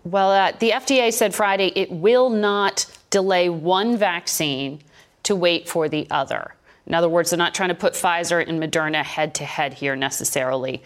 Well, 0.05 0.31
uh, 0.31 0.53
the 0.59 0.71
FDA 0.71 1.13
said 1.13 1.35
Friday 1.35 1.73
it 1.75 1.91
will 1.91 2.31
not 2.31 2.87
delay 3.11 3.49
one 3.49 3.97
vaccine 3.97 4.81
to 5.25 5.35
wait 5.35 5.69
for 5.69 5.89
the 5.89 6.07
other. 6.11 6.55
In 6.87 6.93
other 6.93 7.09
words, 7.09 7.31
they're 7.31 7.39
not 7.39 7.55
trying 7.55 7.71
to 7.71 7.75
put 7.75 7.95
Pfizer 7.95 8.47
and 8.47 8.63
Moderna 8.63 9.03
head 9.03 9.35
to 9.37 9.45
head 9.45 9.73
here 9.73 9.97
necessarily 9.97 10.83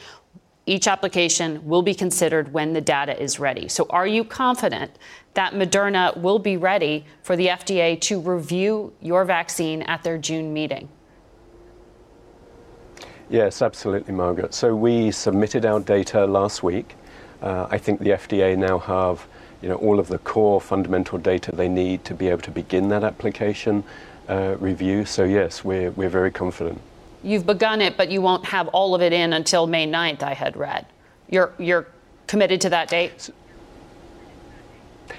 each 0.69 0.87
application 0.87 1.67
will 1.67 1.81
be 1.81 1.95
considered 1.95 2.53
when 2.53 2.75
the 2.75 2.81
data 2.81 3.21
is 3.21 3.41
ready. 3.41 3.69
So, 3.69 3.87
are 3.89 4.07
you 4.07 4.23
confident 4.23 4.93
that 5.33 5.55
Moderna 5.55 6.15
will 6.19 6.39
be 6.39 6.59
ready 6.59 7.07
for 7.23 7.37
the 7.37 7.47
FDA 7.47 7.99
to 8.03 8.21
review 8.21 8.93
your 9.01 9.25
vaccine 9.25 9.81
at 9.83 10.03
their 10.03 10.19
June 10.19 10.53
meeting? 10.53 10.91
Yes, 13.31 13.63
absolutely, 13.63 14.13
Margaret. 14.15 14.55
So 14.55 14.75
we 14.75 15.11
submitted 15.11 15.65
our 15.65 15.81
data 15.81 16.27
last 16.27 16.63
week. 16.63 16.95
Uh, 17.43 17.67
I 17.71 17.79
think 17.79 18.01
the 18.01 18.11
FDA 18.11 18.57
now 18.57 18.79
have 18.79 19.27
you 19.63 19.69
know, 19.69 19.77
all 19.77 19.99
of 19.99 20.09
the 20.09 20.19
core 20.19 20.61
fundamental 20.61 21.19
data 21.19 21.55
they 21.55 21.69
need 21.69 22.05
to 22.05 22.15
be 22.15 22.29
able 22.29 22.43
to 22.43 22.51
begin 22.51 22.89
that 22.89 23.05
application 23.05 23.85
uh, 24.29 24.57
review. 24.59 25.05
So 25.05 25.25
yes, 25.25 25.65
we're, 25.65 25.91
we're 25.93 26.09
very 26.09 26.31
confident. 26.31 26.81
You've 27.23 27.47
begun 27.47 27.81
it, 27.81 27.97
but 27.97 28.11
you 28.11 28.21
won't 28.21 28.45
have 28.47 28.69
all 28.69 28.95
of 28.95 29.03
it 29.03 29.13
in 29.13 29.33
until 29.33 29.67
May 29.67 29.87
9th, 29.87 30.23
I 30.23 30.35
had 30.35 30.57
read. 30.57 30.87
You're, 31.29 31.53
you're 31.59 31.89
committed 32.27 32.61
to 32.61 32.71
that 32.71 32.89
date? 32.89 33.31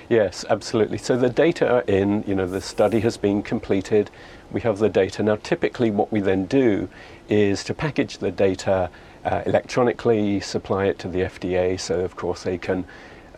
Yes, 0.07 0.45
absolutely. 0.49 0.97
So 0.97 1.17
the 1.17 1.29
data 1.29 1.69
are 1.69 1.81
in, 1.81 2.23
you 2.25 2.35
know, 2.35 2.47
the 2.47 2.61
study 2.61 3.01
has 3.01 3.17
been 3.17 3.43
completed. 3.43 4.09
We 4.51 4.61
have 4.61 4.79
the 4.79 4.89
data. 4.89 5.21
Now, 5.23 5.35
typically, 5.37 5.91
what 5.91 6.11
we 6.11 6.19
then 6.19 6.45
do 6.45 6.89
is 7.27 7.63
to 7.65 7.73
package 7.73 8.19
the 8.19 8.31
data 8.31 8.89
uh, 9.25 9.43
electronically, 9.45 10.39
supply 10.39 10.85
it 10.85 10.99
to 10.99 11.07
the 11.07 11.19
FDA, 11.19 11.79
so 11.79 11.99
of 11.99 12.15
course 12.15 12.43
they 12.43 12.57
can 12.57 12.85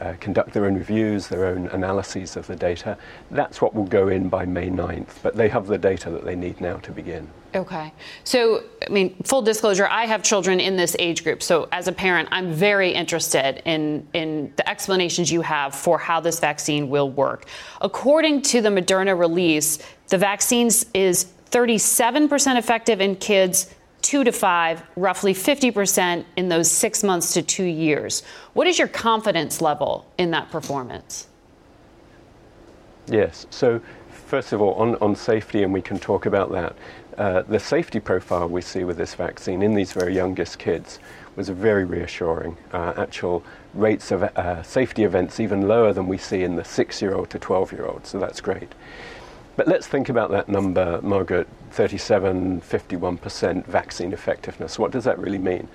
uh, 0.02 0.16
conduct 0.20 0.52
their 0.54 0.66
own 0.66 0.74
reviews, 0.76 1.28
their 1.28 1.46
own 1.46 1.68
analyses 1.68 2.36
of 2.36 2.48
the 2.48 2.56
data. 2.56 2.98
That's 3.30 3.62
what 3.62 3.76
will 3.76 3.86
go 3.86 4.08
in 4.08 4.30
by 4.30 4.46
May 4.46 4.70
9th, 4.70 5.22
but 5.22 5.36
they 5.36 5.48
have 5.50 5.68
the 5.68 5.78
data 5.78 6.10
that 6.10 6.26
they 6.26 6.36
need 6.36 6.60
now 6.60 6.78
to 6.78 6.92
begin. 6.92 7.30
Okay. 7.54 7.94
So, 8.24 8.64
I 8.88 8.90
mean, 8.90 9.16
full 9.24 9.42
disclosure, 9.42 9.88
I 9.88 10.06
have 10.06 10.24
children 10.24 10.60
in 10.60 10.76
this 10.76 10.96
age 10.98 11.24
group. 11.24 11.44
So, 11.44 11.68
as 11.72 11.88
a 11.88 11.92
parent, 11.92 12.30
I'm 12.32 12.52
very 12.52 12.92
interested 12.92 13.62
in, 13.66 14.08
in 14.14 14.54
the 14.56 14.68
explanations 14.68 15.32
you 15.32 15.42
have 15.42 15.76
for 15.76 16.00
how 16.00 16.20
this 16.20 16.40
vaccine 16.40 16.90
will 16.90 17.10
work. 17.10 17.46
According 17.82 18.42
to 18.44 18.62
the 18.62 18.70
Moderna 18.70 19.18
release, 19.18 19.80
the 20.08 20.18
vaccine 20.18 20.68
is 20.94 21.28
37% 21.52 22.58
effective 22.58 23.02
in 23.02 23.18
kids 23.18 23.76
two 24.02 24.24
to 24.24 24.32
five, 24.32 24.84
roughly 24.96 25.34
50% 25.34 26.26
in 26.36 26.50
those 26.50 26.70
six 26.70 27.04
months 27.04 27.34
to 27.34 27.42
two 27.42 27.64
years. 27.64 28.24
What 28.54 28.68
is 28.68 28.80
your 28.80 28.88
confidence 28.88 29.62
level 29.62 30.06
in 30.18 30.32
that 30.32 30.52
performance? 30.52 31.28
Yes. 33.08 33.46
So, 33.50 33.82
first 34.10 34.54
of 34.54 34.62
all, 34.62 34.74
on, 34.76 34.96
on 34.96 35.16
safety, 35.16 35.64
and 35.64 35.74
we 35.74 35.82
can 35.82 36.00
talk 36.00 36.26
about 36.26 36.52
that, 36.52 36.76
uh, 37.18 37.42
the 37.44 37.60
safety 37.60 38.00
profile 38.00 38.48
we 38.48 38.62
see 38.62 38.84
with 38.84 38.98
this 38.98 39.16
vaccine 39.16 39.62
in 39.62 39.76
these 39.76 39.92
very 39.92 40.16
youngest 40.16 40.58
kids 40.58 41.00
was 41.36 41.50
very 41.50 41.86
reassuring. 41.86 42.58
Uh, 42.72 42.94
actual 42.98 43.44
rates 43.74 44.12
of 44.12 44.24
uh, 44.24 44.64
safety 44.64 45.04
events 45.04 45.40
even 45.40 45.68
lower 45.68 45.94
than 45.94 46.08
we 46.08 46.18
see 46.18 46.44
in 46.44 46.56
the 46.56 46.64
six 46.64 47.02
year 47.02 47.14
old 47.14 47.30
to 47.30 47.40
12 47.40 47.72
year 47.74 47.86
old, 47.86 48.06
so 48.06 48.20
that's 48.20 48.42
great. 48.42 48.74
But 49.58 49.68
let's 49.68 49.86
think 49.86 50.08
about 50.08 50.32
that 50.32 50.48
number, 50.48 51.02
Margaret 51.02 51.48
37, 51.72 52.62
51% 52.62 53.66
vaccine 53.66 54.14
effectiveness. 54.14 54.80
What 54.80 54.92
does 54.92 55.04
that 55.04 55.20
really 55.20 55.38
mean? 55.38 55.68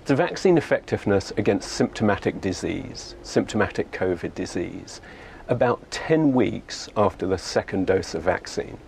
It's 0.00 0.10
a 0.10 0.16
vaccine 0.16 0.56
effectiveness 0.56 1.30
against 1.36 1.70
symptomatic 1.70 2.40
disease, 2.40 3.14
symptomatic 3.22 3.92
COVID 3.92 4.34
disease, 4.34 5.02
about 5.48 5.90
10 5.90 6.32
weeks 6.32 6.88
after 6.96 7.26
the 7.26 7.36
second 7.36 7.86
dose 7.86 8.14
of 8.14 8.22
vaccine. 8.22 8.78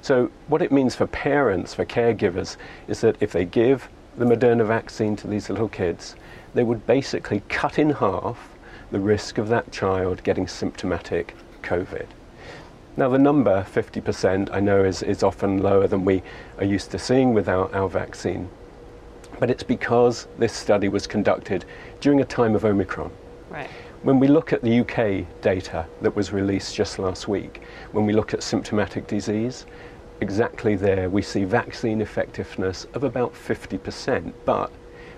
So, 0.00 0.30
what 0.48 0.62
it 0.62 0.72
means 0.72 0.94
for 0.94 1.06
parents, 1.06 1.74
for 1.74 1.84
caregivers, 1.84 2.56
is 2.88 3.02
that 3.02 3.16
if 3.20 3.32
they 3.32 3.44
give 3.44 3.90
the 4.16 4.24
Moderna 4.24 4.66
vaccine 4.66 5.16
to 5.16 5.26
these 5.26 5.50
little 5.50 5.68
kids, 5.68 6.16
they 6.54 6.64
would 6.64 6.86
basically 6.86 7.42
cut 7.48 7.78
in 7.78 7.90
half 7.90 8.56
the 8.90 9.00
risk 9.00 9.36
of 9.36 9.48
that 9.48 9.70
child 9.70 10.22
getting 10.22 10.48
symptomatic 10.48 11.34
COVID. 11.62 12.06
Now, 12.98 13.10
the 13.10 13.18
number, 13.18 13.66
50%, 13.70 14.48
I 14.52 14.60
know 14.60 14.82
is, 14.82 15.02
is 15.02 15.22
often 15.22 15.58
lower 15.58 15.86
than 15.86 16.06
we 16.06 16.22
are 16.56 16.64
used 16.64 16.90
to 16.92 16.98
seeing 16.98 17.34
with 17.34 17.46
our, 17.46 17.70
our 17.74 17.90
vaccine. 17.90 18.48
But 19.38 19.50
it's 19.50 19.62
because 19.62 20.28
this 20.38 20.54
study 20.54 20.88
was 20.88 21.06
conducted 21.06 21.66
during 22.00 22.22
a 22.22 22.24
time 22.24 22.54
of 22.54 22.64
Omicron. 22.64 23.10
Right. 23.50 23.68
When 24.02 24.18
we 24.18 24.28
look 24.28 24.54
at 24.54 24.62
the 24.62 24.80
UK 24.80 25.26
data 25.42 25.86
that 26.00 26.16
was 26.16 26.32
released 26.32 26.74
just 26.74 26.98
last 26.98 27.28
week, 27.28 27.60
when 27.92 28.06
we 28.06 28.14
look 28.14 28.32
at 28.32 28.42
symptomatic 28.42 29.06
disease, 29.06 29.66
exactly 30.22 30.74
there 30.74 31.10
we 31.10 31.20
see 31.20 31.44
vaccine 31.44 32.00
effectiveness 32.00 32.86
of 32.94 33.04
about 33.04 33.34
50%. 33.34 34.32
But 34.46 34.70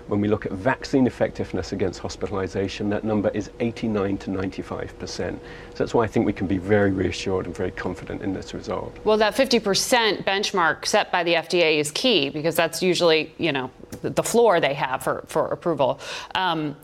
when 0.09 0.19
we 0.19 0.27
look 0.27 0.45
at 0.45 0.51
vaccine 0.51 1.05
effectiveness 1.07 1.71
against 1.71 1.99
hospitalization, 1.99 2.89
that 2.89 3.03
number 3.03 3.29
is 3.29 3.51
89 3.59 4.17
to 4.17 4.29
95%. 4.31 5.07
So 5.07 5.39
that's 5.75 5.93
why 5.93 6.03
I 6.03 6.07
think 6.07 6.25
we 6.25 6.33
can 6.33 6.47
be 6.47 6.57
very 6.57 6.91
reassured 6.91 7.45
and 7.45 7.55
very 7.55 7.71
confident 7.71 8.21
in 8.21 8.33
this 8.33 8.53
result. 8.53 8.97
Well, 9.03 9.17
that 9.17 9.35
50% 9.35 10.25
benchmark 10.25 10.85
set 10.85 11.11
by 11.11 11.23
the 11.23 11.35
FDA 11.35 11.77
is 11.77 11.91
key 11.91 12.29
because 12.29 12.55
that's 12.55 12.81
usually, 12.81 13.33
you 13.37 13.51
know, 13.51 13.69
the 14.01 14.23
floor 14.23 14.59
they 14.59 14.73
have 14.73 15.03
for, 15.03 15.23
for 15.27 15.47
approval. 15.47 15.99
Um, 16.35 16.75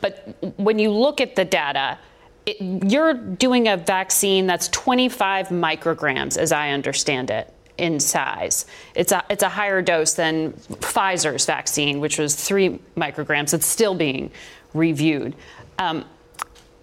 but 0.00 0.36
when 0.56 0.78
you 0.78 0.90
look 0.90 1.20
at 1.20 1.36
the 1.36 1.44
data, 1.44 1.98
it, 2.46 2.56
you're 2.90 3.14
doing 3.14 3.68
a 3.68 3.76
vaccine 3.76 4.46
that's 4.46 4.68
25 4.68 5.48
micrograms, 5.48 6.36
as 6.36 6.50
I 6.50 6.70
understand 6.70 7.30
it 7.30 7.53
in 7.78 7.98
size. 8.00 8.66
It's 8.94 9.12
a, 9.12 9.24
it's 9.28 9.42
a 9.42 9.48
higher 9.48 9.82
dose 9.82 10.14
than 10.14 10.52
Pfizer's 10.52 11.44
vaccine, 11.46 12.00
which 12.00 12.18
was 12.18 12.34
three 12.34 12.80
micrograms. 12.96 13.52
It's 13.54 13.66
still 13.66 13.94
being 13.94 14.30
reviewed. 14.72 15.34
Um, 15.78 16.04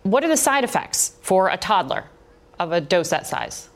what 0.03 0.23
are 0.23 0.27
the 0.27 0.37
side 0.37 0.63
effects 0.63 1.15
for 1.21 1.49
a 1.49 1.57
toddler 1.57 2.05
of 2.59 2.71
a 2.71 2.81
dose 2.81 3.09
that 3.09 3.27
size? 3.27 3.69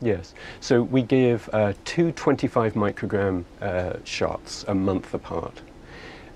Yes. 0.00 0.34
So 0.60 0.82
we 0.82 1.02
give 1.02 1.48
uh, 1.52 1.72
two 1.84 2.12
25 2.12 2.74
microgram 2.74 3.44
uh, 3.60 3.94
shots 4.04 4.64
a 4.68 4.74
month 4.74 5.14
apart. 5.14 5.62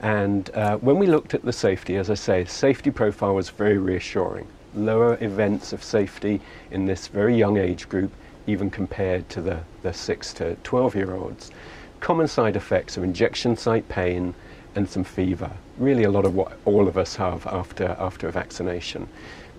And 0.01 0.49
uh, 0.55 0.79
when 0.79 0.99
we 0.99 1.07
looked 1.07 1.35
at 1.35 1.45
the 1.45 1.53
safety, 1.53 1.97
as 1.97 2.09
I 2.09 2.15
say, 2.15 2.45
safety 2.45 2.91
profile 2.91 3.35
was 3.35 3.51
very 3.51 3.79
reassuring. 3.79 4.47
Lower 4.75 5.23
events 5.23 5.73
of 5.73 5.83
safety 5.83 6.41
in 6.71 6.87
this 6.87 7.09
very 7.09 7.37
young 7.37 7.57
age 7.57 7.89
group 7.89 8.13
even 8.49 8.71
compared 8.71 9.29
to 9.29 9.41
the, 9.41 9.61
the 9.83 9.93
6 9.93 10.33
to 10.35 10.57
12 10.65 10.97
year 10.97 11.15
olds. 11.15 11.51
Common 12.01 12.27
side 12.27 12.57
effects 12.57 12.97
are 12.97 13.05
injection 13.05 13.57
site 13.57 13.89
pain 13.89 14.35
and 14.75 14.89
some 14.89 15.05
fever. 15.05 15.51
Really, 15.77 16.05
a 16.05 16.11
lot 16.11 16.25
of 16.25 16.35
what 16.35 16.59
all 16.65 16.89
of 16.89 16.97
us 16.97 17.17
have 17.17 17.47
after, 17.47 17.97
after 17.99 18.29
a 18.29 18.33
vaccination. 18.33 19.09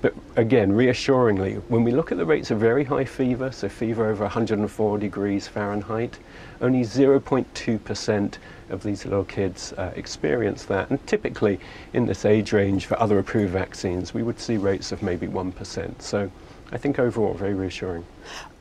But 0.01 0.13
again, 0.37 0.71
reassuringly, 0.71 1.55
when 1.67 1.83
we 1.83 1.91
look 1.91 2.11
at 2.11 2.17
the 2.17 2.25
rates 2.25 2.51
of 2.51 2.59
very 2.59 2.85
high 2.85 3.03
fever, 3.03 3.51
so 3.51 3.67
fever 3.67 4.09
over 4.09 4.23
104 4.23 4.97
degrees 4.97 5.47
Fahrenheit, 5.47 6.17
only 6.61 6.81
0.2% 6.81 8.37
of 8.69 8.83
these 8.83 9.03
little 9.03 9.25
kids 9.25 9.73
uh, 9.73 9.91
experience 9.95 10.63
that. 10.65 10.89
And 10.89 11.05
typically, 11.05 11.59
in 11.91 12.05
this 12.05 12.23
age 12.23 12.53
range 12.53 12.85
for 12.85 12.99
other 13.01 13.19
approved 13.19 13.51
vaccines, 13.51 14.13
we 14.13 14.23
would 14.23 14.39
see 14.39 14.55
rates 14.55 14.93
of 14.93 15.03
maybe 15.03 15.27
1%. 15.27 16.01
So 16.01 16.31
I 16.71 16.77
think 16.77 16.97
overall, 16.97 17.33
very 17.33 17.53
reassuring. 17.53 18.05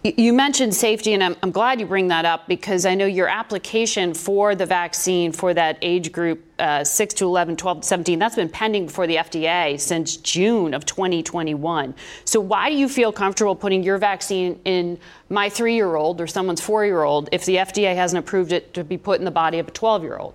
You 0.05 0.33
mentioned 0.33 0.77
safety, 0.77 1.13
and 1.13 1.25
I'm, 1.25 1.37
I'm, 1.43 1.51
glad 1.51 1.81
you 1.81 1.87
bring 1.87 2.07
that 2.07 2.25
up 2.25 2.47
because 2.47 2.87
I 2.87 2.95
know 2.95 3.07
your 3.07 3.27
application 3.27 4.15
for 4.15 4.55
the 4.55 4.65
vaccine 4.65 5.33
for 5.33 5.53
that 5.55 5.77
age 5.83 6.13
group 6.13 6.45
uh, 6.61 6.85
6 6.85 7.15
to 7.15 7.25
11, 7.25 7.57
12 7.57 7.81
to 7.81 7.87
17, 7.87 8.17
that's 8.17 8.37
been 8.37 8.49
pending 8.49 8.87
before 8.87 9.09
the 9.09 9.17
FDA 9.17 9.79
since 9.79 10.17
June 10.19 10.73
of 10.73 10.87
2021. 10.87 11.97
So, 12.25 12.39
why 12.39 12.71
do 12.71 12.77
you 12.77 12.89
feel 12.89 13.11
comfortable 13.11 13.57
putting 13.57 13.83
your 13.83 13.99
vaccine 13.99 14.61
in 14.65 15.01
my 15.31 15.49
three 15.49 15.75
year 15.75 15.97
old 15.97 16.21
or 16.21 16.29
someone's 16.29 16.61
four 16.61 16.87
year 16.87 17.03
old 17.03 17.29
if 17.33 17.45
the 17.45 17.57
FDA 17.57 17.97
hasn't 17.97 18.21
approved 18.21 18.53
it 18.53 18.73
to 18.75 18.85
be 18.85 18.97
put 18.97 19.19
in 19.19 19.25
the 19.25 19.33
body 19.33 19.59
of 19.59 19.67
a 19.67 19.73
12 19.73 20.05
year 20.05 20.17
old? 20.17 20.35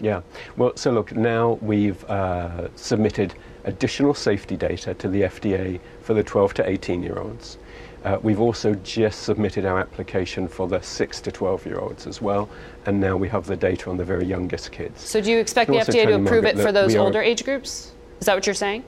Yeah. 0.00 0.22
Well, 0.56 0.72
so 0.76 0.90
look, 0.90 1.12
now 1.12 1.58
we've 1.62 2.04
uh, 2.10 2.74
submitted 2.74 3.34
additional 3.64 4.14
safety 4.14 4.56
data 4.56 4.94
to 4.94 5.08
the 5.08 5.22
FDA 5.22 5.78
for 6.02 6.14
the 6.14 6.24
12 6.24 6.54
to 6.54 6.68
18 6.68 7.04
year 7.04 7.18
olds. 7.18 7.58
Uh, 8.04 8.18
we've 8.22 8.40
also 8.40 8.74
just 8.76 9.22
submitted 9.22 9.64
our 9.64 9.80
application 9.80 10.46
for 10.46 10.68
the 10.68 10.80
6 10.80 11.20
to 11.20 11.32
12 11.32 11.66
year 11.66 11.78
olds 11.78 12.06
as 12.06 12.22
well, 12.22 12.48
and 12.86 13.00
now 13.00 13.16
we 13.16 13.28
have 13.28 13.46
the 13.46 13.56
data 13.56 13.90
on 13.90 13.96
the 13.96 14.04
very 14.04 14.24
youngest 14.24 14.70
kids. 14.70 15.00
So, 15.02 15.20
do 15.20 15.30
you 15.30 15.38
expect 15.38 15.70
the 15.70 15.78
FDA 15.78 16.06
to 16.06 16.14
approve 16.14 16.44
it 16.44 16.56
for 16.56 16.72
those 16.72 16.94
older 16.94 17.20
age 17.20 17.44
groups? 17.44 17.92
Is 18.20 18.26
that 18.26 18.34
what 18.34 18.46
you're 18.46 18.54
saying? 18.54 18.84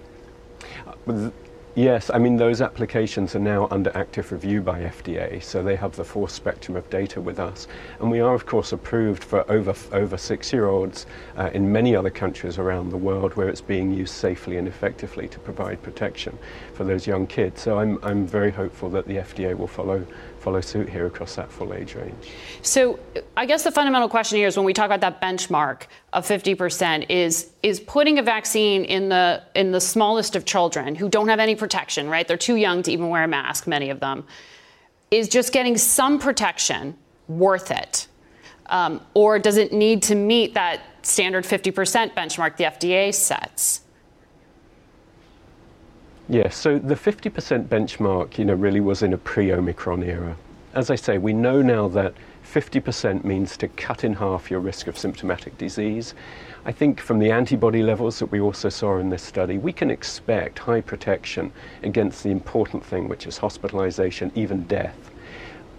Uh, 1.06 1.30
Yes, 1.76 2.10
I 2.10 2.18
mean, 2.18 2.36
those 2.36 2.60
applications 2.60 3.36
are 3.36 3.40
now 3.40 3.68
under 3.70 3.96
active 3.96 4.32
review 4.32 4.60
by 4.60 4.80
FDA, 4.80 5.40
so 5.40 5.62
they 5.62 5.76
have 5.76 5.94
the 5.94 6.04
full 6.04 6.26
spectrum 6.26 6.76
of 6.76 6.90
data 6.90 7.20
with 7.20 7.38
us. 7.38 7.68
And 8.00 8.10
we 8.10 8.18
are, 8.18 8.34
of 8.34 8.44
course, 8.44 8.72
approved 8.72 9.22
for 9.22 9.48
over, 9.48 9.72
over 9.92 10.16
six 10.16 10.52
year 10.52 10.66
olds 10.66 11.06
uh, 11.36 11.50
in 11.54 11.70
many 11.70 11.94
other 11.94 12.10
countries 12.10 12.58
around 12.58 12.90
the 12.90 12.96
world 12.96 13.36
where 13.36 13.48
it's 13.48 13.60
being 13.60 13.94
used 13.94 14.12
safely 14.12 14.56
and 14.56 14.66
effectively 14.66 15.28
to 15.28 15.38
provide 15.38 15.80
protection 15.80 16.36
for 16.74 16.82
those 16.82 17.06
young 17.06 17.28
kids. 17.28 17.62
So 17.62 17.78
I'm, 17.78 18.00
I'm 18.02 18.26
very 18.26 18.50
hopeful 18.50 18.90
that 18.90 19.06
the 19.06 19.18
FDA 19.18 19.56
will 19.56 19.68
follow 19.68 20.04
follow 20.40 20.60
suit 20.60 20.88
here 20.88 21.06
across 21.06 21.36
that 21.36 21.52
full 21.52 21.74
age 21.74 21.94
range. 21.94 22.14
So 22.62 22.98
I 23.36 23.46
guess 23.46 23.62
the 23.62 23.70
fundamental 23.70 24.08
question 24.08 24.38
here 24.38 24.48
is 24.48 24.56
when 24.56 24.64
we 24.64 24.72
talk 24.72 24.86
about 24.86 25.02
that 25.02 25.20
benchmark 25.20 25.82
of 26.12 26.26
50% 26.26 27.06
is 27.08 27.50
is 27.62 27.78
putting 27.78 28.18
a 28.18 28.22
vaccine 28.22 28.84
in 28.84 29.08
the 29.10 29.42
in 29.54 29.70
the 29.70 29.80
smallest 29.80 30.34
of 30.36 30.44
children 30.44 30.94
who 30.94 31.08
don't 31.08 31.28
have 31.28 31.38
any 31.38 31.54
protection, 31.54 32.08
right? 32.08 32.26
They're 32.26 32.36
too 32.36 32.56
young 32.56 32.82
to 32.84 32.90
even 32.90 33.08
wear 33.08 33.24
a 33.24 33.28
mask, 33.28 33.66
many 33.66 33.90
of 33.90 34.00
them. 34.00 34.24
Is 35.10 35.28
just 35.28 35.52
getting 35.52 35.76
some 35.76 36.18
protection 36.18 36.96
worth 37.28 37.70
it? 37.70 38.08
Um, 38.66 39.00
or 39.14 39.38
does 39.38 39.56
it 39.56 39.72
need 39.72 40.02
to 40.04 40.14
meet 40.14 40.54
that 40.54 40.80
standard 41.02 41.44
50% 41.44 42.14
benchmark 42.14 42.56
the 42.56 42.64
FDA 42.64 43.12
sets? 43.12 43.82
Yes, 46.30 46.56
so 46.56 46.78
the 46.78 46.94
50% 46.94 47.66
benchmark, 47.66 48.38
you 48.38 48.44
know, 48.44 48.54
really 48.54 48.78
was 48.78 49.02
in 49.02 49.12
a 49.12 49.18
pre-Omicron 49.18 50.04
era. 50.04 50.36
As 50.74 50.88
I 50.88 50.94
say, 50.94 51.18
we 51.18 51.32
know 51.32 51.60
now 51.60 51.88
that 51.88 52.14
50% 52.44 53.24
means 53.24 53.56
to 53.56 53.66
cut 53.66 54.04
in 54.04 54.14
half 54.14 54.48
your 54.48 54.60
risk 54.60 54.86
of 54.86 54.96
symptomatic 54.96 55.58
disease. 55.58 56.14
I 56.64 56.70
think 56.70 57.00
from 57.00 57.18
the 57.18 57.32
antibody 57.32 57.82
levels 57.82 58.20
that 58.20 58.30
we 58.30 58.38
also 58.38 58.68
saw 58.68 58.98
in 58.98 59.10
this 59.10 59.24
study, 59.24 59.58
we 59.58 59.72
can 59.72 59.90
expect 59.90 60.60
high 60.60 60.82
protection 60.82 61.50
against 61.82 62.22
the 62.22 62.30
important 62.30 62.84
thing, 62.84 63.08
which 63.08 63.26
is 63.26 63.38
hospitalization, 63.38 64.30
even 64.36 64.62
death. 64.66 65.10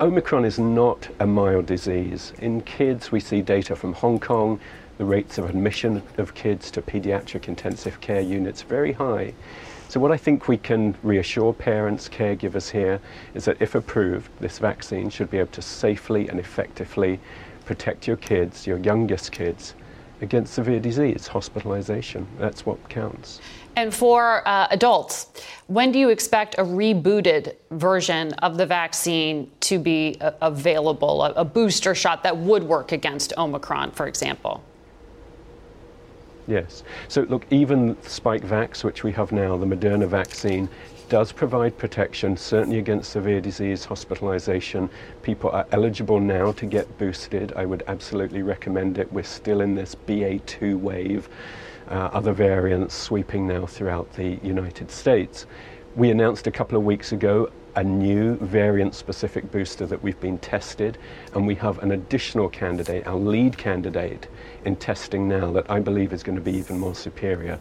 Omicron 0.02 0.44
is 0.44 0.60
not 0.60 1.08
a 1.22 1.26
mild 1.26 1.66
disease. 1.66 2.34
In 2.40 2.60
kids, 2.60 3.10
we 3.10 3.22
see 3.22 3.42
data 3.42 3.74
from 3.74 3.94
Hong 3.94 4.20
Kong, 4.20 4.60
the 4.98 5.06
rates 5.06 5.38
of 5.38 5.50
admission 5.50 6.04
of 6.18 6.34
kids 6.34 6.70
to 6.72 6.82
pediatric 6.82 7.48
intensive 7.48 8.02
care 8.02 8.20
units 8.20 8.64
very 8.64 8.92
high. 8.92 9.34
So, 9.92 10.00
what 10.00 10.14
I 10.14 10.16
think 10.16 10.48
we 10.48 10.56
can 10.56 10.96
reassure 11.04 11.52
parents, 11.52 12.08
caregivers 12.08 12.72
here 12.72 13.02
is 13.34 13.44
that 13.44 13.62
if 13.62 13.76
approved, 13.76 14.32
this 14.40 14.58
vaccine 14.58 15.10
should 15.10 15.30
be 15.30 15.38
able 15.38 15.52
to 15.52 15.62
safely 15.62 16.30
and 16.30 16.40
effectively 16.40 17.20
protect 17.66 18.08
your 18.08 18.16
kids, 18.16 18.66
your 18.66 18.78
youngest 18.78 19.34
kids, 19.34 19.76
against 20.22 20.54
severe 20.54 20.80
disease, 20.80 21.28
hospitalization. 21.28 22.26
That's 22.40 22.66
what 22.66 22.78
counts. 22.88 23.42
And 23.76 23.94
for 23.94 24.48
uh, 24.48 24.68
adults, 24.72 25.28
when 25.68 25.92
do 25.92 26.00
you 26.00 26.08
expect 26.08 26.56
a 26.58 26.64
rebooted 26.64 27.58
version 27.72 28.32
of 28.36 28.56
the 28.56 28.66
vaccine 28.66 29.52
to 29.60 29.78
be 29.78 30.16
uh, 30.22 30.32
available, 30.42 31.22
a, 31.22 31.32
a 31.34 31.44
booster 31.44 31.94
shot 31.94 32.24
that 32.24 32.38
would 32.38 32.64
work 32.64 32.94
against 32.94 33.34
Omicron, 33.38 33.92
for 33.92 34.08
example? 34.08 34.64
Yes. 36.48 36.84
So 37.08 37.22
look, 37.22 37.46
even 37.52 37.96
Spikevax, 37.98 38.84
which 38.84 39.04
we 39.04 39.12
have 39.14 39.32
now, 39.32 39.58
the 39.58 39.66
Moderna 39.66 40.08
vaccine, 40.08 40.70
does 41.12 41.34
provide 41.34 41.78
protection, 41.78 42.38
certainly 42.38 42.80
against 42.80 43.12
severe 43.12 43.42
disease, 43.42 43.84
hospitalization. 43.84 44.90
People 45.24 45.50
are 45.50 45.68
eligible 45.74 46.22
now 46.22 46.54
to 46.54 46.66
get 46.66 46.98
boosted. 46.98 47.52
I 47.58 47.66
would 47.66 47.84
absolutely 47.88 48.44
recommend 48.44 48.98
it. 48.98 49.12
We're 49.12 49.24
still 49.24 49.60
in 49.60 49.76
this 49.76 49.94
BA2 49.94 50.80
wave, 50.80 51.28
uh, 51.90 52.10
other 52.14 52.32
variants 52.32 52.96
sweeping 52.96 53.46
now 53.46 53.66
throughout 53.66 54.14
the 54.14 54.40
United 54.42 54.90
States. 54.90 55.48
We 55.98 56.12
announced 56.12 56.48
a 56.48 56.52
couple 56.52 56.78
of 56.78 56.86
weeks 56.86 57.12
ago 57.12 57.52
a 57.76 57.84
new 57.84 58.36
variant 58.38 58.96
specific 58.96 59.52
booster 59.52 59.86
that 59.86 60.02
we've 60.02 60.20
been 60.20 60.38
tested, 60.40 60.98
and 61.34 61.48
we 61.48 61.56
have 61.56 61.80
an 61.80 61.92
additional 61.92 62.50
candidate, 62.50 63.08
our 63.08 63.16
lead 63.16 63.58
candidate, 63.58 64.28
in 64.66 64.76
testing 64.76 65.28
now 65.28 65.52
that 65.52 65.70
I 65.70 65.80
believe 65.80 66.14
is 66.14 66.24
going 66.24 66.38
to 66.38 66.42
be 66.42 66.54
even 66.58 66.78
more 66.78 66.96
superior. 66.96 67.60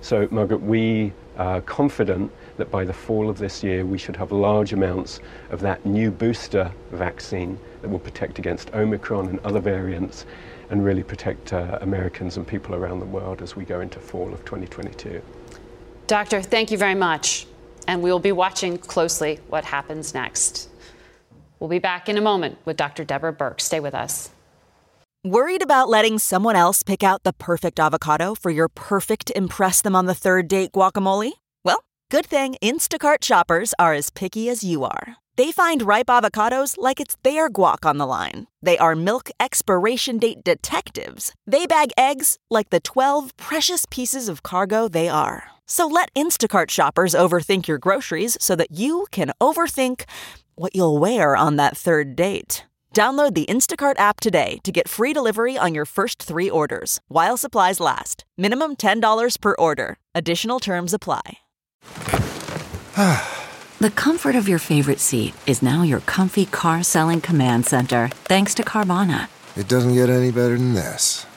So, 0.00 0.28
Margaret, 0.30 0.62
we 0.62 1.12
are 1.36 1.60
confident 1.62 2.30
that 2.56 2.70
by 2.70 2.84
the 2.84 2.92
fall 2.92 3.28
of 3.28 3.38
this 3.38 3.62
year 3.62 3.84
we 3.84 3.98
should 3.98 4.16
have 4.16 4.32
large 4.32 4.72
amounts 4.72 5.20
of 5.50 5.60
that 5.60 5.84
new 5.86 6.10
booster 6.10 6.72
vaccine 6.90 7.58
that 7.82 7.88
will 7.88 7.98
protect 7.98 8.38
against 8.38 8.74
Omicron 8.74 9.28
and 9.28 9.38
other 9.40 9.60
variants 9.60 10.26
and 10.70 10.84
really 10.84 11.02
protect 11.02 11.52
uh, 11.52 11.78
Americans 11.80 12.36
and 12.36 12.46
people 12.46 12.74
around 12.74 13.00
the 13.00 13.06
world 13.06 13.40
as 13.42 13.56
we 13.56 13.64
go 13.64 13.80
into 13.80 13.98
fall 13.98 14.32
of 14.32 14.44
2022. 14.44 15.22
Doctor, 16.06 16.42
thank 16.42 16.70
you 16.70 16.78
very 16.78 16.94
much. 16.94 17.46
And 17.88 18.02
we 18.02 18.12
will 18.12 18.20
be 18.20 18.32
watching 18.32 18.78
closely 18.78 19.40
what 19.48 19.64
happens 19.64 20.14
next. 20.14 20.68
We'll 21.58 21.70
be 21.70 21.80
back 21.80 22.08
in 22.08 22.16
a 22.16 22.20
moment 22.20 22.58
with 22.64 22.76
Dr. 22.76 23.02
Deborah 23.02 23.32
Birx. 23.32 23.62
Stay 23.62 23.80
with 23.80 23.94
us. 23.94 24.30
Worried 25.24 25.62
about 25.62 25.88
letting 25.88 26.20
someone 26.20 26.54
else 26.54 26.84
pick 26.84 27.02
out 27.02 27.24
the 27.24 27.32
perfect 27.32 27.80
avocado 27.80 28.36
for 28.36 28.50
your 28.50 28.68
perfect 28.68 29.32
Impress 29.34 29.82
Them 29.82 29.96
on 29.96 30.06
the 30.06 30.14
Third 30.14 30.46
Date 30.46 30.70
guacamole? 30.70 31.32
Well, 31.64 31.82
good 32.08 32.26
thing 32.26 32.54
Instacart 32.62 33.24
shoppers 33.24 33.74
are 33.80 33.94
as 33.94 34.10
picky 34.10 34.48
as 34.48 34.62
you 34.62 34.84
are. 34.84 35.16
They 35.36 35.50
find 35.50 35.82
ripe 35.82 36.06
avocados 36.06 36.76
like 36.78 37.00
it's 37.00 37.16
their 37.24 37.50
guac 37.50 37.84
on 37.84 37.98
the 37.98 38.06
line. 38.06 38.46
They 38.62 38.78
are 38.78 38.94
milk 38.94 39.30
expiration 39.40 40.18
date 40.18 40.44
detectives. 40.44 41.32
They 41.46 41.66
bag 41.66 41.90
eggs 41.96 42.38
like 42.48 42.70
the 42.70 42.80
12 42.80 43.36
precious 43.36 43.86
pieces 43.90 44.28
of 44.28 44.42
cargo 44.42 44.88
they 44.88 45.08
are. 45.08 45.50
So 45.70 45.86
let 45.86 46.12
Instacart 46.14 46.70
shoppers 46.70 47.14
overthink 47.14 47.68
your 47.68 47.78
groceries 47.78 48.36
so 48.40 48.56
that 48.56 48.72
you 48.72 49.06
can 49.10 49.30
overthink 49.40 50.04
what 50.54 50.74
you'll 50.74 50.98
wear 50.98 51.36
on 51.36 51.56
that 51.56 51.76
third 51.76 52.16
date. 52.16 52.64
Download 52.94 53.32
the 53.34 53.46
Instacart 53.46 53.98
app 54.00 54.18
today 54.18 54.58
to 54.64 54.72
get 54.72 54.88
free 54.88 55.12
delivery 55.12 55.56
on 55.56 55.72
your 55.72 55.84
first 55.84 56.20
three 56.20 56.50
orders 56.50 57.00
while 57.06 57.36
supplies 57.36 57.78
last. 57.78 58.24
Minimum 58.36 58.76
$10 58.76 59.40
per 59.40 59.54
order. 59.56 59.98
Additional 60.16 60.58
terms 60.58 60.92
apply. 60.92 61.38
the 63.78 63.92
comfort 63.94 64.34
of 64.34 64.48
your 64.48 64.58
favorite 64.58 64.98
seat 64.98 65.34
is 65.46 65.62
now 65.62 65.82
your 65.82 66.00
comfy 66.00 66.46
car 66.46 66.82
selling 66.82 67.20
command 67.20 67.66
center 67.66 68.08
thanks 68.24 68.52
to 68.54 68.64
Carvana. 68.64 69.28
It 69.54 69.68
doesn't 69.68 69.94
get 69.94 70.08
any 70.10 70.32
better 70.32 70.56
than 70.56 70.74
this. 70.74 71.27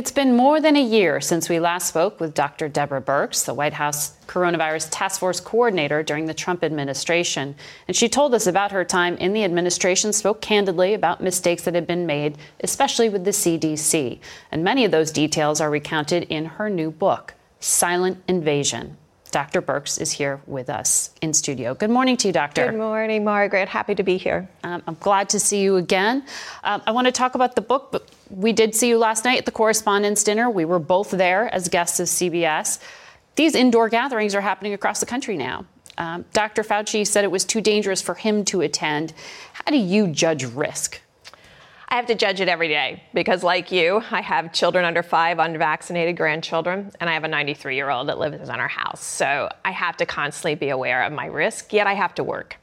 It's 0.00 0.10
been 0.10 0.34
more 0.34 0.62
than 0.62 0.76
a 0.76 0.82
year 0.82 1.20
since 1.20 1.50
we 1.50 1.60
last 1.60 1.88
spoke 1.88 2.20
with 2.20 2.32
Dr. 2.32 2.70
Deborah 2.70 3.02
Birx, 3.02 3.44
the 3.44 3.52
White 3.52 3.74
House 3.74 4.14
coronavirus 4.26 4.88
task 4.90 5.20
force 5.20 5.40
coordinator 5.40 6.02
during 6.02 6.24
the 6.24 6.32
Trump 6.32 6.64
administration. 6.64 7.54
And 7.86 7.94
she 7.94 8.08
told 8.08 8.34
us 8.34 8.46
about 8.46 8.72
her 8.72 8.82
time 8.82 9.18
in 9.18 9.34
the 9.34 9.44
administration, 9.44 10.14
spoke 10.14 10.40
candidly 10.40 10.94
about 10.94 11.20
mistakes 11.20 11.64
that 11.64 11.74
had 11.74 11.86
been 11.86 12.06
made, 12.06 12.38
especially 12.60 13.10
with 13.10 13.26
the 13.26 13.30
CDC. 13.30 14.20
And 14.50 14.64
many 14.64 14.86
of 14.86 14.90
those 14.90 15.10
details 15.10 15.60
are 15.60 15.68
recounted 15.68 16.22
in 16.30 16.46
her 16.46 16.70
new 16.70 16.90
book. 16.90 17.34
Silent 17.58 18.22
Invasion. 18.26 18.96
Dr. 19.30 19.62
Birx 19.62 20.00
is 20.00 20.12
here 20.12 20.40
with 20.46 20.68
us 20.68 21.10
in 21.22 21.32
studio. 21.32 21.74
Good 21.74 21.90
morning 21.90 22.16
to 22.18 22.28
you, 22.28 22.32
Doctor. 22.32 22.70
Good 22.70 22.78
morning, 22.78 23.24
Margaret. 23.24 23.68
Happy 23.68 23.94
to 23.94 24.02
be 24.02 24.16
here. 24.16 24.48
Um, 24.64 24.82
I'm 24.86 24.96
glad 25.00 25.28
to 25.30 25.40
see 25.40 25.60
you 25.62 25.76
again. 25.76 26.24
Um, 26.64 26.82
I 26.86 26.90
want 26.90 27.06
to 27.06 27.12
talk 27.12 27.34
about 27.34 27.54
the 27.54 27.60
book, 27.60 27.88
but 27.92 28.10
we 28.30 28.52
did 28.52 28.74
see 28.74 28.88
you 28.88 28.98
last 28.98 29.24
night 29.24 29.38
at 29.38 29.46
the 29.46 29.52
Correspondents' 29.52 30.24
Dinner. 30.24 30.50
We 30.50 30.64
were 30.64 30.78
both 30.78 31.10
there 31.10 31.52
as 31.54 31.68
guests 31.68 32.00
of 32.00 32.08
CBS. 32.08 32.80
These 33.36 33.54
indoor 33.54 33.88
gatherings 33.88 34.34
are 34.34 34.40
happening 34.40 34.74
across 34.74 35.00
the 35.00 35.06
country 35.06 35.36
now. 35.36 35.64
Um, 35.98 36.24
Dr. 36.32 36.62
Fauci 36.62 37.06
said 37.06 37.24
it 37.24 37.30
was 37.30 37.44
too 37.44 37.60
dangerous 37.60 38.00
for 38.00 38.14
him 38.14 38.44
to 38.46 38.62
attend. 38.62 39.12
How 39.52 39.70
do 39.70 39.76
you 39.76 40.08
judge 40.08 40.44
risk? 40.44 41.00
I 41.92 41.96
have 41.96 42.06
to 42.06 42.14
judge 42.14 42.40
it 42.40 42.48
every 42.48 42.68
day 42.68 43.02
because, 43.12 43.42
like 43.42 43.72
you, 43.72 44.00
I 44.12 44.20
have 44.20 44.52
children 44.52 44.84
under 44.84 45.02
five, 45.02 45.40
unvaccinated 45.40 46.16
grandchildren, 46.16 46.92
and 47.00 47.10
I 47.10 47.14
have 47.14 47.24
a 47.24 47.28
93 47.28 47.74
year 47.74 47.90
old 47.90 48.08
that 48.08 48.18
lives 48.18 48.48
in 48.48 48.54
our 48.54 48.68
house. 48.68 49.04
So 49.04 49.50
I 49.64 49.72
have 49.72 49.96
to 49.96 50.06
constantly 50.06 50.54
be 50.54 50.68
aware 50.68 51.02
of 51.02 51.12
my 51.12 51.26
risk, 51.26 51.72
yet 51.72 51.88
I 51.88 51.94
have 51.94 52.14
to 52.14 52.24
work. 52.24 52.56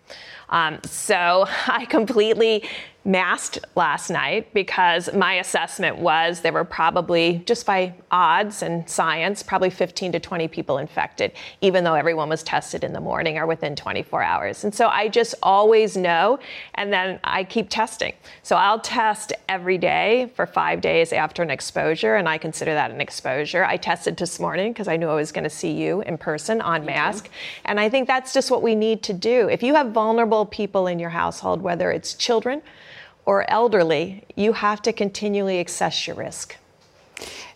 Um, 0.48 0.80
so 0.86 1.46
I 1.68 1.86
completely 1.90 2.64
masked 3.08 3.58
last 3.76 4.10
night 4.10 4.54
because 4.54 5.12
my 5.14 5.36
assessment 5.36 5.98
was 5.98 6.42
there 6.42 6.52
were 6.52 6.66
probably, 6.66 7.42
just 7.46 7.66
by 7.66 7.94
odds 8.12 8.62
and 8.62 8.88
science, 8.88 9.42
probably 9.42 9.70
15 9.70 10.12
to 10.12 10.20
20 10.20 10.50
people 10.50 10.78
infected, 10.78 11.32
even 11.62 11.86
though 11.86 11.94
everyone 11.94 12.28
was 12.28 12.44
tested 12.44 12.84
in 12.84 12.92
the 12.92 13.00
morning 13.00 13.38
or 13.38 13.48
within 13.48 13.78
24 13.78 14.22
hours. 14.22 14.66
And 14.66 14.76
so 14.76 14.90
I 14.90 15.08
just 15.08 15.36
always 15.42 15.96
know, 15.96 16.38
and 16.76 16.92
then 16.92 17.18
I 17.24 17.46
keep 17.46 17.70
testing. 17.70 18.14
So 18.44 18.58
I'll 18.58 18.82
test 18.82 19.32
every 19.48 19.78
day 19.78 20.30
for 20.36 20.46
five 20.46 20.82
days 20.82 21.14
after 21.14 21.42
an 21.42 21.50
exposure, 21.50 22.16
and 22.16 22.28
I 22.28 22.38
consider 22.38 22.74
that 22.74 22.92
an 22.92 23.00
exposure. 23.00 23.64
I 23.64 23.78
tested 23.78 24.18
this 24.18 24.38
morning 24.38 24.74
because 24.74 24.90
I 24.90 24.98
knew 24.98 25.08
I 25.08 25.16
was 25.16 25.32
going 25.32 25.46
to 25.46 25.50
see 25.50 25.72
you 25.72 26.02
in 26.02 26.18
person 26.18 26.60
on 26.60 26.86
mask. 26.86 27.30
And 27.64 27.80
I 27.80 27.88
think 27.88 28.06
that's 28.06 28.34
just 28.34 28.52
what 28.52 28.62
we 28.62 28.76
need 28.76 29.02
to 29.04 29.14
do. 29.14 29.48
If 29.48 29.64
you 29.64 29.76
have 29.76 29.92
vulnerable 29.92 30.46
people 30.46 30.88
in 30.88 31.00
your 31.00 31.10
household, 31.10 31.62
whether 31.62 31.90
it's 31.90 32.14
children, 32.14 32.62
or 33.28 33.48
elderly, 33.52 34.24
you 34.36 34.54
have 34.54 34.82
to 34.82 34.94
continually 34.94 35.60
assess 35.60 36.08
your 36.08 36.16
risk. 36.16 36.56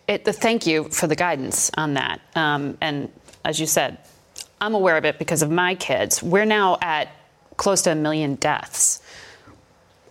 It, 0.06 0.24
thank 0.26 0.66
you 0.66 0.84
for 0.84 1.06
the 1.06 1.16
guidance 1.16 1.70
on 1.78 1.94
that. 1.94 2.20
Um, 2.36 2.76
and 2.82 3.10
as 3.44 3.58
you 3.58 3.66
said, 3.66 3.96
I'm 4.60 4.74
aware 4.74 4.98
of 4.98 5.06
it 5.06 5.18
because 5.18 5.40
of 5.40 5.50
my 5.50 5.74
kids. 5.74 6.22
We're 6.22 6.44
now 6.44 6.76
at 6.82 7.08
close 7.56 7.80
to 7.82 7.92
a 7.92 7.94
million 7.94 8.34
deaths. 8.34 9.00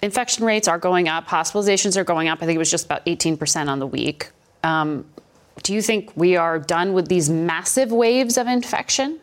Infection 0.02 0.46
rates 0.46 0.68
are 0.68 0.80
going 0.80 1.08
up, 1.08 1.28
hospitalizations 1.28 1.96
are 1.96 2.04
going 2.04 2.28
up. 2.28 2.40
I 2.42 2.48
think 2.48 2.56
it 2.56 2.60
was 2.60 2.72
just 2.72 2.86
about 2.86 3.06
18% 3.06 3.68
on 3.68 3.78
the 3.78 3.88
week. 3.88 4.32
Um, 4.64 5.06
do 5.62 5.76
you 5.76 5.82
think 5.84 6.12
we 6.16 6.38
are 6.38 6.58
done 6.58 6.94
with 6.94 7.08
these 7.08 7.30
massive 7.30 7.92
waves 7.92 8.38
of 8.38 8.48
infection? 8.48 9.20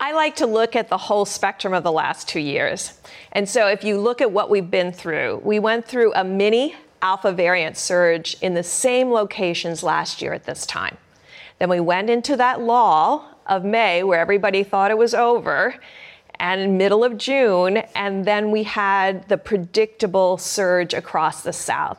I 0.00 0.12
like 0.12 0.36
to 0.36 0.46
look 0.46 0.76
at 0.76 0.88
the 0.88 0.96
whole 0.96 1.24
spectrum 1.24 1.74
of 1.74 1.82
the 1.82 1.90
last 1.90 2.28
two 2.28 2.38
years. 2.38 3.00
And 3.32 3.48
so 3.48 3.66
if 3.66 3.82
you 3.82 3.98
look 3.98 4.20
at 4.20 4.30
what 4.30 4.48
we've 4.48 4.70
been 4.70 4.92
through, 4.92 5.42
we 5.44 5.58
went 5.58 5.86
through 5.86 6.14
a 6.14 6.22
mini 6.22 6.76
alpha 7.02 7.32
variant 7.32 7.76
surge 7.76 8.36
in 8.40 8.54
the 8.54 8.62
same 8.62 9.10
locations 9.10 9.82
last 9.82 10.22
year 10.22 10.32
at 10.32 10.44
this 10.44 10.64
time. 10.66 10.96
Then 11.58 11.68
we 11.68 11.80
went 11.80 12.10
into 12.10 12.36
that 12.36 12.60
lull 12.60 13.28
of 13.46 13.64
May 13.64 14.04
where 14.04 14.20
everybody 14.20 14.62
thought 14.62 14.92
it 14.92 14.98
was 14.98 15.14
over 15.14 15.74
and 16.38 16.78
middle 16.78 17.02
of 17.02 17.18
June, 17.18 17.78
and 17.96 18.24
then 18.24 18.52
we 18.52 18.62
had 18.62 19.28
the 19.28 19.36
predictable 19.36 20.38
surge 20.38 20.94
across 20.94 21.42
the 21.42 21.52
South. 21.52 21.98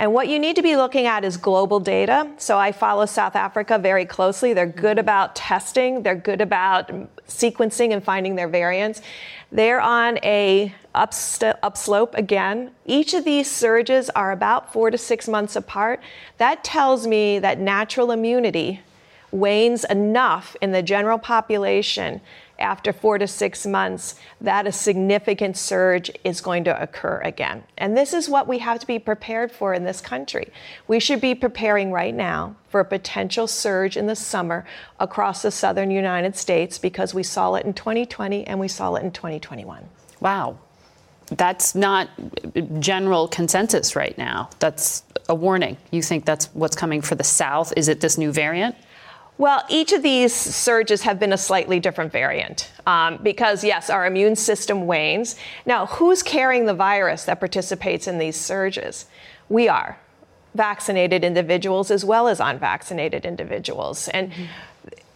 And 0.00 0.14
what 0.14 0.28
you 0.28 0.38
need 0.38 0.56
to 0.56 0.62
be 0.62 0.76
looking 0.76 1.04
at 1.04 1.26
is 1.26 1.36
global 1.36 1.78
data. 1.78 2.26
So 2.38 2.56
I 2.56 2.72
follow 2.72 3.04
South 3.04 3.36
Africa 3.36 3.78
very 3.78 4.06
closely. 4.06 4.54
They're 4.54 4.64
good 4.64 4.96
mm-hmm. 4.96 5.00
about 5.00 5.36
testing, 5.36 6.02
they're 6.02 6.14
good 6.14 6.40
about 6.40 6.90
sequencing 7.28 7.92
and 7.92 8.02
finding 8.02 8.34
their 8.34 8.48
variants. 8.48 9.02
They're 9.52 9.80
on 9.80 10.16
a 10.22 10.74
upst- 10.94 11.54
upslope 11.62 12.14
again. 12.14 12.70
Each 12.86 13.12
of 13.12 13.26
these 13.26 13.50
surges 13.50 14.08
are 14.10 14.32
about 14.32 14.72
four 14.72 14.90
to 14.90 14.96
six 14.96 15.28
months 15.28 15.54
apart. 15.54 16.00
That 16.38 16.64
tells 16.64 17.06
me 17.06 17.38
that 17.38 17.58
natural 17.58 18.10
immunity 18.10 18.80
wanes 19.32 19.84
enough 19.84 20.56
in 20.62 20.72
the 20.72 20.82
general 20.82 21.18
population 21.18 22.22
after 22.60 22.92
four 22.92 23.18
to 23.18 23.26
six 23.26 23.66
months 23.66 24.14
that 24.40 24.66
a 24.66 24.72
significant 24.72 25.56
surge 25.56 26.10
is 26.24 26.40
going 26.40 26.64
to 26.64 26.82
occur 26.82 27.20
again. 27.24 27.64
And 27.78 27.96
this 27.96 28.12
is 28.12 28.28
what 28.28 28.46
we 28.46 28.58
have 28.58 28.78
to 28.80 28.86
be 28.86 28.98
prepared 28.98 29.50
for 29.50 29.74
in 29.74 29.84
this 29.84 30.00
country. 30.00 30.52
We 30.86 31.00
should 31.00 31.20
be 31.20 31.34
preparing 31.34 31.90
right 31.90 32.14
now 32.14 32.56
for 32.68 32.80
a 32.80 32.84
potential 32.84 33.46
surge 33.46 33.96
in 33.96 34.06
the 34.06 34.16
summer 34.16 34.64
across 34.98 35.42
the 35.42 35.50
southern 35.50 35.90
United 35.90 36.36
States 36.36 36.78
because 36.78 37.14
we 37.14 37.22
saw 37.22 37.54
it 37.54 37.64
in 37.64 37.74
2020 37.74 38.46
and 38.46 38.60
we 38.60 38.68
saw 38.68 38.94
it 38.94 39.02
in 39.02 39.10
2021. 39.10 39.88
Wow. 40.20 40.58
That's 41.30 41.74
not 41.74 42.08
general 42.80 43.28
consensus 43.28 43.94
right 43.94 44.16
now. 44.18 44.50
That's 44.58 45.04
a 45.28 45.34
warning. 45.34 45.76
You 45.92 46.02
think 46.02 46.24
that's 46.24 46.46
what's 46.54 46.74
coming 46.74 47.00
for 47.00 47.14
the 47.14 47.24
South? 47.24 47.72
Is 47.76 47.88
it 47.88 48.00
this 48.00 48.18
new 48.18 48.32
variant? 48.32 48.74
Well, 49.40 49.64
each 49.70 49.94
of 49.94 50.02
these 50.02 50.34
surges 50.34 51.00
have 51.00 51.18
been 51.18 51.32
a 51.32 51.38
slightly 51.38 51.80
different 51.80 52.12
variant 52.12 52.70
um, 52.86 53.18
because, 53.22 53.64
yes, 53.64 53.88
our 53.88 54.04
immune 54.04 54.36
system 54.36 54.86
wanes. 54.86 55.34
Now, 55.64 55.86
who's 55.86 56.22
carrying 56.22 56.66
the 56.66 56.74
virus 56.74 57.24
that 57.24 57.40
participates 57.40 58.06
in 58.06 58.18
these 58.18 58.36
surges? 58.36 59.06
We 59.48 59.66
are 59.66 59.98
vaccinated 60.54 61.24
individuals 61.24 61.90
as 61.90 62.04
well 62.04 62.28
as 62.28 62.38
unvaccinated 62.38 63.24
individuals. 63.24 64.08
And 64.08 64.30
mm-hmm. 64.30 64.44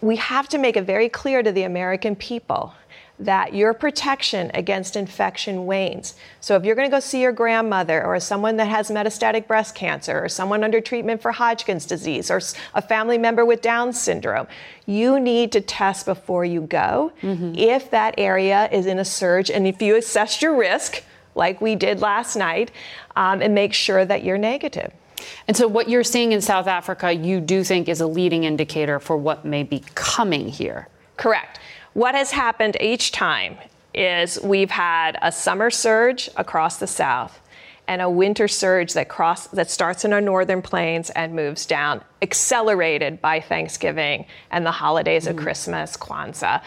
we 0.01 0.17
have 0.17 0.49
to 0.49 0.57
make 0.57 0.79
it 0.79 0.85
very 0.85 1.11
clear 1.11 1.43
to 1.43 1.53
the 1.53 1.65
American 1.65 2.17
people 2.17 2.73
that 3.19 3.55
your 3.55 3.73
protection 3.73 4.51
against 4.55 4.97
infection 4.97 5.67
wanes. 5.67 6.15
So 6.41 6.57
if 6.57 6.65
you're 6.65 6.75
going 6.75 6.91
to 6.91 6.95
go 6.95 7.01
see 7.01 7.21
your 7.21 7.33
grandmother 7.33 8.05
or 8.05 8.19
someone 8.19 8.57
that 8.57 8.67
has 8.67 8.91
metastatic 8.91 9.47
breast 9.47 9.75
cancer 9.75 10.25
or 10.25 10.29
someone 10.29 10.65
under 10.65 10.81
treatment 10.81 11.23
for 11.23 11.31
Hodgkin's 11.31 11.87
disease 11.87 12.31
or 12.31 12.41
a 12.75 12.83
family 12.83 13.17
member 13.17 13.45
with 13.45 13.63
Down 13.63 13.93
syndrome, 13.93 14.49
you 14.87 15.21
need 15.21 15.53
to 15.53 15.61
test 15.61 16.07
before 16.07 16.45
you 16.45 16.63
go 16.63 17.13
mm-hmm. 17.23 17.55
if 17.57 17.91
that 17.91 18.15
area 18.19 18.69
is 18.73 18.87
in 18.87 18.99
a 18.99 19.05
surge 19.05 19.51
and 19.51 19.67
if 19.67 19.81
you 19.81 19.97
assess 19.97 20.43
your 20.43 20.57
risk 20.57 21.05
like 21.37 21.61
we 21.61 21.77
did 21.77 22.01
last 22.01 22.37
night 22.37 22.73
um, 23.17 23.43
and 23.43 23.55
make 23.55 23.73
sure 23.73 24.05
that 24.05 24.25
you're 24.25 24.39
negative. 24.39 24.93
And 25.47 25.57
so, 25.57 25.67
what 25.69 25.89
you're 25.89 26.05
seeing 26.05 26.33
in 26.33 26.41
South 26.41 26.67
Africa, 26.67 27.13
you 27.13 27.41
do 27.41 27.65
think 27.65 27.89
is 27.89 28.01
a 28.01 28.07
leading 28.07 28.45
indicator 28.45 28.99
for 29.01 29.17
what 29.17 29.45
may 29.45 29.63
be 29.63 29.83
coming 29.95 30.49
here? 30.49 30.89
Correct. 31.17 31.61
What 31.95 32.17
has 32.17 32.33
happened 32.33 32.77
each 32.81 33.13
time 33.13 33.57
is 33.95 34.41
we've 34.43 34.73
had 34.73 35.17
a 35.23 35.31
summer 35.31 35.71
surge 35.71 36.29
across 36.37 36.79
the 36.79 36.89
south 36.89 37.41
and 37.87 38.03
a 38.03 38.11
winter 38.11 38.49
surge 38.49 38.95
that 38.95 39.09
cross 39.09 39.47
that 39.49 39.71
starts 39.71 40.05
in 40.05 40.13
our 40.13 40.21
northern 40.21 40.61
plains 40.61 41.11
and 41.11 41.37
moves 41.37 41.67
down, 41.67 42.03
accelerated 42.21 43.23
by 43.23 43.39
Thanksgiving 43.39 44.27
and 44.51 44.67
the 44.67 44.73
holidays 44.73 45.27
mm-hmm. 45.27 45.39
of 45.39 45.45
Christmas, 45.45 45.97
Kwanzaa, 45.97 46.63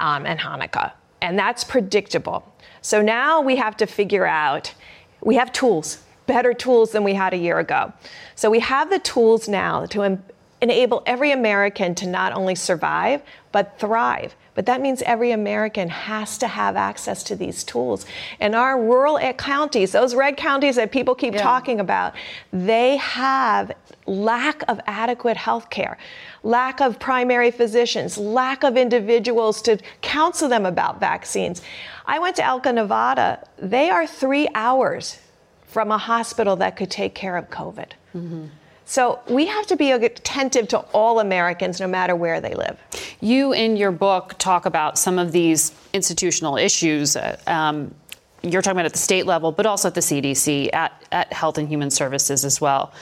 um, 0.00 0.26
and 0.26 0.40
Hanukkah. 0.40 0.90
And 1.20 1.38
that's 1.38 1.62
predictable. 1.62 2.52
So 2.80 3.02
now 3.02 3.40
we 3.40 3.54
have 3.56 3.76
to 3.76 3.86
figure 3.86 4.26
out. 4.26 4.74
We 5.20 5.36
have 5.36 5.52
tools, 5.52 5.98
better 6.26 6.52
tools 6.52 6.90
than 6.90 7.04
we 7.04 7.14
had 7.14 7.32
a 7.32 7.36
year 7.36 7.60
ago. 7.60 7.92
So 8.34 8.50
we 8.50 8.58
have 8.58 8.90
the 8.90 8.98
tools 8.98 9.48
now 9.48 9.86
to 9.86 10.02
em- 10.02 10.24
enable 10.60 11.04
every 11.06 11.30
American 11.30 11.94
to 11.96 12.08
not 12.08 12.32
only 12.32 12.56
survive 12.56 13.22
but 13.52 13.78
thrive. 13.78 14.34
But 14.54 14.66
that 14.66 14.82
means 14.82 15.00
every 15.02 15.30
American 15.30 15.88
has 15.88 16.36
to 16.38 16.46
have 16.46 16.76
access 16.76 17.22
to 17.24 17.36
these 17.36 17.64
tools. 17.64 18.04
And 18.38 18.54
our 18.54 18.80
rural 18.80 19.18
counties, 19.34 19.92
those 19.92 20.14
red 20.14 20.36
counties 20.36 20.76
that 20.76 20.92
people 20.92 21.14
keep 21.14 21.34
yeah. 21.34 21.42
talking 21.42 21.80
about, 21.80 22.14
they 22.52 22.96
have 22.98 23.72
lack 24.06 24.62
of 24.68 24.78
adequate 24.86 25.36
health 25.36 25.70
care, 25.70 25.96
lack 26.42 26.80
of 26.80 26.98
primary 26.98 27.50
physicians, 27.50 28.18
lack 28.18 28.62
of 28.62 28.76
individuals 28.76 29.62
to 29.62 29.78
counsel 30.02 30.48
them 30.48 30.66
about 30.66 31.00
vaccines. 31.00 31.62
I 32.04 32.18
went 32.18 32.36
to 32.36 32.44
Elko, 32.44 32.72
Nevada. 32.72 33.46
They 33.58 33.88
are 33.88 34.06
three 34.06 34.48
hours 34.54 35.18
from 35.66 35.90
a 35.90 35.98
hospital 35.98 36.56
that 36.56 36.76
could 36.76 36.90
take 36.90 37.14
care 37.14 37.38
of 37.38 37.48
COVID. 37.48 37.92
Mm-hmm. 38.14 38.46
So 38.92 39.20
we 39.26 39.46
have 39.46 39.66
to 39.68 39.76
be 39.76 39.90
attentive 39.92 40.68
to 40.68 40.80
all 40.92 41.20
Americans, 41.20 41.80
no 41.80 41.86
matter 41.86 42.14
where 42.14 42.42
they 42.42 42.52
live. 42.52 42.78
You, 43.22 43.54
in 43.54 43.78
your 43.78 43.90
book, 43.90 44.34
talk 44.36 44.66
about 44.66 44.98
some 44.98 45.18
of 45.18 45.32
these 45.32 45.72
institutional 45.94 46.58
issues. 46.58 47.16
Uh, 47.16 47.40
um, 47.46 47.94
you're 48.42 48.60
talking 48.60 48.76
about 48.76 48.84
at 48.84 48.92
the 48.92 48.98
state 48.98 49.24
level, 49.24 49.50
but 49.50 49.64
also 49.64 49.88
at 49.88 49.94
the 49.94 50.02
CDC, 50.02 50.74
at, 50.74 50.92
at 51.10 51.32
Health 51.32 51.56
and 51.56 51.70
Human 51.70 51.90
Services 51.90 52.44
as 52.44 52.60
well. 52.60 52.92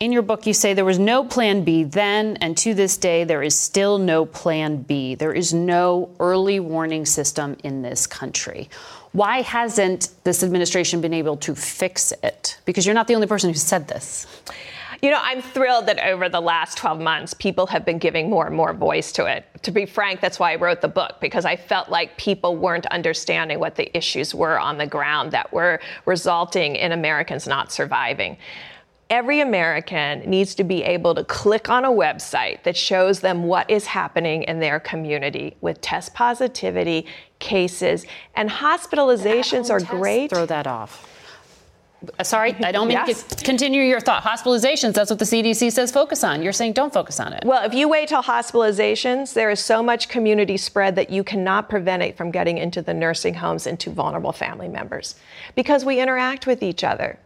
In 0.00 0.10
your 0.10 0.22
book, 0.22 0.46
you 0.46 0.54
say 0.54 0.72
there 0.72 0.86
was 0.86 0.98
no 0.98 1.22
plan 1.22 1.64
B 1.64 1.84
then, 1.84 2.38
and 2.40 2.56
to 2.56 2.72
this 2.72 2.96
day, 2.96 3.24
there 3.24 3.42
is 3.42 3.60
still 3.60 3.98
no 3.98 4.24
plan 4.24 4.78
B. 4.84 5.16
There 5.16 5.34
is 5.34 5.52
no 5.52 6.14
early 6.18 6.60
warning 6.60 7.04
system 7.04 7.58
in 7.62 7.82
this 7.82 8.06
country. 8.06 8.70
Why 9.12 9.42
hasn't 9.42 10.12
this 10.24 10.42
administration 10.42 11.02
been 11.02 11.12
able 11.12 11.36
to 11.38 11.54
fix 11.54 12.14
it? 12.22 12.58
Because 12.64 12.86
you're 12.86 12.94
not 12.94 13.06
the 13.06 13.14
only 13.14 13.26
person 13.26 13.50
who 13.50 13.56
said 13.56 13.86
this. 13.88 14.26
You 15.06 15.12
know, 15.12 15.20
I'm 15.22 15.40
thrilled 15.40 15.86
that 15.86 16.00
over 16.04 16.28
the 16.28 16.40
last 16.40 16.78
12 16.78 16.98
months, 16.98 17.32
people 17.32 17.68
have 17.68 17.84
been 17.84 17.98
giving 17.98 18.28
more 18.28 18.48
and 18.48 18.56
more 18.56 18.72
voice 18.72 19.12
to 19.12 19.26
it. 19.26 19.46
To 19.62 19.70
be 19.70 19.86
frank, 19.86 20.20
that's 20.20 20.40
why 20.40 20.50
I 20.50 20.56
wrote 20.56 20.80
the 20.80 20.88
book, 20.88 21.20
because 21.20 21.44
I 21.44 21.54
felt 21.54 21.88
like 21.88 22.16
people 22.16 22.56
weren't 22.56 22.86
understanding 22.86 23.60
what 23.60 23.76
the 23.76 23.96
issues 23.96 24.34
were 24.34 24.58
on 24.58 24.78
the 24.78 24.86
ground 24.88 25.30
that 25.30 25.52
were 25.52 25.78
resulting 26.06 26.74
in 26.74 26.90
Americans 26.90 27.46
not 27.46 27.70
surviving. 27.70 28.36
Every 29.08 29.38
American 29.38 30.28
needs 30.28 30.56
to 30.56 30.64
be 30.64 30.82
able 30.82 31.14
to 31.14 31.22
click 31.22 31.68
on 31.70 31.84
a 31.84 31.90
website 31.90 32.64
that 32.64 32.76
shows 32.76 33.20
them 33.20 33.44
what 33.44 33.70
is 33.70 33.86
happening 33.86 34.42
in 34.42 34.58
their 34.58 34.80
community 34.80 35.56
with 35.60 35.80
test 35.80 36.14
positivity, 36.14 37.06
cases, 37.38 38.06
and 38.34 38.50
hospitalizations 38.50 39.70
are 39.70 39.78
great. 39.78 40.30
Throw 40.30 40.46
that 40.46 40.66
off 40.66 41.15
sorry, 42.22 42.54
I 42.62 42.72
don't 42.72 42.88
mean 42.88 42.98
yes. 43.06 43.22
to 43.22 43.44
continue 43.44 43.82
your 43.82 44.00
thought. 44.00 44.22
Hospitalizations, 44.22 44.94
that's 44.94 45.10
what 45.10 45.18
the 45.18 45.24
CDC 45.24 45.72
says 45.72 45.90
focus 45.90 46.22
on. 46.24 46.42
You're 46.42 46.52
saying 46.52 46.74
don't 46.74 46.92
focus 46.92 47.20
on 47.20 47.32
it. 47.32 47.44
Well, 47.44 47.64
if 47.64 47.74
you 47.74 47.88
wait 47.88 48.08
till 48.08 48.22
hospitalizations, 48.22 49.34
there 49.34 49.50
is 49.50 49.60
so 49.60 49.82
much 49.82 50.08
community 50.08 50.56
spread 50.56 50.96
that 50.96 51.10
you 51.10 51.24
cannot 51.24 51.68
prevent 51.68 52.02
it 52.02 52.16
from 52.16 52.30
getting 52.30 52.58
into 52.58 52.82
the 52.82 52.94
nursing 52.94 53.34
homes 53.34 53.66
and 53.66 53.78
to 53.80 53.90
vulnerable 53.90 54.32
family 54.32 54.68
members 54.68 55.14
because 55.54 55.84
we 55.84 56.00
interact 56.00 56.46
with 56.46 56.62
each 56.62 56.84
other. 56.84 57.18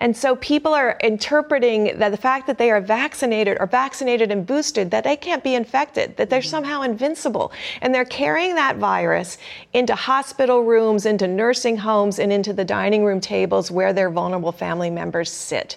And 0.00 0.16
so 0.16 0.36
people 0.36 0.72
are 0.74 0.96
interpreting 1.02 1.98
that 1.98 2.10
the 2.10 2.16
fact 2.16 2.46
that 2.46 2.56
they 2.56 2.70
are 2.70 2.80
vaccinated 2.80 3.58
or 3.60 3.66
vaccinated 3.66 4.32
and 4.32 4.46
boosted, 4.46 4.90
that 4.90 5.04
they 5.04 5.16
can't 5.16 5.44
be 5.44 5.54
infected, 5.54 6.16
that 6.16 6.30
they're 6.30 6.40
mm-hmm. 6.40 6.48
somehow 6.48 6.82
invincible. 6.82 7.52
And 7.82 7.94
they're 7.94 8.06
carrying 8.06 8.54
that 8.54 8.76
virus 8.76 9.36
into 9.74 9.94
hospital 9.94 10.64
rooms, 10.64 11.04
into 11.04 11.28
nursing 11.28 11.76
homes, 11.76 12.18
and 12.18 12.32
into 12.32 12.52
the 12.52 12.64
dining 12.64 13.04
room 13.04 13.20
tables 13.20 13.70
where 13.70 13.92
their 13.92 14.10
vulnerable 14.10 14.52
family 14.52 14.90
members 14.90 15.30
sit. 15.30 15.76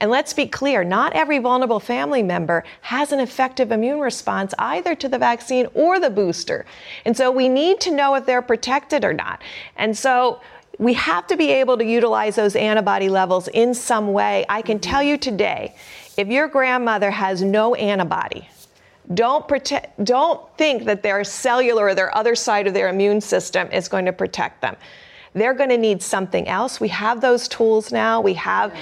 And 0.00 0.10
let's 0.10 0.34
be 0.34 0.46
clear 0.46 0.84
not 0.84 1.14
every 1.14 1.38
vulnerable 1.38 1.80
family 1.80 2.22
member 2.22 2.64
has 2.82 3.10
an 3.12 3.20
effective 3.20 3.72
immune 3.72 4.00
response 4.00 4.52
either 4.58 4.94
to 4.96 5.08
the 5.08 5.18
vaccine 5.18 5.66
or 5.74 5.98
the 5.98 6.10
booster. 6.10 6.66
And 7.06 7.16
so 7.16 7.30
we 7.30 7.48
need 7.48 7.80
to 7.80 7.90
know 7.90 8.14
if 8.14 8.26
they're 8.26 8.42
protected 8.42 9.04
or 9.04 9.14
not. 9.14 9.40
And 9.76 9.96
so 9.96 10.40
we 10.78 10.94
have 10.94 11.26
to 11.28 11.36
be 11.36 11.50
able 11.50 11.76
to 11.78 11.84
utilize 11.84 12.36
those 12.36 12.56
antibody 12.56 13.08
levels 13.08 13.48
in 13.48 13.74
some 13.74 14.12
way. 14.12 14.44
I 14.48 14.62
can 14.62 14.78
mm-hmm. 14.78 14.90
tell 14.90 15.02
you 15.02 15.16
today, 15.16 15.74
if 16.16 16.28
your 16.28 16.48
grandmother 16.48 17.10
has 17.10 17.42
no 17.42 17.74
antibody, 17.74 18.48
don't 19.14 19.46
protect, 19.46 20.04
don't 20.04 20.40
think 20.56 20.84
that 20.84 21.02
their 21.02 21.24
cellular 21.24 21.86
or 21.86 21.94
their 21.94 22.16
other 22.16 22.34
side 22.34 22.66
of 22.66 22.74
their 22.74 22.88
immune 22.88 23.20
system 23.20 23.68
is 23.70 23.88
going 23.88 24.04
to 24.06 24.12
protect 24.12 24.60
them. 24.60 24.76
They're 25.34 25.54
going 25.54 25.70
to 25.70 25.78
need 25.78 26.02
something 26.02 26.46
else. 26.46 26.78
We 26.80 26.88
have 26.88 27.20
those 27.20 27.48
tools 27.48 27.90
now. 27.90 28.20
We 28.20 28.34
have 28.34 28.74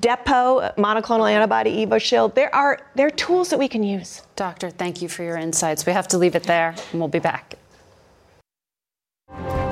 Depot, 0.00 0.72
monoclonal 0.76 1.02
mm-hmm. 1.02 1.36
antibody, 1.36 1.86
Evusheld. 1.86 2.34
There 2.34 2.54
are 2.54 2.80
there 2.94 3.06
are 3.06 3.10
tools 3.10 3.48
that 3.50 3.58
we 3.58 3.68
can 3.68 3.82
use. 3.82 4.22
Doctor, 4.36 4.70
thank 4.70 5.00
you 5.00 5.08
for 5.08 5.22
your 5.22 5.36
insights. 5.36 5.86
We 5.86 5.92
have 5.92 6.08
to 6.08 6.18
leave 6.18 6.34
it 6.34 6.42
there, 6.42 6.74
and 6.92 7.00
we'll 7.00 7.08
be 7.08 7.20
back. 7.20 7.56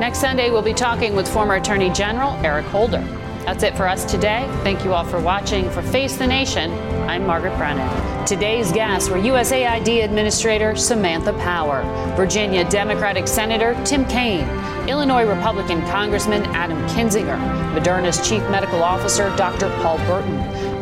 Next 0.03 0.19
Sunday, 0.19 0.51
we'll 0.51 0.63
be 0.63 0.75
talking 0.75 1.15
with 1.15 1.29
former 1.29 1.55
Attorney 1.55 1.89
General 1.89 2.33
Eric 2.45 2.67
Holder. 2.67 3.03
That's 3.47 3.63
it 3.63 3.77
for 3.77 3.87
us 3.87 4.05
today. 4.05 4.49
Thank 4.65 4.85
you 4.85 4.95
all 4.95 5.05
for 5.05 5.21
watching. 5.21 5.71
For 5.71 5.81
Face 5.81 6.17
the 6.17 6.27
Nation, 6.27 6.73
I'm 7.09 7.25
Margaret 7.25 7.57
Brennan. 7.57 8.27
Today's 8.27 8.73
guests 8.73 9.09
were 9.09 9.19
USAID 9.19 10.03
Administrator 10.03 10.75
Samantha 10.75 11.33
Power, 11.35 11.85
Virginia 12.17 12.69
Democratic 12.69 13.29
Senator 13.29 13.81
Tim 13.85 14.05
Kaine, 14.07 14.49
Illinois 14.89 15.25
Republican 15.25 15.81
Congressman 15.83 16.43
Adam 16.47 16.85
Kinzinger, 16.89 17.39
Moderna's 17.73 18.29
Chief 18.29 18.43
Medical 18.51 18.83
Officer 18.83 19.33
Dr. 19.37 19.71
Paul 19.83 19.99
Burton, 19.99 20.35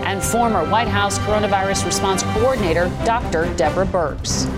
and 0.07 0.23
former 0.23 0.65
White 0.71 0.89
House 0.89 1.19
Coronavirus 1.19 1.85
Response 1.85 2.23
Coordinator 2.23 2.89
Dr. 3.05 3.55
Deborah 3.57 3.85
Birx. 3.85 4.49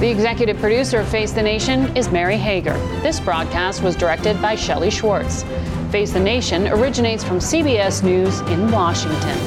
The 0.00 0.10
executive 0.10 0.58
producer 0.58 1.00
of 1.00 1.08
Face 1.08 1.32
the 1.32 1.42
Nation 1.42 1.96
is 1.96 2.10
Mary 2.10 2.36
Hager. 2.36 2.76
This 3.00 3.18
broadcast 3.18 3.82
was 3.82 3.96
directed 3.96 4.42
by 4.42 4.54
Shelley 4.54 4.90
Schwartz. 4.90 5.42
Face 5.90 6.12
the 6.12 6.20
Nation 6.20 6.68
originates 6.68 7.24
from 7.24 7.38
CBS 7.38 8.02
News 8.02 8.40
in 8.40 8.70
Washington. 8.70 9.38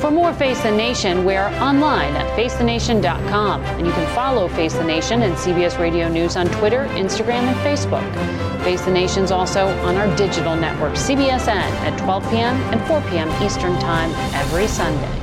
For 0.00 0.10
more 0.10 0.32
Face 0.32 0.60
the 0.62 0.72
Nation, 0.72 1.24
we're 1.24 1.46
online 1.60 2.16
at 2.16 2.26
facethenation.com. 2.36 3.62
And 3.62 3.86
you 3.86 3.92
can 3.92 4.12
follow 4.12 4.48
Face 4.48 4.72
the 4.72 4.82
Nation 4.82 5.22
and 5.22 5.34
CBS 5.34 5.78
Radio 5.78 6.08
News 6.08 6.36
on 6.36 6.48
Twitter, 6.48 6.86
Instagram, 6.94 7.44
and 7.44 7.56
Facebook. 7.58 8.64
Face 8.64 8.80
the 8.82 8.90
Nation's 8.90 9.30
also 9.30 9.68
on 9.84 9.94
our 9.94 10.16
digital 10.16 10.56
network, 10.56 10.94
CBSN, 10.94 11.48
at 11.48 11.96
12 12.00 12.30
p.m. 12.30 12.56
and 12.72 12.84
4 12.88 13.00
p.m. 13.02 13.30
Eastern 13.40 13.78
Time 13.78 14.10
every 14.34 14.66
Sunday. 14.66 15.20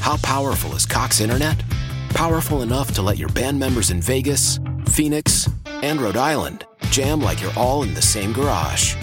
How 0.00 0.18
powerful 0.18 0.76
is 0.76 0.84
Cox 0.84 1.22
Internet? 1.22 1.62
Powerful 2.14 2.62
enough 2.62 2.92
to 2.92 3.02
let 3.02 3.18
your 3.18 3.28
band 3.30 3.58
members 3.58 3.90
in 3.90 4.00
Vegas, 4.00 4.60
Phoenix, 4.86 5.50
and 5.82 6.00
Rhode 6.00 6.16
Island 6.16 6.64
jam 6.90 7.20
like 7.20 7.42
you're 7.42 7.52
all 7.56 7.82
in 7.82 7.92
the 7.92 8.00
same 8.00 8.32
garage. 8.32 8.94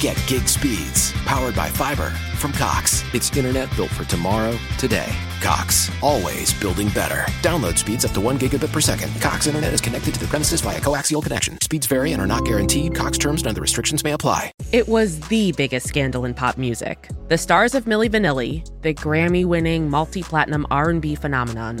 Get 0.00 0.16
gig 0.26 0.48
speeds 0.48 1.12
powered 1.26 1.54
by 1.54 1.68
fiber 1.68 2.08
from 2.38 2.52
Cox. 2.52 3.04
It's 3.12 3.36
internet 3.36 3.68
built 3.76 3.90
for 3.90 4.04
tomorrow, 4.04 4.58
today. 4.78 5.14
Cox, 5.42 5.90
always 6.00 6.54
building 6.54 6.88
better. 6.88 7.26
Download 7.42 7.76
speeds 7.76 8.06
up 8.06 8.12
to 8.12 8.20
1 8.20 8.38
gigabit 8.38 8.72
per 8.72 8.80
second. 8.80 9.12
Cox 9.20 9.46
internet 9.46 9.74
is 9.74 9.82
connected 9.82 10.14
to 10.14 10.20
the 10.20 10.26
premises 10.26 10.62
via 10.62 10.80
coaxial 10.80 11.22
connection. 11.22 11.60
Speeds 11.60 11.86
vary 11.86 12.12
and 12.12 12.22
are 12.22 12.26
not 12.26 12.46
guaranteed. 12.46 12.94
Cox 12.94 13.18
terms 13.18 13.42
and 13.42 13.50
other 13.50 13.60
restrictions 13.60 14.02
may 14.02 14.12
apply. 14.12 14.50
It 14.72 14.88
was 14.88 15.20
the 15.28 15.52
biggest 15.52 15.86
scandal 15.86 16.24
in 16.24 16.32
pop 16.32 16.56
music. 16.56 17.10
The 17.28 17.36
stars 17.38 17.74
of 17.74 17.84
Milli 17.84 18.08
Vanilli, 18.08 18.64
the 18.80 18.94
Grammy-winning 18.94 19.90
multi-platinum 19.90 20.66
R&B 20.70 21.14
phenomenon, 21.14 21.80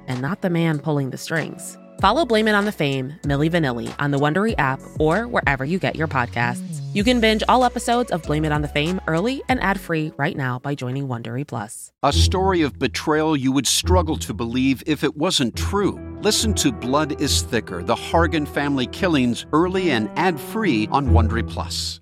and 0.11 0.21
not 0.21 0.41
the 0.41 0.49
man 0.49 0.77
pulling 0.77 1.09
the 1.09 1.17
strings? 1.17 1.77
Follow 1.99 2.25
Blame 2.25 2.47
It 2.47 2.55
on 2.55 2.65
the 2.65 2.71
Fame, 2.71 3.13
Milli 3.23 3.49
Vanilli 3.49 3.93
on 3.99 4.11
the 4.11 4.17
Wondery 4.17 4.55
app 4.57 4.79
or 4.99 5.27
wherever 5.27 5.63
you 5.63 5.79
get 5.79 5.95
your 5.95 6.07
podcasts. 6.07 6.81
You 6.93 7.03
can 7.03 7.21
binge 7.21 7.43
all 7.47 7.63
episodes 7.63 8.11
of 8.11 8.23
Blame 8.23 8.43
It 8.43 8.51
on 8.51 8.61
the 8.61 8.67
Fame 8.67 8.99
early 9.07 9.43
and 9.47 9.61
ad-free 9.61 10.13
right 10.17 10.35
now 10.35 10.59
by 10.59 10.75
joining 10.75 11.07
Wondery 11.07 11.47
Plus. 11.47 11.91
A 12.03 12.11
story 12.11 12.63
of 12.63 12.77
betrayal 12.79 13.37
you 13.37 13.51
would 13.51 13.67
struggle 13.67 14.17
to 14.17 14.33
believe 14.33 14.83
if 14.87 15.03
it 15.03 15.15
wasn't 15.15 15.55
true. 15.55 15.99
Listen 16.21 16.53
to 16.55 16.71
Blood 16.71 17.21
is 17.21 17.43
Thicker: 17.43 17.83
The 17.83 17.95
Hargan 17.95 18.47
Family 18.47 18.87
Killings 18.87 19.45
early 19.53 19.91
and 19.91 20.09
ad-free 20.15 20.87
on 20.91 21.09
Wondery 21.09 21.47
Plus. 21.47 21.99